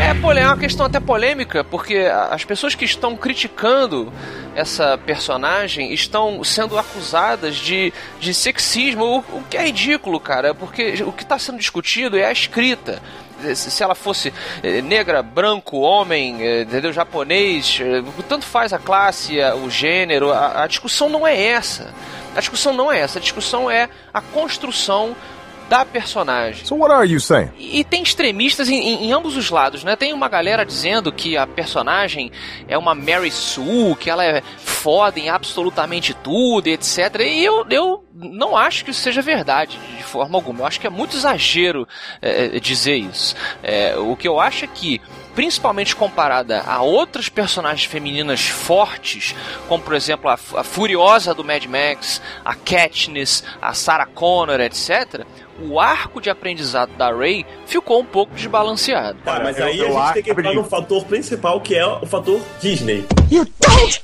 É, 0.00 0.14
pole- 0.14 0.40
é 0.40 0.46
uma 0.46 0.56
questão 0.56 0.86
até 0.86 0.98
polêmica, 0.98 1.62
porque 1.62 1.96
as 2.30 2.42
pessoas 2.44 2.74
que 2.74 2.84
estão 2.84 3.14
criticando 3.16 4.10
essa 4.54 4.96
personagem 4.98 5.92
estão 5.92 6.42
sendo 6.42 6.78
acusadas 6.78 7.56
de, 7.56 7.92
de 8.18 8.32
sexismo, 8.32 9.04
o, 9.04 9.18
o 9.38 9.42
que 9.48 9.56
é 9.58 9.66
ridículo, 9.66 10.18
cara, 10.18 10.54
porque 10.54 11.02
o 11.06 11.12
que 11.12 11.22
está 11.22 11.38
sendo 11.38 11.58
discutido 11.58 12.16
é 12.16 12.24
a 12.24 12.32
escrita. 12.32 13.00
Se 13.54 13.82
ela 13.82 13.94
fosse 13.94 14.32
eh, 14.62 14.82
negra, 14.82 15.22
branco, 15.22 15.78
homem, 15.78 16.42
eh, 16.42 16.62
entendeu? 16.62 16.92
japonês, 16.92 17.78
eh, 17.80 18.02
tanto 18.28 18.44
faz 18.44 18.72
a 18.72 18.78
classe, 18.78 19.38
o 19.64 19.70
gênero, 19.70 20.32
a, 20.32 20.64
a 20.64 20.66
discussão 20.66 21.08
não 21.08 21.26
é 21.26 21.40
essa. 21.40 21.92
A 22.34 22.40
discussão 22.40 22.72
não 22.72 22.92
é 22.92 23.00
essa, 23.00 23.18
a 23.18 23.22
discussão 23.22 23.70
é 23.70 23.88
a 24.14 24.20
construção 24.20 25.16
da 25.70 25.84
personagem. 25.84 26.64
So 26.66 26.74
what 26.74 26.92
are 26.92 27.06
you 27.08 27.20
saying? 27.20 27.50
E 27.56 27.80
e 27.80 27.84
tem 27.84 28.02
extremistas 28.02 28.68
em, 28.68 28.74
em- 28.76 29.04
em 29.06 29.12
ambos 29.12 29.36
os 29.36 29.48
lados, 29.48 29.84
né? 29.84 29.94
Tem 29.96 30.12
uma 30.12 30.28
galera 30.28 30.66
dizendo 30.66 31.10
que 31.12 31.36
a 31.36 31.46
personagem 31.46 32.30
é 32.68 32.76
uma 32.76 32.94
Mary 32.94 33.30
Sue, 33.30 33.94
que 33.98 34.10
ela 34.10 34.24
é 34.24 34.42
foda 34.58 35.18
em 35.20 35.30
absolutamente 35.30 36.12
tudo, 36.12 36.66
etc. 36.66 37.20
E 37.20 37.44
eu, 37.44 37.64
eu 37.70 38.04
não 38.12 38.56
acho 38.56 38.84
que 38.84 38.90
isso 38.90 39.00
seja 39.00 39.22
verdade, 39.22 39.78
de 39.96 40.02
forma 40.02 40.36
alguma. 40.36 40.60
Eu 40.60 40.66
acho 40.66 40.80
que 40.80 40.86
é 40.86 40.90
muito 40.90 41.16
exagero 41.16 41.86
é, 42.20 42.56
é, 42.56 42.60
dizer 42.60 42.96
isso. 42.96 43.36
É, 43.62 43.94
o 43.96 44.16
que 44.16 44.26
eu 44.26 44.40
acho 44.40 44.64
é 44.64 44.68
que 44.68 45.00
principalmente 45.34 45.94
comparada 45.94 46.60
a 46.66 46.82
outras 46.82 47.28
personagens 47.28 47.84
femininas 47.84 48.40
fortes, 48.42 49.34
como 49.68 49.82
por 49.82 49.94
exemplo 49.94 50.28
a, 50.28 50.34
a 50.34 50.64
Furiosa 50.64 51.32
do 51.32 51.44
Mad 51.44 51.64
Max, 51.66 52.20
a 52.44 52.54
Katniss, 52.54 53.44
a 53.62 53.72
Sarah 53.72 54.06
Connor, 54.06 54.60
etc., 54.60 55.24
o 55.60 55.78
arco 55.78 56.20
de 56.20 56.30
aprendizado 56.30 56.92
da 56.96 57.12
Rey 57.12 57.44
ficou 57.66 58.00
um 58.00 58.04
pouco 58.04 58.34
desbalanceado. 58.34 59.18
Tá, 59.24 59.40
mas 59.40 59.60
aí 59.60 59.78
eu 59.78 59.96
a 59.98 60.06
gente 60.06 60.14
tem 60.14 60.22
que 60.22 60.30
entrar 60.30 60.54
no 60.54 60.64
fator 60.64 61.04
principal, 61.04 61.60
que 61.60 61.74
é 61.74 61.86
o 61.86 62.06
fator 62.06 62.40
Disney. 62.60 63.04
You 63.30 63.44
don't 63.60 64.00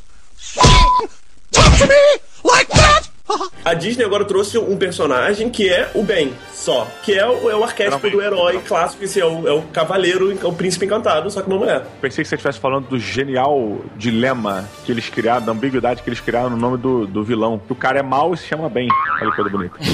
talk 0.55 1.79
to 1.79 1.87
me 1.87 2.21
like 2.45 2.71
that! 2.73 3.16
A 3.65 3.75
Disney 3.75 4.05
agora 4.05 4.25
trouxe 4.25 4.57
um 4.59 4.77
personagem 4.77 5.51
que 5.51 5.69
é 5.69 5.91
o 5.95 6.05
bem, 6.05 6.33
só. 6.53 6.87
Que 7.03 7.19
é 7.19 7.27
o, 7.27 7.51
é 7.51 7.57
o 7.57 7.65
arquétipo 7.65 8.09
do 8.09 8.23
herói 8.23 8.61
clássico, 8.61 9.03
esse 9.03 9.21
é 9.21 9.27
o, 9.27 9.49
é 9.49 9.53
o 9.53 9.63
cavaleiro, 9.63 10.31
é 10.31 10.47
o 10.47 10.53
príncipe 10.53 10.87
encantado, 10.87 11.29
só 11.31 11.43
que 11.43 11.49
uma 11.49 11.59
mulher. 11.59 11.85
Pensei 12.01 12.23
que 12.23 12.29
você 12.29 12.37
estivesse 12.37 12.61
falando 12.61 12.89
do 12.89 12.99
genial 12.99 13.79
dilema 13.97 14.69
que 14.85 14.93
eles 14.93 15.09
criaram, 15.09 15.45
da 15.45 15.53
ambiguidade 15.53 16.03
que 16.03 16.09
eles 16.09 16.21
criaram 16.21 16.51
no 16.51 16.57
nome 16.57 16.79
do, 16.79 17.07
do 17.07 17.25
vilão. 17.25 17.59
Que 17.59 17.73
o 17.73 17.77
cara 17.77 17.99
é 17.99 18.03
mau 18.03 18.35
e 18.35 18.37
se 18.37 18.47
chama 18.47 18.69
bem. 18.69 18.89
Olha 19.21 19.31
que 19.31 19.37
coisa 19.37 19.51
bonita. 19.51 19.77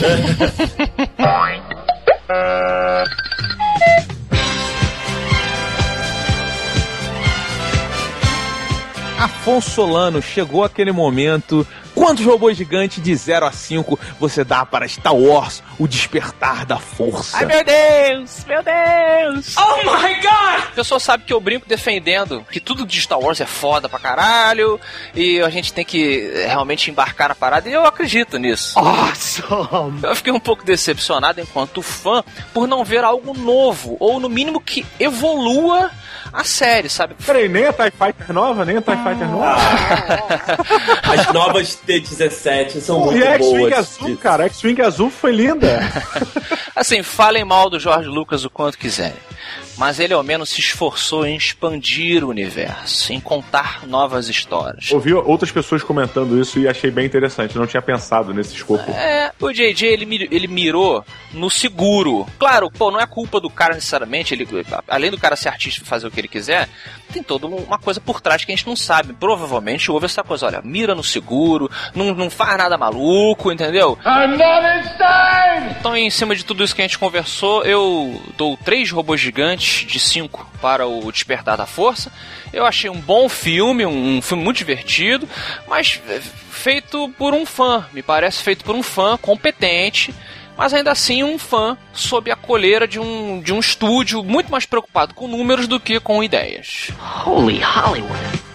Afonso 9.23 9.71
Solano, 9.71 10.21
chegou 10.21 10.65
aquele 10.65 10.91
momento. 10.91 11.65
Quantos 12.03 12.27
robôs 12.27 12.59
gigantes 12.59 13.01
de 13.01 13.15
0 13.15 13.47
a 13.47 13.53
5 13.53 13.97
você 14.19 14.43
dá 14.43 14.67
para 14.67 14.89
Star 14.89 15.15
Wars, 15.15 15.63
o 15.79 15.87
despertar 15.87 16.67
da 16.67 16.77
força? 16.77 17.37
Ai 17.37 17.47
meu 17.47 17.63
Deus, 17.63 18.45
meu 18.45 18.61
Deus! 18.61 19.55
Oh 19.57 19.77
my 19.85 20.15
god! 20.15 20.71
O 20.73 20.75
pessoal 20.75 20.99
sabe 20.99 21.23
que 21.23 21.33
eu 21.33 21.41
brinco 21.41 21.69
defendendo 21.69 22.45
que 22.51 22.59
tudo 22.59 22.85
de 22.85 23.01
Star 23.01 23.21
Wars 23.21 23.41
é 23.41 23.47
foda 23.47 23.89
pra 23.89 24.01
caralho 24.01 24.81
e 25.15 25.41
a 25.43 25.49
gente 25.49 25.73
tem 25.73 25.85
que 25.85 26.29
eh, 26.35 26.49
realmente 26.49 26.91
embarcar 26.91 27.29
na 27.29 27.37
parada 27.37 27.69
e 27.69 27.73
eu 27.73 27.87
acredito 27.87 28.37
nisso. 28.37 28.77
Awesome! 28.81 30.01
Eu 30.03 30.17
fiquei 30.17 30.33
um 30.33 30.41
pouco 30.41 30.65
decepcionado 30.65 31.41
enquanto 31.41 31.83
fã 31.83 32.25
por 32.53 32.67
não 32.67 32.85
ver 32.85 33.05
algo 33.05 33.33
novo 33.33 33.97
ou 34.01 34.19
no 34.19 34.29
mínimo 34.29 34.61
que 34.61 34.85
evolua 34.99 35.89
a 36.33 36.45
série, 36.45 36.89
sabe? 36.89 37.15
Peraí, 37.25 37.49
nem 37.49 37.67
a 37.67 37.73
TIE 37.73 37.91
Fighter 37.91 38.33
nova, 38.33 38.65
nem 38.65 38.77
a 38.79 38.83
TIE 38.83 38.97
Fighter 38.97 39.29
nova. 39.29 39.57
As 41.13 41.33
novas 41.33 41.75
T-17 41.75 42.81
são 42.81 43.01
Pô, 43.01 43.07
muito 43.07 43.19
e 43.19 43.27
a 43.27 43.35
X-Wing 43.35 43.59
boas. 43.59 43.73
azul, 43.73 44.17
cara, 44.17 44.45
a 44.45 44.47
X-Wing 44.47 44.81
azul 44.81 45.11
foi 45.11 45.33
linda. 45.33 45.81
Assim, 46.75 47.03
falem 47.03 47.45
mal 47.45 47.69
do 47.69 47.79
George 47.79 48.09
Lucas 48.09 48.45
o 48.45 48.51
quanto 48.51 48.79
quiserem. 48.79 49.13
Mas 49.77 49.99
ele 49.99 50.13
ao 50.13 50.23
menos 50.23 50.51
se 50.51 50.61
esforçou 50.61 51.27
em 51.27 51.37
expandir 51.37 52.25
o 52.25 52.29
universo, 52.29 53.13
em 53.13 53.21
contar 53.21 53.87
novas 53.87 54.29
histórias. 54.29 54.91
Ouvi 54.93 55.13
outras 55.13 55.51
pessoas 55.51 55.83
comentando 55.83 56.41
isso 56.41 56.59
e 56.59 56.69
achei 56.69 56.91
bem 56.91 57.07
interessante. 57.07 57.57
Não 57.57 57.67
tinha 57.67 57.83
pensado 57.83 58.35
nesse 58.35 58.55
escopo. 58.55 58.91
É, 58.93 59.33
o 59.41 59.51
JJ 59.51 59.85
ele, 59.85 60.29
ele 60.31 60.47
mirou 60.47 61.05
no 61.33 61.51
seguro. 61.51 62.27
Claro, 62.39 62.71
pô, 62.71 62.91
não 62.91 63.01
é 63.01 63.07
culpa 63.07 63.41
do 63.41 63.49
cara 63.49 63.75
necessariamente. 63.75 64.35
Ele, 64.35 64.47
além 64.89 65.11
do 65.11 65.19
cara 65.19 65.37
ser 65.37 65.49
artista 65.49 65.83
e 65.83 65.87
fazer 65.87 66.07
o 66.07 66.11
que 66.11 66.21
ele 66.21 66.29
quiser, 66.29 66.69
tem 67.13 67.23
toda 67.23 67.47
uma 67.47 67.79
coisa 67.79 68.01
por 68.01 68.21
trás 68.21 68.45
que 68.45 68.53
a 68.53 68.55
gente 68.55 68.67
não 68.67 68.77
sabe. 68.77 69.13
Provavelmente 69.15 69.91
houve 69.91 70.07
essa 70.07 70.23
coisa: 70.23 70.47
olha, 70.47 70.61
mira 70.63 70.95
no 70.95 71.03
seguro, 71.03 71.71
não, 71.95 72.15
não 72.15 72.31
faz 72.31 72.57
nada 72.59 72.77
maluco, 72.77 73.51
entendeu? 73.51 73.99
I'm 74.05 74.37
not 74.37 74.87
insane! 74.87 75.77
Então, 75.81 75.97
em 75.97 76.11
cima 76.11 76.37
de 76.37 76.45
tudo 76.45 76.63
isso 76.63 76.75
que 76.75 76.83
a 76.83 76.85
gente 76.85 76.99
conversou, 76.99 77.65
eu 77.65 78.21
dou 78.37 78.57
três 78.57 78.91
robôs 78.91 79.21
gigantes 79.21 79.72
de 79.73 79.99
cinco 79.99 80.49
para 80.61 80.87
o 80.87 81.11
Despertar 81.11 81.57
da 81.57 81.67
Força. 81.67 82.13
Eu 82.53 82.65
achei 82.65 82.89
um 82.89 83.01
bom 83.01 83.29
filme, 83.29 83.85
um, 83.85 84.21
filme 84.23 84.45
muito 84.45 84.59
divertido, 84.59 85.29
mas 85.67 86.01
feito 86.51 87.09
por 87.19 87.35
um 87.35 87.45
fã. 87.47 87.87
Me 87.93 88.03
parece 88.03 88.43
feito 88.43 88.65
por 88.65 88.75
um 88.75 88.83
fã 88.83 89.17
competente. 89.17 90.15
Mas 90.57 90.75
ainda 90.75 90.93
assim 90.93 91.25
um 91.25 91.39
fã 91.39 91.79
sob 91.95 92.31
a 92.31 92.37
coleira 92.37 92.87
de 92.87 93.01
um, 93.01 93.41
de 93.41 93.53
um 93.53 93.59
estúdio 93.59 94.23
muito 94.23 94.53
mais 94.53 94.67
preocupado 94.67 95.15
com 95.15 95.27
números 95.27 95.67
do 95.67 95.81
que 95.81 95.99
com 95.99 96.23
ideias. 96.23 96.89
Holy 97.25 97.59
Hollywood. 97.59 98.52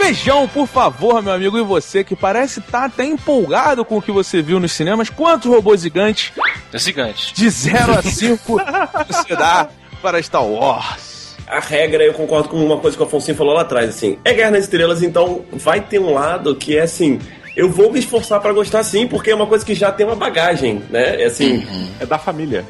Feijão, 0.00 0.48
por 0.48 0.66
favor, 0.66 1.22
meu 1.22 1.32
amigo, 1.32 1.58
e 1.58 1.62
você 1.62 2.02
que 2.02 2.16
parece 2.16 2.60
estar 2.60 2.84
até 2.84 3.04
empolgado 3.04 3.84
com 3.84 3.98
o 3.98 4.02
que 4.02 4.10
você 4.10 4.40
viu 4.40 4.58
nos 4.58 4.72
cinemas, 4.72 5.10
quantos 5.10 5.50
robôs 5.50 5.82
gigantes 5.82 6.32
Gigante. 6.72 7.34
de 7.34 7.50
0 7.50 7.98
a 7.98 8.02
5 8.02 8.60
você 9.06 9.36
dá 9.36 9.68
para 10.00 10.22
Star 10.22 10.44
Wars? 10.44 11.36
A 11.46 11.60
regra, 11.60 12.02
eu 12.02 12.14
concordo 12.14 12.48
com 12.48 12.56
uma 12.56 12.78
coisa 12.78 12.96
que 12.96 13.02
o 13.02 13.06
Afonso 13.06 13.34
falou 13.34 13.52
lá 13.52 13.62
atrás, 13.62 13.90
assim. 13.90 14.18
É 14.24 14.32
Guerra 14.32 14.52
nas 14.52 14.64
Estrelas, 14.64 15.02
então 15.02 15.44
vai 15.52 15.80
ter 15.80 15.98
um 15.98 16.14
lado 16.14 16.54
que 16.56 16.78
é 16.78 16.82
assim. 16.82 17.18
Eu 17.56 17.68
vou 17.68 17.92
me 17.92 17.98
esforçar 17.98 18.40
pra 18.40 18.52
gostar 18.52 18.82
sim, 18.82 19.06
porque 19.06 19.30
é 19.30 19.34
uma 19.34 19.46
coisa 19.46 19.64
que 19.64 19.74
já 19.74 19.90
tem 19.90 20.06
uma 20.06 20.14
bagagem, 20.14 20.82
né? 20.90 21.22
É 21.22 21.26
assim. 21.26 21.66
É 21.98 22.06
da 22.06 22.18
família. 22.18 22.64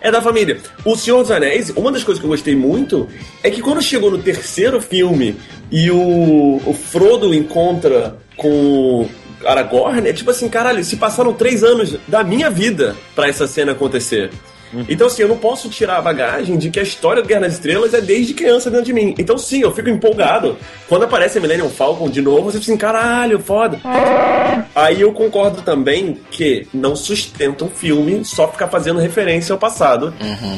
É 0.00 0.10
da 0.10 0.20
família. 0.20 0.60
O 0.84 0.96
Senhor 0.96 1.22
dos 1.22 1.30
Anéis, 1.30 1.70
uma 1.70 1.92
das 1.92 2.04
coisas 2.04 2.20
que 2.20 2.26
eu 2.26 2.30
gostei 2.30 2.54
muito 2.54 3.08
é 3.42 3.50
que 3.50 3.62
quando 3.62 3.80
chegou 3.80 4.10
no 4.10 4.18
terceiro 4.18 4.80
filme 4.80 5.36
e 5.70 5.90
o, 5.90 6.60
o 6.66 6.74
Frodo 6.74 7.32
encontra 7.32 8.18
com 8.36 9.08
Aragorn, 9.44 10.08
é 10.08 10.12
tipo 10.12 10.30
assim, 10.30 10.48
caralho, 10.48 10.84
se 10.84 10.96
passaram 10.96 11.32
três 11.32 11.62
anos 11.62 11.96
da 12.08 12.24
minha 12.24 12.50
vida 12.50 12.96
pra 13.14 13.28
essa 13.28 13.46
cena 13.46 13.72
acontecer. 13.72 14.30
Então, 14.88 15.06
assim, 15.06 15.22
eu 15.22 15.28
não 15.28 15.36
posso 15.36 15.68
tirar 15.68 15.98
a 15.98 16.02
bagagem 16.02 16.56
de 16.56 16.70
que 16.70 16.80
a 16.80 16.82
história 16.82 17.22
do 17.22 17.28
Guerra 17.28 17.42
nas 17.42 17.54
Estrelas 17.54 17.94
é 17.94 18.00
desde 18.00 18.34
criança 18.34 18.70
dentro 18.70 18.86
de 18.86 18.92
mim. 18.92 19.14
Então, 19.18 19.38
sim, 19.38 19.60
eu 19.60 19.72
fico 19.72 19.88
empolgado. 19.88 20.56
Quando 20.88 21.04
aparece 21.04 21.38
a 21.38 21.40
Millennium 21.40 21.70
Falcon 21.70 22.08
de 22.08 22.20
novo, 22.20 22.50
você 22.50 22.58
fica 22.58 22.72
assim, 22.72 22.76
caralho, 22.76 23.38
foda. 23.38 23.80
Aí 24.74 25.00
eu 25.00 25.12
concordo 25.12 25.62
também 25.62 26.18
que 26.30 26.66
não 26.72 26.96
sustenta 26.96 27.64
um 27.64 27.70
filme 27.70 28.24
só 28.24 28.48
ficar 28.48 28.68
fazendo 28.68 28.98
referência 28.98 29.52
ao 29.52 29.58
passado. 29.58 30.12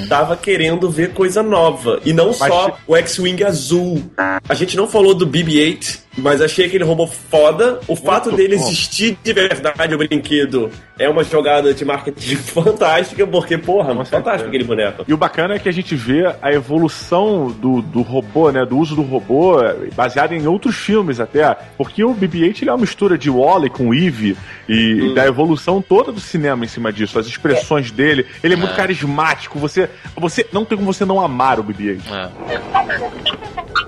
Tava 0.08 0.36
querendo 0.36 0.90
ver 0.90 1.12
coisa 1.12 1.42
nova. 1.42 2.00
E 2.04 2.12
não 2.12 2.32
só 2.32 2.76
o 2.86 2.96
X-Wing 2.96 3.44
azul. 3.44 4.02
A 4.16 4.54
gente 4.54 4.76
não 4.76 4.88
falou 4.88 5.14
do 5.14 5.26
BB-8, 5.26 6.05
mas 6.16 6.40
achei 6.40 6.66
aquele 6.66 6.84
robô 6.84 7.06
foda. 7.06 7.80
O 7.86 7.94
fato 7.94 8.32
dele 8.32 8.56
bom. 8.56 8.64
existir 8.64 9.18
de 9.22 9.32
verdade 9.32 9.94
o 9.94 9.98
brinquedo 9.98 10.70
é 10.98 11.08
uma 11.08 11.22
jogada 11.22 11.74
de 11.74 11.84
marketing 11.84 12.36
fantástica, 12.36 13.26
porque, 13.26 13.58
porra, 13.58 14.04
fantástico 14.04 14.48
aquele 14.48 14.64
boneco. 14.64 15.04
E 15.06 15.12
o 15.12 15.16
bacana 15.16 15.54
é 15.54 15.58
que 15.58 15.68
a 15.68 15.72
gente 15.72 15.94
vê 15.94 16.26
a 16.40 16.52
evolução 16.52 17.50
do, 17.50 17.82
do 17.82 18.02
robô, 18.02 18.50
né? 18.50 18.64
Do 18.64 18.78
uso 18.78 18.94
do 18.96 19.02
robô, 19.02 19.56
baseado 19.94 20.32
em 20.32 20.46
outros 20.46 20.76
filmes 20.76 21.20
até. 21.20 21.54
Porque 21.76 22.02
o 22.02 22.14
BB-8 22.14 22.62
ele 22.62 22.70
é 22.70 22.72
uma 22.72 22.80
mistura 22.80 23.18
de 23.18 23.30
Wally 23.30 23.70
com 23.70 23.92
Eve 23.94 24.36
e, 24.68 25.10
e 25.10 25.14
da 25.14 25.26
evolução 25.26 25.82
toda 25.82 26.10
do 26.10 26.20
cinema 26.20 26.64
em 26.64 26.68
cima 26.68 26.92
disso. 26.92 27.18
As 27.18 27.26
expressões 27.26 27.90
dele. 27.90 28.26
Ele 28.42 28.54
é 28.54 28.56
muito 28.56 28.74
carismático. 28.74 29.58
Você, 29.58 29.88
você 30.16 30.46
não 30.52 30.64
tem 30.64 30.78
como 30.78 30.92
você 30.92 31.04
não 31.04 31.20
amar 31.20 31.60
o 31.60 31.64
BB-8. 31.64 32.30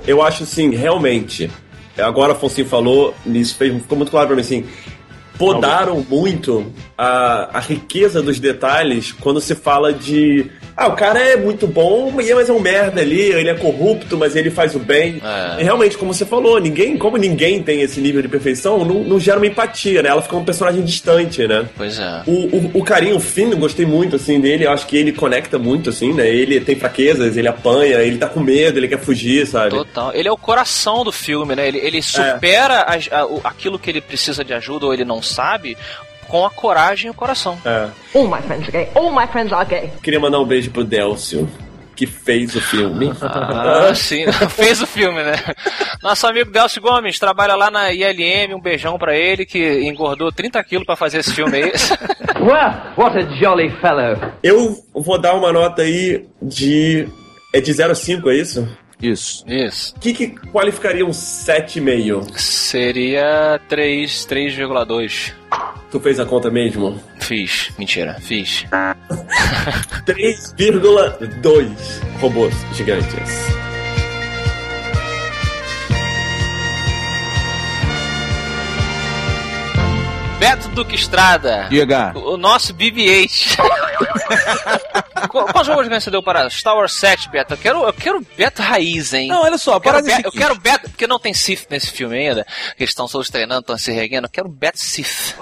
Eu 0.07 0.23
acho 0.23 0.43
assim, 0.43 0.71
realmente. 0.75 1.51
Agora 2.01 2.33
Afonso 2.33 2.65
falou, 2.65 3.15
isso 3.27 3.57
fez, 3.57 3.73
ficou 3.83 3.97
muito 3.97 4.11
claro 4.11 4.27
pra 4.27 4.37
mim 4.37 4.43
assim. 4.43 4.65
Podaram 5.39 6.05
muito 6.09 6.73
a, 6.97 7.59
a 7.59 7.61
riqueza 7.61 8.21
dos 8.21 8.41
detalhes 8.41 9.13
quando 9.13 9.41
se 9.41 9.55
fala 9.55 9.93
de. 9.93 10.51
Ah, 10.81 10.87
o 10.87 10.93
cara 10.95 11.19
é 11.19 11.37
muito 11.37 11.67
bom, 11.67 12.13
mas 12.15 12.29
é 12.31 12.53
um 12.53 12.61
merda 12.61 13.01
ali, 13.01 13.21
ele 13.21 13.49
é 13.51 13.55
corrupto, 13.55 14.17
mas 14.17 14.37
ele 14.37 14.49
faz 14.49 14.77
o 14.77 14.79
bem. 14.79 15.21
É. 15.25 15.61
E 15.61 15.65
realmente, 15.65 15.99
como 15.99 16.15
você 16.15 16.25
falou, 16.25 16.61
ninguém, 16.61 16.97
como 16.97 17.17
ninguém 17.17 17.61
tem 17.61 17.81
esse 17.83 18.01
nível 18.01 18.23
de 18.23 18.29
perfeição, 18.29 18.85
não, 18.85 19.03
não 19.03 19.19
gera 19.19 19.39
uma 19.39 19.47
empatia, 19.49 20.03
né? 20.03 20.09
Ela 20.11 20.23
fica 20.23 20.37
um 20.37 20.45
personagem 20.45 20.85
distante, 20.85 21.45
né? 21.49 21.69
Pois 21.77 21.99
é. 21.99 22.23
O, 22.29 22.31
o, 22.57 22.71
o 22.75 22.85
carinho, 22.85 23.17
o 23.17 23.21
Finn, 23.21 23.51
gostei 23.57 23.85
muito, 23.85 24.15
assim, 24.15 24.41
dele. 24.41 24.67
Eu 24.67 24.71
acho 24.71 24.87
que 24.87 24.97
ele 24.97 25.11
conecta 25.13 25.59
muito, 25.59 25.91
assim, 25.91 26.13
né? 26.13 26.29
Ele 26.29 26.61
tem 26.61 26.77
fraquezas, 26.77 27.37
ele 27.37 27.49
apanha, 27.49 27.97
ele 27.99 28.17
tá 28.19 28.29
com 28.29 28.39
medo, 28.39 28.79
ele 28.79 28.87
quer 28.87 29.01
fugir, 29.01 29.49
sabe? 29.49 29.71
Total. 29.71 30.13
Ele 30.15 30.29
é 30.29 30.33
o 30.33 30.37
coração 30.39 31.03
do 31.03 31.11
filme, 31.11 31.57
né? 31.57 31.67
Ele, 31.67 31.79
ele 31.79 32.01
supera 32.01 32.83
as- 32.83 33.09
a- 33.11 33.27
o- 33.27 33.41
aquilo 33.43 33.81
que 33.81 33.91
ele 33.91 34.01
precisa 34.01 34.45
de 34.45 34.53
ajuda 34.55 34.87
ou 34.87 34.95
ele 34.95 35.05
não 35.05 35.21
sabe 35.21 35.77
com 36.29 36.45
a 36.45 36.51
coragem 36.51 37.09
e 37.09 37.11
o 37.11 37.15
coração. 37.15 37.59
É. 37.65 37.89
All 38.15 38.29
my 38.29 38.41
friends 38.43 38.69
are 38.69 38.73
gay. 38.73 38.89
All 38.95 39.11
my 39.11 39.27
friends 39.27 39.53
are 39.53 39.69
gay. 39.69 39.91
Queria 40.03 40.21
mandar 40.21 40.39
um 40.39 40.45
beijo 40.45 40.71
pro 40.71 40.85
Delcio, 40.85 41.49
que 41.97 42.07
fez 42.07 42.55
o 42.55 42.61
filme. 42.61 43.13
Ah, 43.21 43.95
sim. 43.95 44.25
Fez 44.51 44.81
o 44.83 44.87
filme, 44.87 45.23
né? 45.23 45.35
Nosso 46.03 46.27
amigo 46.27 46.51
Delcio 46.51 46.81
Gomes 46.83 47.19
trabalha 47.19 47.55
lá 47.55 47.71
na 47.71 47.93
ILM. 47.93 48.55
Um 48.55 48.61
beijão 48.61 48.99
pra 48.99 49.17
ele 49.17 49.45
que 49.45 49.81
engordou 49.83 50.31
30 50.33 50.63
quilos 50.65 50.87
pra 50.87 50.97
fazer 50.97 51.19
esse 51.19 51.33
filme 51.33 51.57
aí. 51.57 51.73
Well, 52.41 52.73
what 52.97 53.19
a 53.19 53.23
jolly 53.41 53.69
fellow. 53.81 54.17
Eu 54.43 54.77
vou 54.95 55.19
dar 55.19 55.35
uma 55.35 55.53
nota 55.53 55.83
aí 55.83 56.25
de. 56.41 57.09
É 57.53 57.61
de 57.61 57.73
0 57.73 57.93
a 57.93 57.95
5, 57.95 58.31
é 58.31 58.37
isso? 58.37 58.69
Isso. 59.01 59.45
Isso. 59.47 59.95
O 59.97 60.01
que, 60.01 60.13
que 60.13 60.29
qualificaria 60.51 61.05
um 61.07 61.11
7,5? 61.11 62.39
Seria 62.39 63.61
3, 63.69 64.27
3,2. 64.27 65.33
Tu 65.91 66.01
fez 66.01 66.21
a 66.21 66.27
conta 66.27 66.51
mesmo? 66.51 67.01
Fiz. 67.21 67.71
Mentira, 67.79 68.15
fiz. 68.21 68.67
3,2 70.05 71.71
robôs 72.21 72.55
gigantes. 72.75 73.58
Beto 80.39 80.69
Duque 80.69 80.95
Estrada. 80.95 81.67
Diga. 81.69 82.13
O 82.15 82.37
nosso 82.37 82.73
BB-8. 82.75 83.59
Qual, 85.29 85.47
qual 85.49 85.65
jogo 85.65 85.83
de 85.83 85.89
você 85.89 86.11
deu 86.11 86.23
para 86.23 86.49
Star 86.49 86.77
Wars 86.77 86.95
7, 86.95 87.29
Beto? 87.29 87.55
Eu 87.55 87.59
quero, 87.59 87.83
eu 87.83 87.93
quero 87.93 88.27
Beto 88.37 88.63
raiz, 88.63 89.13
hein? 89.13 89.29
Não, 89.29 89.43
olha 89.43 89.59
só, 89.59 89.75
eu 89.75 89.81
quero, 89.81 89.99
é 89.99 90.03
Beto, 90.03 90.29
eu 90.29 90.33
quero 90.33 90.55
Beto, 90.59 90.89
porque 90.91 91.07
não 91.07 91.19
tem 91.19 91.35
Sith 91.35 91.67
nesse 91.69 91.91
filme 91.91 92.17
ainda. 92.17 92.47
Eles 92.79 92.91
estão 92.91 93.07
todos 93.09 93.29
treinando, 93.29 93.61
estão 93.61 93.77
se 93.77 93.91
reguendo. 93.93 94.27
Eu 94.27 94.31
quero 94.31 94.49
Beto 94.49 94.79
Sith. 94.79 95.35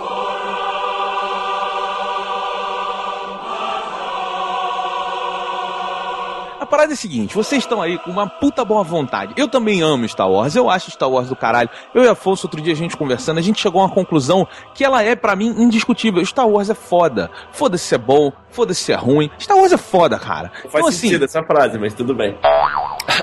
A 6.66 6.68
parada 6.68 6.92
é 6.92 6.94
a 6.94 6.96
seguinte, 6.96 7.32
vocês 7.32 7.62
estão 7.62 7.80
aí 7.80 7.96
com 7.96 8.10
uma 8.10 8.28
puta 8.28 8.64
boa 8.64 8.82
vontade. 8.82 9.32
Eu 9.36 9.46
também 9.46 9.82
amo 9.82 10.08
Star 10.08 10.28
Wars, 10.28 10.56
eu 10.56 10.68
acho 10.68 10.90
Star 10.90 11.08
Wars 11.08 11.28
do 11.28 11.36
caralho. 11.36 11.70
Eu 11.94 12.02
e 12.02 12.08
Afonso, 12.08 12.44
outro 12.48 12.60
dia 12.60 12.72
a 12.72 12.76
gente 12.76 12.96
conversando, 12.96 13.38
a 13.38 13.40
gente 13.40 13.62
chegou 13.62 13.80
a 13.80 13.84
uma 13.84 13.94
conclusão 13.94 14.48
que 14.74 14.84
ela 14.84 15.00
é, 15.00 15.14
pra 15.14 15.36
mim, 15.36 15.54
indiscutível. 15.56 16.26
Star 16.26 16.48
Wars 16.48 16.68
é 16.68 16.74
foda. 16.74 17.30
Foda-se 17.52 17.84
se 17.84 17.94
é 17.94 17.98
bom, 17.98 18.32
foda-se 18.50 18.82
se 18.82 18.92
é 18.92 18.96
ruim. 18.96 19.30
Star 19.38 19.56
Wars 19.56 19.70
é 19.70 19.76
foda, 19.76 20.18
cara. 20.18 20.50
Não 20.64 20.70
faz 20.70 20.74
Então, 20.74 20.88
assim, 20.88 20.98
sentido 21.06 21.24
essa 21.24 21.40
frase, 21.44 21.78
mas 21.78 21.94
tudo 21.94 22.12
bem. 22.16 22.36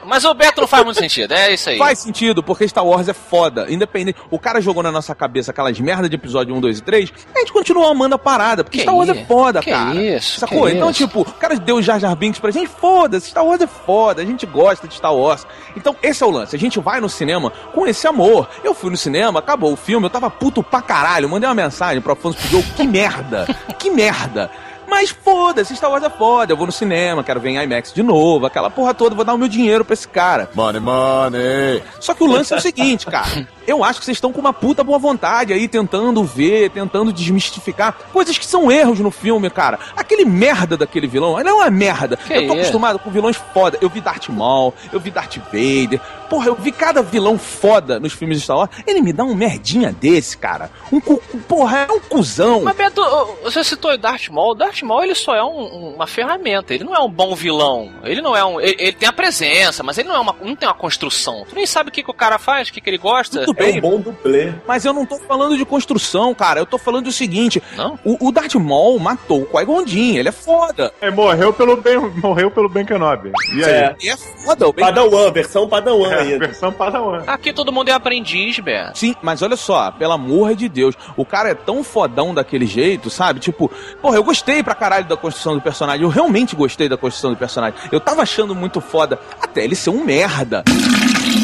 Mas 0.05 0.23
o 0.25 0.33
Beto 0.33 0.61
não 0.61 0.67
faz 0.67 0.83
muito 0.83 0.99
sentido, 0.99 1.33
é 1.33 1.53
isso 1.53 1.69
aí. 1.69 1.77
Faz 1.77 1.99
sentido, 1.99 2.41
porque 2.43 2.67
Star 2.67 2.85
Wars 2.85 3.07
é 3.07 3.13
foda. 3.13 3.67
Independente. 3.71 4.17
O 4.29 4.39
cara 4.39 4.59
jogou 4.61 4.81
na 4.83 4.91
nossa 4.91 5.13
cabeça 5.13 5.51
aquelas 5.51 5.79
merda 5.79 6.09
de 6.09 6.15
episódio 6.15 6.53
1, 6.55 6.59
2 6.61 6.79
e 6.79 6.81
3. 6.81 7.13
A 7.35 7.39
gente 7.39 7.53
continua 7.53 7.89
amando 7.91 8.15
a 8.15 8.19
parada, 8.19 8.63
porque 8.63 8.77
Que 8.79 8.83
Star 8.83 8.95
Wars 8.95 9.09
é 9.09 9.25
foda, 9.25 9.61
Que 9.61 9.71
cara. 9.71 9.95
isso? 9.95 10.39
Sacou? 10.39 10.65
Que 10.67 10.73
então, 10.75 10.89
isso? 10.89 11.05
tipo, 11.05 11.21
o 11.21 11.25
cara 11.33 11.55
deu 11.55 11.81
Jar 11.81 11.99
Jar 11.99 12.15
Binks 12.15 12.39
pra 12.39 12.51
gente. 12.51 12.67
Foda-se, 12.67 13.32
Star 13.33 13.43
Wars 13.43 13.61
é 13.61 13.67
foda. 13.67 14.21
A 14.21 14.25
gente 14.25 14.45
gosta 14.45 14.87
de 14.87 14.93
Star 14.93 15.13
Wars. 15.13 15.47
Então, 15.75 15.95
esse 16.03 16.21
é 16.21 16.25
o 16.25 16.29
lance. 16.29 16.55
A 16.55 16.59
gente 16.59 16.79
vai 16.79 17.01
no 17.01 17.09
cinema 17.09 17.51
com 17.73 17.87
esse 17.87 18.05
amor. 18.07 18.47
Eu 18.63 18.75
fui 18.75 18.91
no 18.91 18.97
cinema, 18.97 19.39
acabou 19.39 19.73
o 19.73 19.75
filme, 19.75 20.05
eu 20.05 20.09
tava 20.11 20.29
puto 20.29 20.61
pra 20.61 20.83
caralho. 20.83 21.27
Mandei 21.27 21.49
uma 21.49 21.55
mensagem 21.55 21.99
pro 21.99 22.13
Afonso 22.13 22.37
Pidou. 22.37 22.61
Que 22.75 22.83
merda! 22.83 23.47
Que 23.79 23.89
merda! 23.89 24.51
Mas 24.87 25.09
foda-se, 25.09 25.75
Star 25.75 25.91
Wars 25.91 26.03
é 26.03 26.09
foda. 26.09 26.53
Eu 26.53 26.57
vou 26.57 26.65
no 26.65 26.71
cinema, 26.71 27.23
quero 27.23 27.39
ver 27.39 27.49
em 27.49 27.63
IMAX 27.63 27.93
de 27.93 28.03
novo, 28.03 28.45
aquela 28.45 28.69
porra 28.69 28.93
toda, 28.93 29.15
vou 29.15 29.25
dar 29.25 29.33
o 29.33 29.37
meu 29.37 29.47
dinheiro 29.47 29.83
pra 29.83 29.93
esse 29.93 30.07
cara. 30.07 30.49
Money, 30.53 30.81
money. 30.81 31.83
Só 31.99 32.13
que 32.13 32.23
o 32.23 32.27
lance 32.27 32.53
é 32.53 32.57
o 32.57 32.61
seguinte, 32.61 33.05
cara. 33.05 33.47
Eu 33.65 33.83
acho 33.83 33.99
que 33.99 34.05
vocês 34.05 34.17
estão 34.17 34.33
com 34.33 34.41
uma 34.41 34.53
puta 34.53 34.83
boa 34.83 34.99
vontade 34.99 35.53
aí, 35.53 35.67
tentando 35.67 36.23
ver, 36.23 36.69
tentando 36.71 37.13
desmistificar 37.13 37.93
coisas 38.11 38.37
que 38.37 38.45
são 38.45 38.71
erros 38.71 38.99
no 38.99 39.09
filme, 39.09 39.49
cara. 39.49 39.79
Aquele 39.95 40.25
merda 40.25 40.75
daquele 40.75 41.07
vilão, 41.07 41.39
ele 41.39 41.49
é 41.49 41.53
uma 41.53 41.69
merda. 41.69 42.17
Que 42.17 42.33
eu 42.33 42.41
tô 42.41 42.53
isso? 42.53 42.53
acostumado 42.53 42.99
com 42.99 43.09
vilões 43.09 43.37
foda. 43.53 43.77
Eu 43.81 43.89
vi 43.89 44.01
Darth 44.01 44.29
Maul, 44.29 44.73
eu 44.91 44.99
vi 44.99 45.09
Darth 45.11 45.37
Vader. 45.37 46.01
Porra, 46.29 46.47
eu 46.47 46.55
vi 46.55 46.71
cada 46.71 47.03
vilão 47.03 47.37
foda 47.37 47.99
nos 47.99 48.13
filmes 48.13 48.37
de 48.39 48.43
Star 48.43 48.57
Wars. 48.57 48.71
Ele 48.87 49.01
me 49.01 49.13
dá 49.13 49.23
um 49.23 49.35
merdinha 49.35 49.91
desse, 49.91 50.37
cara. 50.37 50.71
Um 50.91 50.99
cu... 50.99 51.21
Porra, 51.47 51.85
é 51.87 51.91
um 51.91 51.99
cuzão. 51.99 52.63
Mas 52.63 52.75
Beto, 52.75 53.01
você 53.43 53.63
citou 53.63 53.91
o 53.91 53.97
Darth 53.97 54.29
Maul. 54.29 54.51
O 54.51 54.55
Darth 54.73 54.81
Maul 54.83 55.03
ele 55.03 55.15
só 55.15 55.35
é 55.35 55.43
um- 55.43 55.93
uma 55.95 56.07
ferramenta. 56.07 56.73
Ele 56.73 56.83
não 56.83 56.95
é 56.95 56.99
um 56.99 57.09
bom 57.09 57.35
vilão. 57.35 57.91
Ele 58.03 58.21
não 58.21 58.35
é 58.35 58.43
um. 58.43 58.59
Ele, 58.59 58.75
ele 58.79 58.91
tem 58.93 59.07
a 59.07 59.13
presença, 59.13 59.83
mas 59.83 59.97
ele 59.97 60.07
não 60.09 60.15
é 60.15 60.19
uma, 60.19 60.35
não 60.41 60.55
tem 60.55 60.67
uma 60.67 60.73
construção. 60.73 61.45
Tu 61.47 61.55
nem 61.55 61.65
sabe 61.65 61.89
o 61.89 61.91
que, 61.91 62.01
que 62.03 62.09
o 62.09 62.13
cara 62.13 62.39
faz, 62.39 62.69
o 62.69 62.73
que, 62.73 62.81
que 62.81 62.89
ele 62.89 62.97
gosta. 62.97 63.45
Tudo 63.45 63.61
É 63.61 63.65
bem, 63.71 63.77
um 63.77 63.81
bom 63.81 63.99
dublê. 63.99 64.53
Mas 64.67 64.85
eu 64.85 64.93
não 64.93 65.05
tô 65.05 65.17
falando 65.17 65.55
de 65.57 65.65
construção, 65.65 66.33
cara. 66.33 66.59
Eu 66.59 66.65
tô 66.65 66.77
falando 66.77 67.05
do 67.05 67.11
seguinte: 67.11 67.61
Não? 67.75 67.99
o, 68.03 68.27
o 68.27 68.31
Darth 68.31 68.55
Maul 68.55 68.97
matou 68.99 69.41
o 69.41 69.45
Qui-Gon 69.45 69.85
Jinn, 69.85 70.15
ele 70.17 70.29
é 70.29 70.31
foda. 70.31 70.91
É, 71.01 71.11
morreu 71.11 71.53
pelo 71.53 71.77
Ben, 71.77 71.97
morreu 72.21 72.49
pelo 72.49 72.67
Ben 72.69 72.85
Kenobi. 72.85 73.31
E 73.55 73.63
aí? 73.63 73.71
É. 73.71 73.95
Ele 73.99 74.09
é 74.11 74.17
foda, 74.17 74.67
o 74.67 74.73
Ben 74.73 74.85
Padawan, 74.85 75.31
versão 75.31 75.67
Padawan 75.67 76.11
É, 76.11 76.19
ainda. 76.21 76.47
versão 76.47 76.71
Padawan. 76.71 77.23
Aqui 77.27 77.53
todo 77.53 77.71
mundo 77.71 77.89
é 77.89 77.91
aprendiz, 77.91 78.57
Beto. 78.59 78.97
Sim, 78.97 79.15
mas 79.21 79.41
olha 79.41 79.55
só, 79.55 79.91
pelo 79.91 80.13
amor 80.13 80.55
de 80.55 80.67
Deus, 80.69 80.95
o 81.15 81.25
cara 81.25 81.49
é 81.49 81.53
tão 81.55 81.83
fodão 81.83 82.33
daquele 82.33 82.65
jeito, 82.65 83.09
sabe? 83.09 83.39
Tipo, 83.39 83.69
porra, 84.01 84.15
eu 84.15 84.23
gostei 84.23 84.62
pra 84.63 84.75
caralho 84.75 85.05
da 85.05 85.17
construção 85.17 85.55
do 85.55 85.61
personagem, 85.61 86.03
eu 86.03 86.09
realmente 86.09 86.55
gostei 86.55 86.87
da 86.89 86.97
construção 86.97 87.31
do 87.31 87.37
personagem. 87.37 87.77
Eu 87.91 87.99
tava 87.99 88.21
achando 88.21 88.55
muito 88.55 88.79
foda, 88.81 89.19
até 89.41 89.63
ele 89.63 89.75
ser 89.75 89.89
um 89.89 90.03
merda. 90.03 90.63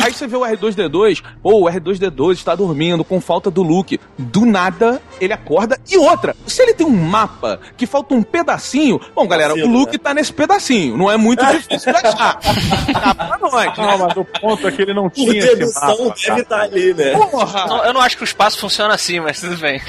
Aí 0.04 0.14
você 0.14 0.28
vê 0.28 0.38
o 0.38 0.42
R2D2, 0.42 1.22
pô, 1.44 1.64
o 1.64 1.66
R2D2 1.66 2.34
está 2.34 2.56
dormindo 2.56 3.04
com 3.04 3.20
falta 3.20 3.52
do 3.52 3.62
Luke. 3.62 4.00
Do 4.18 4.46
nada, 4.46 5.02
ele 5.20 5.34
acorda. 5.34 5.78
E 5.90 5.98
outra, 5.98 6.36
se 6.48 6.62
ele 6.62 6.74
tem 6.74 6.88
um 6.88 6.90
mapa 6.96 7.60
que 7.76 7.86
falta 7.86 8.14
um 8.14 8.24
pedacinho, 8.24 9.00
bom, 9.14 9.28
galera, 9.28 9.54
o 9.54 9.58
Vacilo, 9.58 9.74
Luke 9.78 9.94
né? 9.94 10.00
tá 10.02 10.14
nesse 10.14 10.32
pedacinho, 10.32 10.98
não 10.98 11.12
é 11.12 11.18
muito 11.18 11.46
difícil 11.46 11.92
de 11.92 11.98
achar. 12.08 12.40
Tá 12.40 13.16
pra 13.16 13.38
nós, 13.40 13.78
Não, 13.78 13.98
mas 13.98 14.18
o 14.18 14.26
ponto 14.26 14.68
é 14.68 14.72
que 14.72 14.82
ele 14.82 14.94
não 14.94 15.04
Por 15.10 15.16
tinha 15.16 15.38
esse 15.44 15.74
mapa. 15.80 15.96
deve 16.26 16.42
estar 16.42 16.62
ali, 16.62 16.94
né? 16.94 17.12
Porra! 17.12 17.66
Não, 17.68 17.84
eu 17.86 17.94
não 17.94 18.02
acho 18.02 18.16
que 18.18 18.24
o 18.24 18.26
espaço 18.26 18.58
funciona 18.60 18.94
assim, 18.94 19.20
mas 19.20 19.40
tudo 19.42 19.58
bem. 19.58 19.82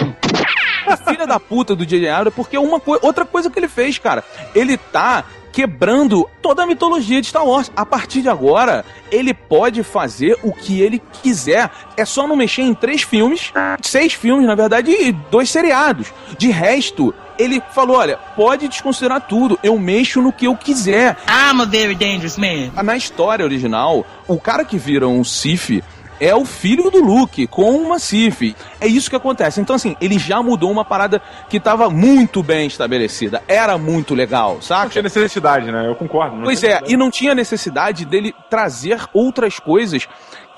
Filha 1.08 1.26
da 1.26 1.38
puta 1.40 1.74
do 1.74 1.84
J.J. 1.86 2.08
Abrams, 2.08 2.34
porque 2.34 2.56
uma 2.58 2.80
coi- 2.80 2.98
outra 3.02 3.24
coisa 3.24 3.50
que 3.50 3.58
ele 3.58 3.68
fez, 3.68 3.98
cara, 3.98 4.24
ele 4.54 4.76
tá 4.76 5.24
quebrando 5.52 6.28
toda 6.40 6.62
a 6.62 6.66
mitologia 6.66 7.20
de 7.20 7.26
Star 7.26 7.44
Wars. 7.44 7.70
A 7.76 7.84
partir 7.84 8.22
de 8.22 8.28
agora, 8.28 8.84
ele 9.10 9.34
pode 9.34 9.82
fazer 9.82 10.38
o 10.44 10.52
que 10.52 10.80
ele 10.80 11.02
quiser. 11.22 11.68
É 11.96 12.04
só 12.04 12.26
não 12.26 12.36
mexer 12.36 12.62
em 12.62 12.72
três 12.74 13.02
filmes, 13.02 13.52
seis 13.82 14.12
filmes, 14.12 14.46
na 14.46 14.54
verdade, 14.54 14.90
e 14.92 15.10
dois 15.12 15.50
seriados. 15.50 16.12
De 16.38 16.48
resto, 16.50 17.12
ele 17.36 17.60
falou: 17.74 17.96
olha, 17.96 18.16
pode 18.36 18.68
desconsiderar 18.68 19.22
tudo, 19.22 19.58
eu 19.62 19.76
mexo 19.78 20.22
no 20.22 20.32
que 20.32 20.46
eu 20.46 20.54
quiser. 20.56 21.16
I'm 21.28 21.60
a 21.60 21.64
very 21.64 21.96
dangerous 21.96 22.36
man. 22.36 22.70
Na 22.84 22.96
história 22.96 23.44
original, 23.44 24.06
o 24.28 24.38
cara 24.38 24.64
que 24.64 24.78
vira 24.78 25.08
um 25.08 25.24
Sif 25.24 25.82
é 26.20 26.34
o 26.34 26.44
filho 26.44 26.90
do 26.90 27.02
Luke 27.02 27.46
com 27.46 27.72
uma 27.76 27.98
Sif. 27.98 28.54
É 28.80 28.86
isso 28.86 29.08
que 29.08 29.16
acontece. 29.16 29.60
Então, 29.60 29.74
assim, 29.74 29.96
ele 30.00 30.18
já 30.18 30.42
mudou 30.42 30.70
uma 30.70 30.84
parada 30.84 31.20
que 31.48 31.56
estava 31.56 31.88
muito 31.88 32.42
bem 32.42 32.66
estabelecida. 32.66 33.42
Era 33.48 33.78
muito 33.78 34.14
legal, 34.14 34.60
saca? 34.60 34.84
Não 34.84 34.90
tinha 34.90 35.02
necessidade, 35.02 35.72
né? 35.72 35.88
Eu 35.88 35.94
concordo. 35.94 36.42
Pois 36.42 36.62
é, 36.62 36.80
e 36.86 36.96
não 36.96 37.10
tinha 37.10 37.34
necessidade 37.34 38.04
dele 38.04 38.34
trazer 38.50 39.00
outras 39.14 39.58
coisas 39.58 40.06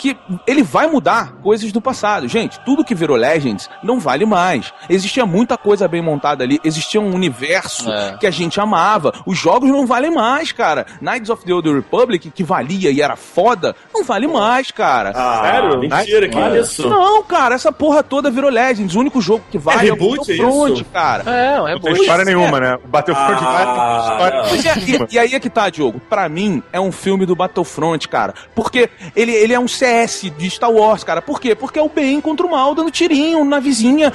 que 0.03 0.17
ele 0.49 0.65
vai 0.65 0.89
mudar 0.89 1.35
coisas 1.45 1.71
do 1.71 1.81
passado. 1.81 2.27
Gente, 2.27 2.59
tudo 2.65 2.85
que 2.85 2.93
virou 2.93 3.17
Legends 3.17 3.71
não 3.85 4.01
vale 4.01 4.27
mais. 4.27 4.73
Existia 4.91 5.25
muita 5.25 5.57
coisa 5.57 5.87
bem 5.87 6.03
montada 6.03 6.43
ali, 6.43 6.59
existia 6.65 7.01
um 7.01 7.15
universo 7.15 7.89
É. 7.89 8.17
que 8.19 8.27
a 8.27 8.31
gente 8.33 8.61
amava. 8.61 9.13
Os 9.25 9.39
jogos 9.39 9.71
não 9.71 9.87
valem 9.87 10.11
mais, 10.13 10.51
cara. 10.51 10.87
Knights 11.01 11.31
of 11.31 11.45
the 11.45 11.55
Old 11.55 11.73
Republic, 11.73 12.31
que 12.33 12.43
valia 12.43 12.91
e 12.91 13.01
era 13.01 13.15
foda, 13.15 13.77
não 13.95 14.03
vale 14.03 14.27
mais, 14.27 14.73
cara. 14.73 15.13
Ah, 15.15 15.41
Sério? 15.45 15.79
Mentira, 15.79 16.29
que 16.29 16.37
Olha 16.37 16.59
isso? 16.61 16.89
Não, 16.89 17.23
cara, 17.23 17.55
essa 17.55 17.71
porra 17.71 18.03
toda 18.03 18.29
virou 18.29 18.51
Legends. 18.51 18.97
O 18.97 18.99
único 18.99 19.21
jogo 19.21 19.45
que 19.53 19.59
vale 19.59 19.89
é, 19.89 19.93
o 19.93 19.95
reboot, 19.95 20.33
é 20.33 20.37
Battlefront, 20.37 20.73
isso? 20.83 20.85
cara. 20.93 21.23
É, 21.31 21.57
não 21.59 21.69
é 21.69 21.73
Não 21.75 21.81
tem 21.81 21.93
história 21.93 22.25
nenhuma, 22.25 22.59
né? 22.59 22.75
O 22.85 22.89
Battlefront 22.89 23.41
Ah, 23.41 24.17
vai 24.19 24.47
história 24.47 24.69
é, 24.69 24.75
nenhuma. 24.85 25.07
e, 25.11 25.15
e 25.15 25.19
aí 25.21 25.35
é 25.35 25.39
que 25.41 25.49
tá, 25.49 25.71
Diogo. 25.71 26.01
Pra 26.11 26.29
mim, 26.29 26.61
é 26.73 26.81
um 26.81 26.91
filme 26.91 27.25
do 27.25 27.37
Battlefront, 27.37 28.09
cara. 28.09 28.35
Porque 28.53 28.91
ele, 29.15 29.31
ele 29.33 29.53
é 29.53 29.61
um 29.61 29.69
CS 29.93 30.31
de 30.37 30.49
Star 30.51 30.71
Wars, 30.71 31.05
cara. 31.05 31.21
Por 31.21 31.39
quê? 31.41 31.55
Porque 31.55 31.79
é 31.79 31.83
o 31.83 31.89
bem 31.89 32.21
contra 32.21 32.47
o 32.47 32.51
mal 32.51 32.75
dando 32.75 32.91
tirinho 32.91 33.45
na 33.45 33.61
vizinha. 33.61 34.11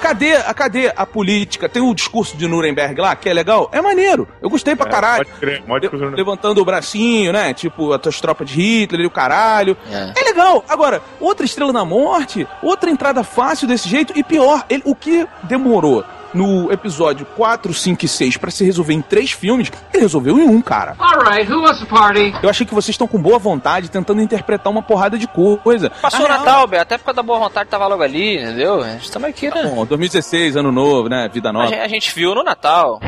Cadê, 0.00 0.36
a, 0.36 0.54
cadê 0.54 0.92
a 0.96 1.06
política? 1.06 1.68
Tem 1.68 1.82
o 1.82 1.94
discurso 1.94 2.36
de 2.36 2.46
Nuremberg 2.48 3.00
lá, 3.00 3.14
que 3.14 3.28
é 3.28 3.32
legal. 3.32 3.68
É 3.72 3.80
maneiro. 3.80 4.26
Eu 4.42 4.48
gostei 4.50 4.74
pra 4.74 4.86
caralho. 4.86 5.24
Pode 5.26 5.38
crer, 5.38 5.62
pode 5.62 5.86
Le- 5.86 5.90
crer. 5.90 6.10
levantando 6.14 6.60
o 6.60 6.64
bracinho, 6.64 7.32
né? 7.32 7.52
Tipo, 7.54 7.92
as 7.92 8.00
tuas 8.00 8.20
tropas 8.20 8.48
de 8.48 8.60
Hitler 8.60 9.02
e 9.02 9.06
o 9.06 9.10
caralho. 9.10 9.76
É. 9.90 10.12
É 10.20 10.24
legal. 10.24 10.64
Agora, 10.68 11.00
outra 11.20 11.44
Estrela 11.44 11.72
da 11.72 11.84
Morte, 11.84 12.46
outra 12.62 12.90
entrada 12.90 13.22
fácil 13.22 13.68
desse 13.68 13.88
jeito 13.88 14.12
e 14.16 14.22
pior, 14.22 14.64
ele- 14.68 14.82
o 14.84 14.94
que 14.94 15.26
demorou 15.44 16.04
no 16.34 16.70
episódio 16.72 17.26
4, 17.36 17.72
5 17.72 18.04
e 18.04 18.08
6 18.08 18.36
pra 18.36 18.50
se 18.50 18.64
resolver 18.64 18.94
em 18.94 19.02
três 19.02 19.32
filmes, 19.32 19.70
ele 19.92 20.02
resolveu 20.02 20.38
em 20.38 20.42
um, 20.48 20.60
cara. 20.60 20.94
Alright, 20.98 21.50
who 21.50 21.62
wants 21.62 21.82
party? 21.84 22.34
Eu 22.42 22.48
achei 22.48 22.66
que 22.66 22.74
vocês 22.74 22.94
estão 22.94 23.06
com 23.06 23.20
boa 23.20 23.38
vontade 23.38 23.90
tentando 23.90 24.20
interpretar 24.20 24.72
uma 24.72 24.82
porrada 24.82 25.18
de 25.18 25.26
coisa. 25.62 25.90
Passou 25.90 26.20
Na 26.20 26.26
o 26.26 26.38
Natal, 26.38 26.66
Beto. 26.66 26.82
Até 26.82 26.98
por 26.98 27.04
causa 27.06 27.16
da 27.16 27.22
boa 27.22 27.38
vontade 27.38 27.68
tava 27.68 27.86
logo 27.86 28.02
ali, 28.02 28.36
entendeu? 28.36 28.82
A 28.82 28.90
gente 28.90 29.10
tamo 29.10 29.26
aqui, 29.26 29.48
né? 29.50 29.62
Bom, 29.64 29.84
2016, 29.86 30.56
ano 30.56 30.72
novo, 30.72 31.08
né? 31.08 31.28
Vida 31.32 31.52
nova. 31.52 31.74
a 31.74 31.88
gente 31.88 32.14
viu 32.14 32.34
no 32.34 32.42
Natal. 32.42 33.00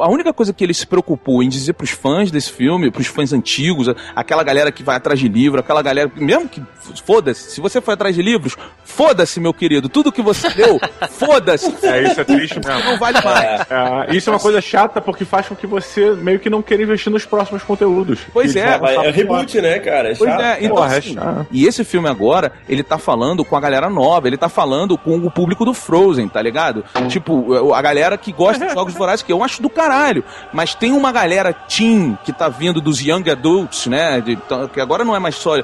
A 0.00 0.08
única 0.08 0.32
coisa 0.32 0.52
que 0.52 0.64
ele 0.64 0.74
se 0.74 0.86
preocupou 0.86 1.42
em 1.42 1.48
dizer 1.48 1.74
pros 1.74 1.90
fãs 1.90 2.30
desse 2.30 2.52
filme, 2.52 2.90
pros 2.90 3.06
fãs 3.06 3.32
antigos, 3.32 3.88
aquela 4.14 4.42
galera 4.42 4.72
que 4.72 4.82
vai 4.82 4.96
atrás 4.96 5.18
de 5.18 5.28
livro, 5.28 5.60
aquela 5.60 5.82
galera, 5.82 6.10
mesmo 6.16 6.48
que 6.48 6.62
foda-se, 7.04 7.50
se 7.52 7.60
você 7.60 7.80
foi 7.80 7.94
atrás 7.94 8.14
de 8.14 8.22
livros, 8.22 8.56
foda-se, 8.84 9.38
meu 9.38 9.52
querido, 9.54 9.88
tudo 9.88 10.10
que 10.12 10.22
você 10.22 10.48
deu, 10.50 10.78
foda-se. 11.10 11.74
É, 11.86 12.02
isso 12.04 12.19
é 12.20 12.24
triste 12.24 12.60
mesmo. 12.64 12.84
Não 12.90 12.98
vale 12.98 13.18
mais. 13.24 13.60
É, 13.70 14.16
isso 14.16 14.30
é 14.30 14.32
uma 14.32 14.38
coisa 14.38 14.60
chata 14.60 15.00
porque 15.00 15.24
faz 15.24 15.46
com 15.48 15.54
que 15.54 15.66
você 15.66 16.10
meio 16.12 16.38
que 16.38 16.48
não 16.50 16.62
queira 16.62 16.82
investir 16.82 17.12
nos 17.12 17.24
próximos 17.24 17.62
conteúdos. 17.62 18.20
Pois 18.32 18.54
é, 18.56 18.66
já 18.72 18.78
Vai- 18.78 18.96
É 18.96 19.10
reboot, 19.10 19.60
né, 19.60 19.78
cara? 19.78 20.10
É 20.12 20.14
Pois 20.14 20.30
chato. 20.30 20.40
é, 20.42 20.58
então 20.60 20.76
Porra, 20.76 20.94
é 20.94 20.98
assim, 20.98 21.14
chato. 21.14 21.46
e 21.50 21.66
esse 21.66 21.84
filme 21.84 22.08
agora, 22.08 22.52
ele 22.68 22.82
tá 22.82 22.98
falando 22.98 23.44
com 23.44 23.56
a 23.56 23.60
galera 23.60 23.88
nova, 23.90 24.26
ele 24.26 24.36
tá 24.36 24.48
falando 24.48 24.96
com 24.98 25.16
o 25.18 25.30
público 25.30 25.64
do 25.64 25.74
Frozen, 25.74 26.28
tá 26.28 26.40
ligado? 26.42 26.84
Tipo, 27.08 27.72
a 27.74 27.82
galera 27.82 28.16
que 28.18 28.32
gosta 28.32 28.66
de 28.66 28.72
jogos 28.74 28.94
vorazes, 28.94 29.22
que 29.22 29.32
eu 29.32 29.42
acho 29.42 29.62
do 29.62 29.68
caralho, 29.70 30.22
mas 30.52 30.74
tem 30.74 30.92
uma 30.92 31.12
galera 31.12 31.52
teen 31.52 32.16
que 32.24 32.32
tá 32.32 32.48
vindo 32.48 32.80
dos 32.80 33.00
young 33.00 33.28
adults, 33.30 33.86
né, 33.86 34.20
de- 34.20 34.36
t- 34.36 34.68
que 34.72 34.80
agora 34.80 35.04
não 35.04 35.14
é 35.14 35.18
mais 35.18 35.34
só 35.36 35.56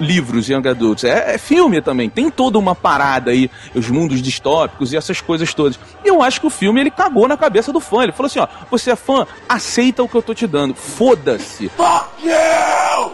livros 0.00 0.48
young 0.48 0.66
adults, 0.68 1.04
é, 1.04 1.34
é 1.34 1.38
filme 1.38 1.80
também, 1.80 2.08
tem 2.08 2.30
toda 2.30 2.58
uma 2.58 2.74
parada 2.74 3.30
aí, 3.30 3.50
os 3.74 3.88
mundos 3.90 4.22
distópicos 4.22 4.92
e 4.92 4.96
essas 4.96 5.20
coisas 5.20 5.52
todas. 5.54 5.78
E 6.04 6.08
eu 6.08 6.22
acho 6.22 6.40
que 6.40 6.46
o 6.46 6.50
filme, 6.50 6.80
ele 6.80 6.90
cagou 6.90 7.26
na 7.28 7.36
cabeça 7.36 7.72
do 7.72 7.80
fã, 7.80 8.02
ele 8.02 8.12
falou 8.12 8.26
assim, 8.26 8.38
ó, 8.38 8.46
você 8.70 8.90
é 8.92 8.96
fã, 8.96 9.26
aceita 9.48 10.02
o 10.02 10.08
que 10.08 10.14
eu 10.14 10.22
tô 10.22 10.34
te 10.34 10.46
dando, 10.46 10.74
foda-se. 10.74 11.70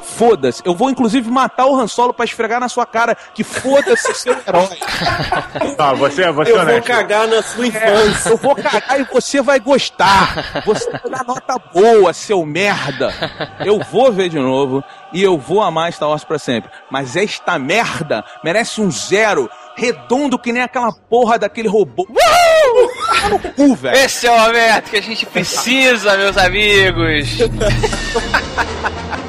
Foda-se. 0.03 0.63
Eu 0.65 0.75
vou 0.75 0.91
inclusive 0.91 1.31
matar 1.31 1.67
o 1.67 1.79
Han 1.79 1.87
Solo 1.87 2.13
pra 2.13 2.25
esfregar 2.25 2.61
na 2.61 2.69
sua 2.69 2.87
cara 2.87 3.17
que 3.35 3.43
foda-se 3.43 4.15
seu 4.15 4.37
herói. 4.47 4.69
Tá, 5.77 5.93
você, 5.95 6.31
você 6.31 6.51
é 6.51 6.53
Eu 6.53 6.57
vou 6.59 6.65
honesto. 6.65 6.87
cagar 6.87 7.27
na 7.27 7.43
sua 7.43 7.67
infância. 7.67 8.31
Eu 8.31 8.37
vou 8.37 8.55
cagar 8.55 9.01
e 9.01 9.05
você 9.05 9.41
vai 9.41 9.59
gostar. 9.59 10.63
Você 10.65 10.91
vai 10.91 11.01
dar 11.11 11.25
nota 11.25 11.59
boa, 11.73 12.13
seu 12.13 12.45
merda. 12.45 13.13
Eu 13.65 13.79
vou 13.91 14.13
ver 14.13 14.29
de 14.29 14.39
novo 14.39 14.85
e 15.13 15.23
eu 15.23 15.39
vou 15.39 15.63
amar 15.63 15.93
Star 15.93 16.09
Wars 16.09 16.25
pra 16.25 16.39
sempre. 16.39 16.52
Mas 16.91 17.17
esta 17.17 17.59
merda 17.59 18.25
merece 18.43 18.81
um 18.81 18.91
zero. 18.91 19.49
Redondo 19.77 20.39
que 20.39 20.53
nem 20.53 20.63
aquela 20.63 20.93
porra 20.93 21.39
daquele 21.39 21.69
robô. 21.69 22.07
Tá 23.21 23.29
no 23.29 23.39
cu, 23.39 23.75
velho. 23.75 23.97
Esse 23.97 24.27
é 24.27 24.31
o 24.31 24.39
momento 24.39 24.91
que 24.91 24.97
a 24.97 25.03
gente 25.03 25.25
precisa, 25.25 26.17
meus 26.17 26.37
amigos. 26.37 27.39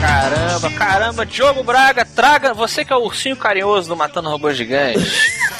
Caramba, 0.00 0.70
caramba, 0.70 1.26
Diogo 1.26 1.64
Braga, 1.64 2.04
traga. 2.04 2.54
Você 2.54 2.84
que 2.84 2.92
é 2.92 2.96
o 2.96 3.00
ursinho 3.00 3.36
carinhoso 3.36 3.88
do 3.88 3.96
Matando 3.96 4.28
Robôs 4.28 4.56
Gigantes. 4.56 5.34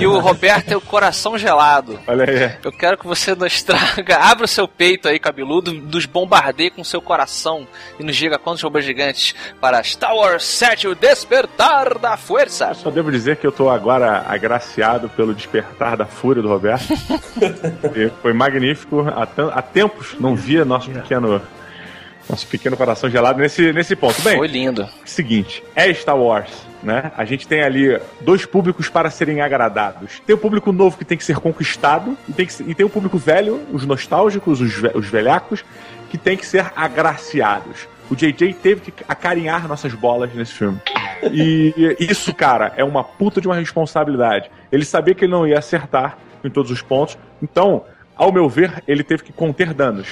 E 0.00 0.06
o 0.06 0.18
Roberto 0.18 0.72
é 0.72 0.76
o 0.76 0.80
coração 0.80 1.38
gelado. 1.38 1.98
Olha 2.06 2.24
aí. 2.24 2.56
Eu 2.64 2.72
quero 2.72 2.98
que 2.98 3.06
você 3.06 3.34
nos 3.34 3.62
traga, 3.62 4.16
abra 4.18 4.44
o 4.44 4.48
seu 4.48 4.66
peito 4.66 5.06
aí, 5.08 5.18
cabeludo, 5.18 5.72
nos 5.72 6.04
bombardeie 6.06 6.70
com 6.70 6.82
seu 6.82 7.00
coração 7.00 7.66
e 7.98 8.02
nos 8.02 8.16
diga 8.16 8.38
quantos 8.38 8.62
robôs 8.62 8.84
gigantes 8.84 9.34
para 9.60 9.82
Star 9.84 10.14
Wars 10.14 10.44
7, 10.44 10.88
o 10.88 10.94
despertar 10.94 11.98
da 11.98 12.16
força. 12.16 12.74
Só 12.74 12.90
devo 12.90 13.12
dizer 13.12 13.36
que 13.36 13.46
eu 13.46 13.52
tô 13.52 13.68
agora 13.70 14.24
agraciado 14.26 15.08
pelo 15.10 15.34
despertar 15.34 15.96
da 15.96 16.06
fúria 16.06 16.42
do 16.42 16.48
Roberto. 16.48 16.88
E 17.94 18.10
foi 18.20 18.32
magnífico. 18.32 19.06
Há, 19.08 19.28
há 19.52 19.62
tempos 19.62 20.16
não 20.18 20.34
via 20.34 20.64
nosso 20.64 20.90
pequeno. 20.90 21.40
Nosso 22.28 22.46
pequeno 22.46 22.76
coração 22.76 23.08
gelado 23.08 23.38
nesse, 23.40 23.72
nesse 23.72 23.96
ponto. 23.96 24.20
Bem, 24.22 24.36
Foi 24.36 24.46
lindo. 24.46 24.86
seguinte, 25.04 25.62
é 25.74 25.92
Star 25.94 26.16
Wars, 26.18 26.50
né? 26.82 27.10
A 27.16 27.24
gente 27.24 27.48
tem 27.48 27.62
ali 27.62 27.98
dois 28.20 28.44
públicos 28.44 28.88
para 28.88 29.10
serem 29.10 29.40
agradados. 29.40 30.20
Tem 30.26 30.34
o 30.34 30.38
público 30.38 30.70
novo 30.70 30.98
que 30.98 31.04
tem 31.04 31.16
que 31.16 31.24
ser 31.24 31.36
conquistado, 31.40 32.16
e 32.28 32.32
tem, 32.32 32.46
que 32.46 32.62
e 32.62 32.74
tem 32.74 32.84
o 32.84 32.90
público 32.90 33.16
velho, 33.16 33.62
os 33.72 33.86
nostálgicos, 33.86 34.60
os, 34.60 34.72
ve- 34.74 34.92
os 34.94 35.06
velhacos, 35.08 35.64
que 36.10 36.18
tem 36.18 36.36
que 36.36 36.44
ser 36.46 36.70
agraciados. 36.76 37.88
O 38.10 38.14
JJ 38.16 38.54
teve 38.54 38.80
que 38.90 39.04
acarinhar 39.08 39.66
nossas 39.68 39.92
bolas 39.94 40.32
nesse 40.34 40.52
filme. 40.52 40.78
E 41.32 41.96
isso, 41.98 42.34
cara, 42.34 42.72
é 42.76 42.84
uma 42.84 43.02
puta 43.04 43.40
de 43.40 43.46
uma 43.48 43.56
responsabilidade. 43.56 44.50
Ele 44.70 44.84
sabia 44.84 45.14
que 45.14 45.24
ele 45.24 45.32
não 45.32 45.46
ia 45.46 45.58
acertar 45.58 46.16
em 46.44 46.50
todos 46.50 46.70
os 46.70 46.80
pontos, 46.82 47.18
então, 47.42 47.84
ao 48.18 48.32
meu 48.32 48.48
ver, 48.48 48.82
ele 48.86 49.04
teve 49.04 49.22
que 49.22 49.32
conter 49.32 49.72
danos. 49.72 50.08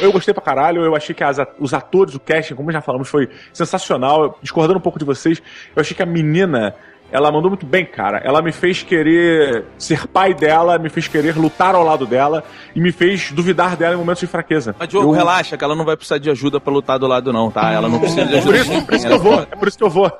Eu 0.00 0.10
gostei 0.10 0.32
pra 0.32 0.42
caralho, 0.42 0.82
eu 0.82 0.96
achei 0.96 1.14
que 1.14 1.22
as 1.22 1.36
os 1.58 1.74
atores, 1.74 2.14
o 2.14 2.20
casting, 2.20 2.54
como 2.54 2.72
já 2.72 2.80
falamos, 2.80 3.08
foi 3.08 3.28
sensacional. 3.52 4.38
Discordando 4.42 4.78
um 4.78 4.82
pouco 4.82 4.98
de 4.98 5.04
vocês, 5.04 5.42
eu 5.74 5.80
achei 5.80 5.94
que 5.94 6.02
a 6.02 6.06
menina, 6.06 6.74
ela 7.10 7.30
mandou 7.30 7.50
muito 7.50 7.64
bem, 7.64 7.84
cara. 7.84 8.20
Ela 8.24 8.42
me 8.42 8.52
fez 8.52 8.82
querer 8.82 9.64
ser 9.78 10.06
pai 10.06 10.34
dela, 10.34 10.78
me 10.78 10.88
fez 10.88 11.06
querer 11.08 11.36
lutar 11.36 11.74
ao 11.74 11.82
lado 11.84 12.06
dela 12.06 12.42
e 12.74 12.80
me 12.80 12.90
fez 12.92 13.30
duvidar 13.32 13.76
dela 13.76 13.94
em 13.94 13.98
momentos 13.98 14.20
de 14.20 14.26
fraqueza. 14.26 14.74
Mas, 14.78 14.88
Diogo, 14.88 15.08
Eu- 15.08 15.12
relaxa, 15.12 15.56
que 15.56 15.64
ela 15.64 15.74
não 15.76 15.84
vai 15.84 15.96
precisar 15.96 16.18
de 16.18 16.28
ajuda 16.30 16.60
pra 16.60 16.72
lutar 16.72 16.98
do 16.98 17.06
lado, 17.06 17.32
não, 17.32 17.50
tá? 17.50 17.70
Ela 17.70 17.88
não 17.88 17.98
precisa 17.98 18.24
de 18.24 18.34
É 18.34 18.38
ajuda. 18.38 18.52
por 18.52 18.60
isso, 18.74 18.82
por 18.86 18.94
isso 18.94 19.06
que 19.06 19.12
eu 19.12 19.18
vou, 19.20 19.40
é 19.42 19.56
por 19.56 19.68
isso 19.68 19.78
que 19.78 19.84
eu 19.84 19.90
vou. 19.90 20.12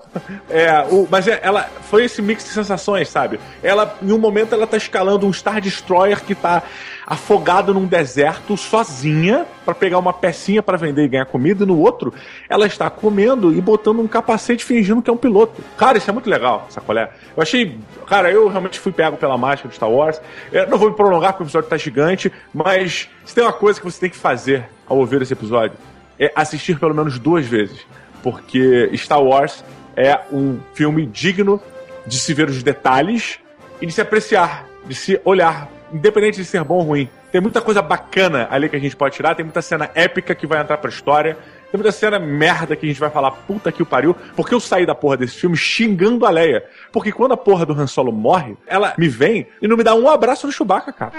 É, 0.48 0.86
o, 0.90 1.06
mas 1.10 1.26
é- 1.28 1.40
ela 1.42 1.68
foi 1.82 2.04
esse 2.04 2.22
mix 2.22 2.44
de 2.44 2.50
sensações, 2.50 3.08
sabe? 3.08 3.38
Ela, 3.62 3.94
em 4.02 4.12
um 4.12 4.18
momento, 4.18 4.54
ela 4.54 4.66
tá 4.66 4.76
escalando 4.76 5.26
um 5.26 5.32
Star 5.32 5.60
Destroyer 5.60 6.22
que 6.22 6.34
tá 6.34 6.62
afogado 7.06 7.72
num 7.72 7.86
deserto 7.86 8.56
sozinha 8.56 9.46
pra 9.64 9.74
pegar 9.74 9.98
uma 9.98 10.12
pecinha 10.12 10.62
pra 10.62 10.76
vender 10.76 11.04
e 11.04 11.08
ganhar 11.08 11.26
comida, 11.26 11.62
e 11.62 11.66
no 11.66 11.78
outro, 11.78 12.12
ela 12.48 12.66
está 12.66 12.90
comendo 12.90 13.54
e 13.54 13.60
botando 13.60 14.00
um 14.00 14.08
capacete 14.08 14.64
fingindo 14.64 15.00
que 15.00 15.08
é 15.08 15.12
um 15.12 15.16
piloto. 15.16 15.62
Cara, 15.76 15.98
isso 15.98 16.10
é 16.10 16.12
muito 16.12 16.28
legal, 16.28 16.66
sacolé. 16.68 17.10
Eu 17.36 17.42
achei. 17.42 17.78
Cara, 18.06 18.30
eu 18.30 18.48
realmente 18.48 18.80
fui 18.80 18.90
pego 18.90 19.16
pela 19.16 19.38
mágica 19.38 19.68
do 19.68 19.74
Star 19.74 19.90
Wars. 19.90 20.20
Eu 20.50 20.68
não 20.68 20.78
vou 20.78 20.90
me 20.90 20.96
prolongar 20.96 21.32
porque 21.32 21.44
o 21.44 21.46
episódio 21.46 21.68
tá 21.68 21.76
gigante, 21.76 22.32
mas 22.52 23.08
se 23.24 23.34
tem 23.34 23.44
uma 23.44 23.52
coisa 23.52 23.78
que 23.78 23.86
você 23.86 24.00
tem 24.00 24.10
que 24.10 24.16
fazer 24.16 24.68
ao 24.86 24.98
ouvir 24.98 25.22
esse 25.22 25.32
episódio, 25.32 25.76
é 26.18 26.32
assistir 26.34 26.78
pelo 26.78 26.94
menos 26.94 27.18
duas 27.18 27.46
vezes. 27.46 27.86
Porque 28.22 28.90
Star 28.96 29.22
Wars 29.22 29.64
é 29.94 30.18
um 30.32 30.58
filme 30.74 31.06
digno 31.06 31.60
de 32.04 32.18
se 32.18 32.34
ver 32.34 32.48
os 32.48 32.62
detalhes 32.62 33.38
e 33.80 33.86
de 33.86 33.92
se 33.92 34.00
apreciar, 34.00 34.66
de 34.86 34.94
se 34.94 35.20
olhar, 35.24 35.68
independente 35.92 36.36
de 36.36 36.44
ser 36.44 36.62
bom 36.64 36.76
ou 36.76 36.82
ruim. 36.82 37.08
Tem 37.30 37.40
muita 37.40 37.60
coisa 37.60 37.82
bacana 37.82 38.48
ali 38.50 38.68
que 38.68 38.76
a 38.76 38.78
gente 38.78 38.96
pode 38.96 39.14
tirar, 39.14 39.34
tem 39.34 39.44
muita 39.44 39.62
cena 39.62 39.90
épica 39.94 40.34
que 40.34 40.46
vai 40.46 40.60
entrar 40.60 40.78
pra 40.78 40.90
história. 40.90 41.36
Tem 41.76 41.82
muita 41.82 41.92
cena 41.92 42.18
merda 42.18 42.74
que 42.74 42.86
a 42.86 42.88
gente 42.88 42.98
vai 42.98 43.10
falar, 43.10 43.30
puta 43.30 43.70
que 43.70 43.82
o 43.82 43.86
pariu, 43.86 44.16
porque 44.34 44.54
eu 44.54 44.60
saí 44.60 44.86
da 44.86 44.94
porra 44.94 45.18
desse 45.18 45.36
filme 45.36 45.54
xingando 45.54 46.24
a 46.24 46.30
Leia. 46.30 46.64
Porque 46.90 47.12
quando 47.12 47.32
a 47.32 47.36
porra 47.36 47.66
do 47.66 47.74
Han 47.74 47.86
Solo 47.86 48.10
morre, 48.10 48.56
ela 48.66 48.94
me 48.96 49.08
vem 49.08 49.46
e 49.60 49.68
não 49.68 49.76
me 49.76 49.84
dá 49.84 49.94
um 49.94 50.08
abraço 50.08 50.46
no 50.46 50.52
Chewbacca, 50.54 50.90
cara. 50.90 51.12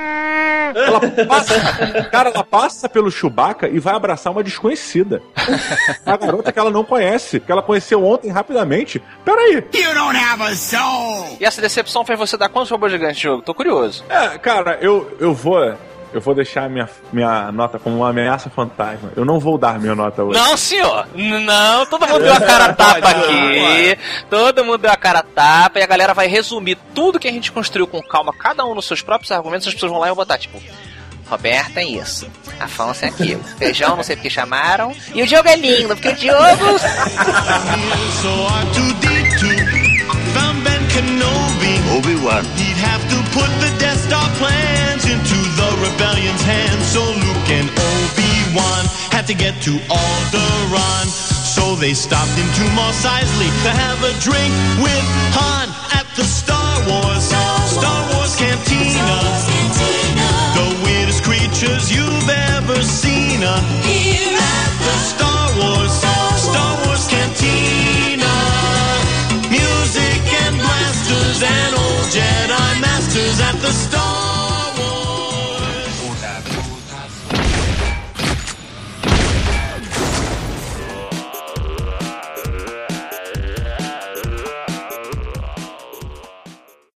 Ela 0.76 1.00
passa, 1.28 2.06
cara, 2.12 2.30
ela 2.30 2.44
passa 2.44 2.90
pelo 2.90 3.12
Chewbacca 3.12 3.70
e 3.70 3.78
vai 3.78 3.94
abraçar 3.94 4.34
uma 4.34 4.44
desconhecida. 4.44 5.22
A 6.04 6.18
garota 6.18 6.52
que 6.52 6.58
ela 6.58 6.72
não 6.72 6.84
conhece, 6.84 7.40
que 7.40 7.52
ela 7.52 7.62
conheceu 7.62 8.04
ontem 8.04 8.32
rapidamente. 8.32 9.00
Peraí. 9.24 9.64
You 9.76 9.94
don't 9.94 10.18
have 10.18 10.42
a 10.42 10.56
soul! 10.56 11.38
E 11.40 11.46
essa 11.46 11.62
decepção 11.62 12.04
fez 12.04 12.18
você 12.18 12.36
dar 12.36 12.50
quantos 12.50 12.72
robôs 12.72 12.92
gigantes 12.92 13.18
de 13.18 13.24
jogo? 13.24 13.44
Tô 13.44 13.54
curioso. 13.54 14.04
É, 14.10 14.40
cara, 14.40 14.80
eu, 14.82 15.16
eu 15.20 15.36
vou. 15.36 15.78
Eu 16.18 16.22
vou 16.22 16.34
deixar 16.34 16.68
minha, 16.68 16.90
minha 17.14 17.52
nota 17.52 17.78
como 17.78 17.98
uma 17.98 18.10
ameaça 18.10 18.50
fantasma. 18.50 19.12
Eu 19.16 19.24
não 19.24 19.40
vou 19.40 19.56
dar 19.56 19.80
minha 19.80 19.94
nota 19.94 20.24
hoje. 20.24 20.40
Não, 20.40 20.58
senhor! 20.58 21.08
Não, 21.14 21.86
todo 21.86 22.08
mundo 22.08 22.24
deu 22.24 22.34
a 22.34 22.42
cara 22.42 22.66
a 22.66 22.74
tapa 22.74 23.08
aqui. 23.08 24.00
Todo 24.28 24.66
mundo 24.66 24.80
deu 24.80 24.92
a 24.92 24.98
cara 24.98 25.20
a 25.20 25.24
tapa 25.24 25.78
e 25.78 25.84
a 25.84 25.86
galera 25.86 26.16
vai 26.16 26.28
resumir 26.28 26.76
tudo 26.96 27.20
que 27.20 27.28
a 27.28 27.32
gente 27.32 27.52
construiu 27.52 27.86
com 27.86 28.02
calma, 28.02 28.34
cada 28.34 28.66
um 28.66 28.74
nos 28.74 28.88
seus 28.88 29.04
próprios 29.04 29.32
argumentos, 29.32 29.68
as 29.68 29.76
pessoas 29.76 29.92
vão 29.92 30.02
lá 30.02 30.08
e 30.08 30.10
vão 30.10 30.16
botar, 30.16 30.40
tipo. 30.40 30.60
Roberta 31.30 31.82
é 31.82 31.86
isso, 31.86 32.26
Afonso 32.58 33.04
é 33.04 33.10
aquilo, 33.10 33.44
Feijão 33.58 33.98
não 33.98 34.04
sei 34.04 34.16
porque 34.16 34.30
chamaram, 34.30 34.96
e 35.14 35.22
o 35.22 35.28
Diogo 35.28 35.50
é 35.50 35.58
lindo, 35.58 35.90
porque 35.90 36.08
o 36.08 36.16
Diogo... 36.16 36.38
Kenobi. 40.94 41.74
Obi-Wan. 41.98 42.44
He'd 42.60 42.80
have 42.80 43.02
to 43.10 43.18
put 43.34 43.50
the 43.64 43.72
Death 43.80 44.00
Star 44.08 44.28
plans 44.38 45.04
into 45.06 45.38
the 45.60 45.70
rebellion's 45.86 46.44
hands. 46.44 46.86
So 46.88 47.02
Luke 47.04 47.50
and 47.50 47.68
Obi-Wan 47.70 48.84
had 49.12 49.26
to 49.28 49.34
get 49.34 49.56
to 49.64 49.72
Alderaan. 49.90 51.08
So 51.58 51.76
they 51.76 51.94
stopped 51.94 52.38
into 52.38 52.64
Mos 52.76 53.02
Eisley 53.06 53.50
to 53.66 53.72
have 53.72 54.00
a 54.04 54.14
drink 54.22 54.54
with 54.84 55.06
Han 55.38 55.68
at 56.00 56.08
the 56.16 56.24
Star 56.24 56.74
Wars 56.88 57.24
Star 57.72 58.02
Wars 58.14 58.36
Cantina. 58.38 59.20
The 60.54 60.68
weirdest 60.86 61.24
creatures 61.24 61.92
you've 61.92 62.30
ever 62.30 62.82
seen. 62.84 63.44
uh, 63.44 63.58
Here 63.84 64.38
at 64.38 64.72
the 64.86 64.98
Star 65.12 65.46
Wars 65.58 65.92
Star 66.46 66.72
Wars 66.86 67.08
Cantina. 67.08 67.48
Music 67.48 67.87
and 67.87 67.87
and 71.44 71.76
old 71.76 72.08
Jedi 72.10 72.82
masters 72.82 73.40
at 73.42 73.56
the 73.62 73.72
start. 73.72 74.37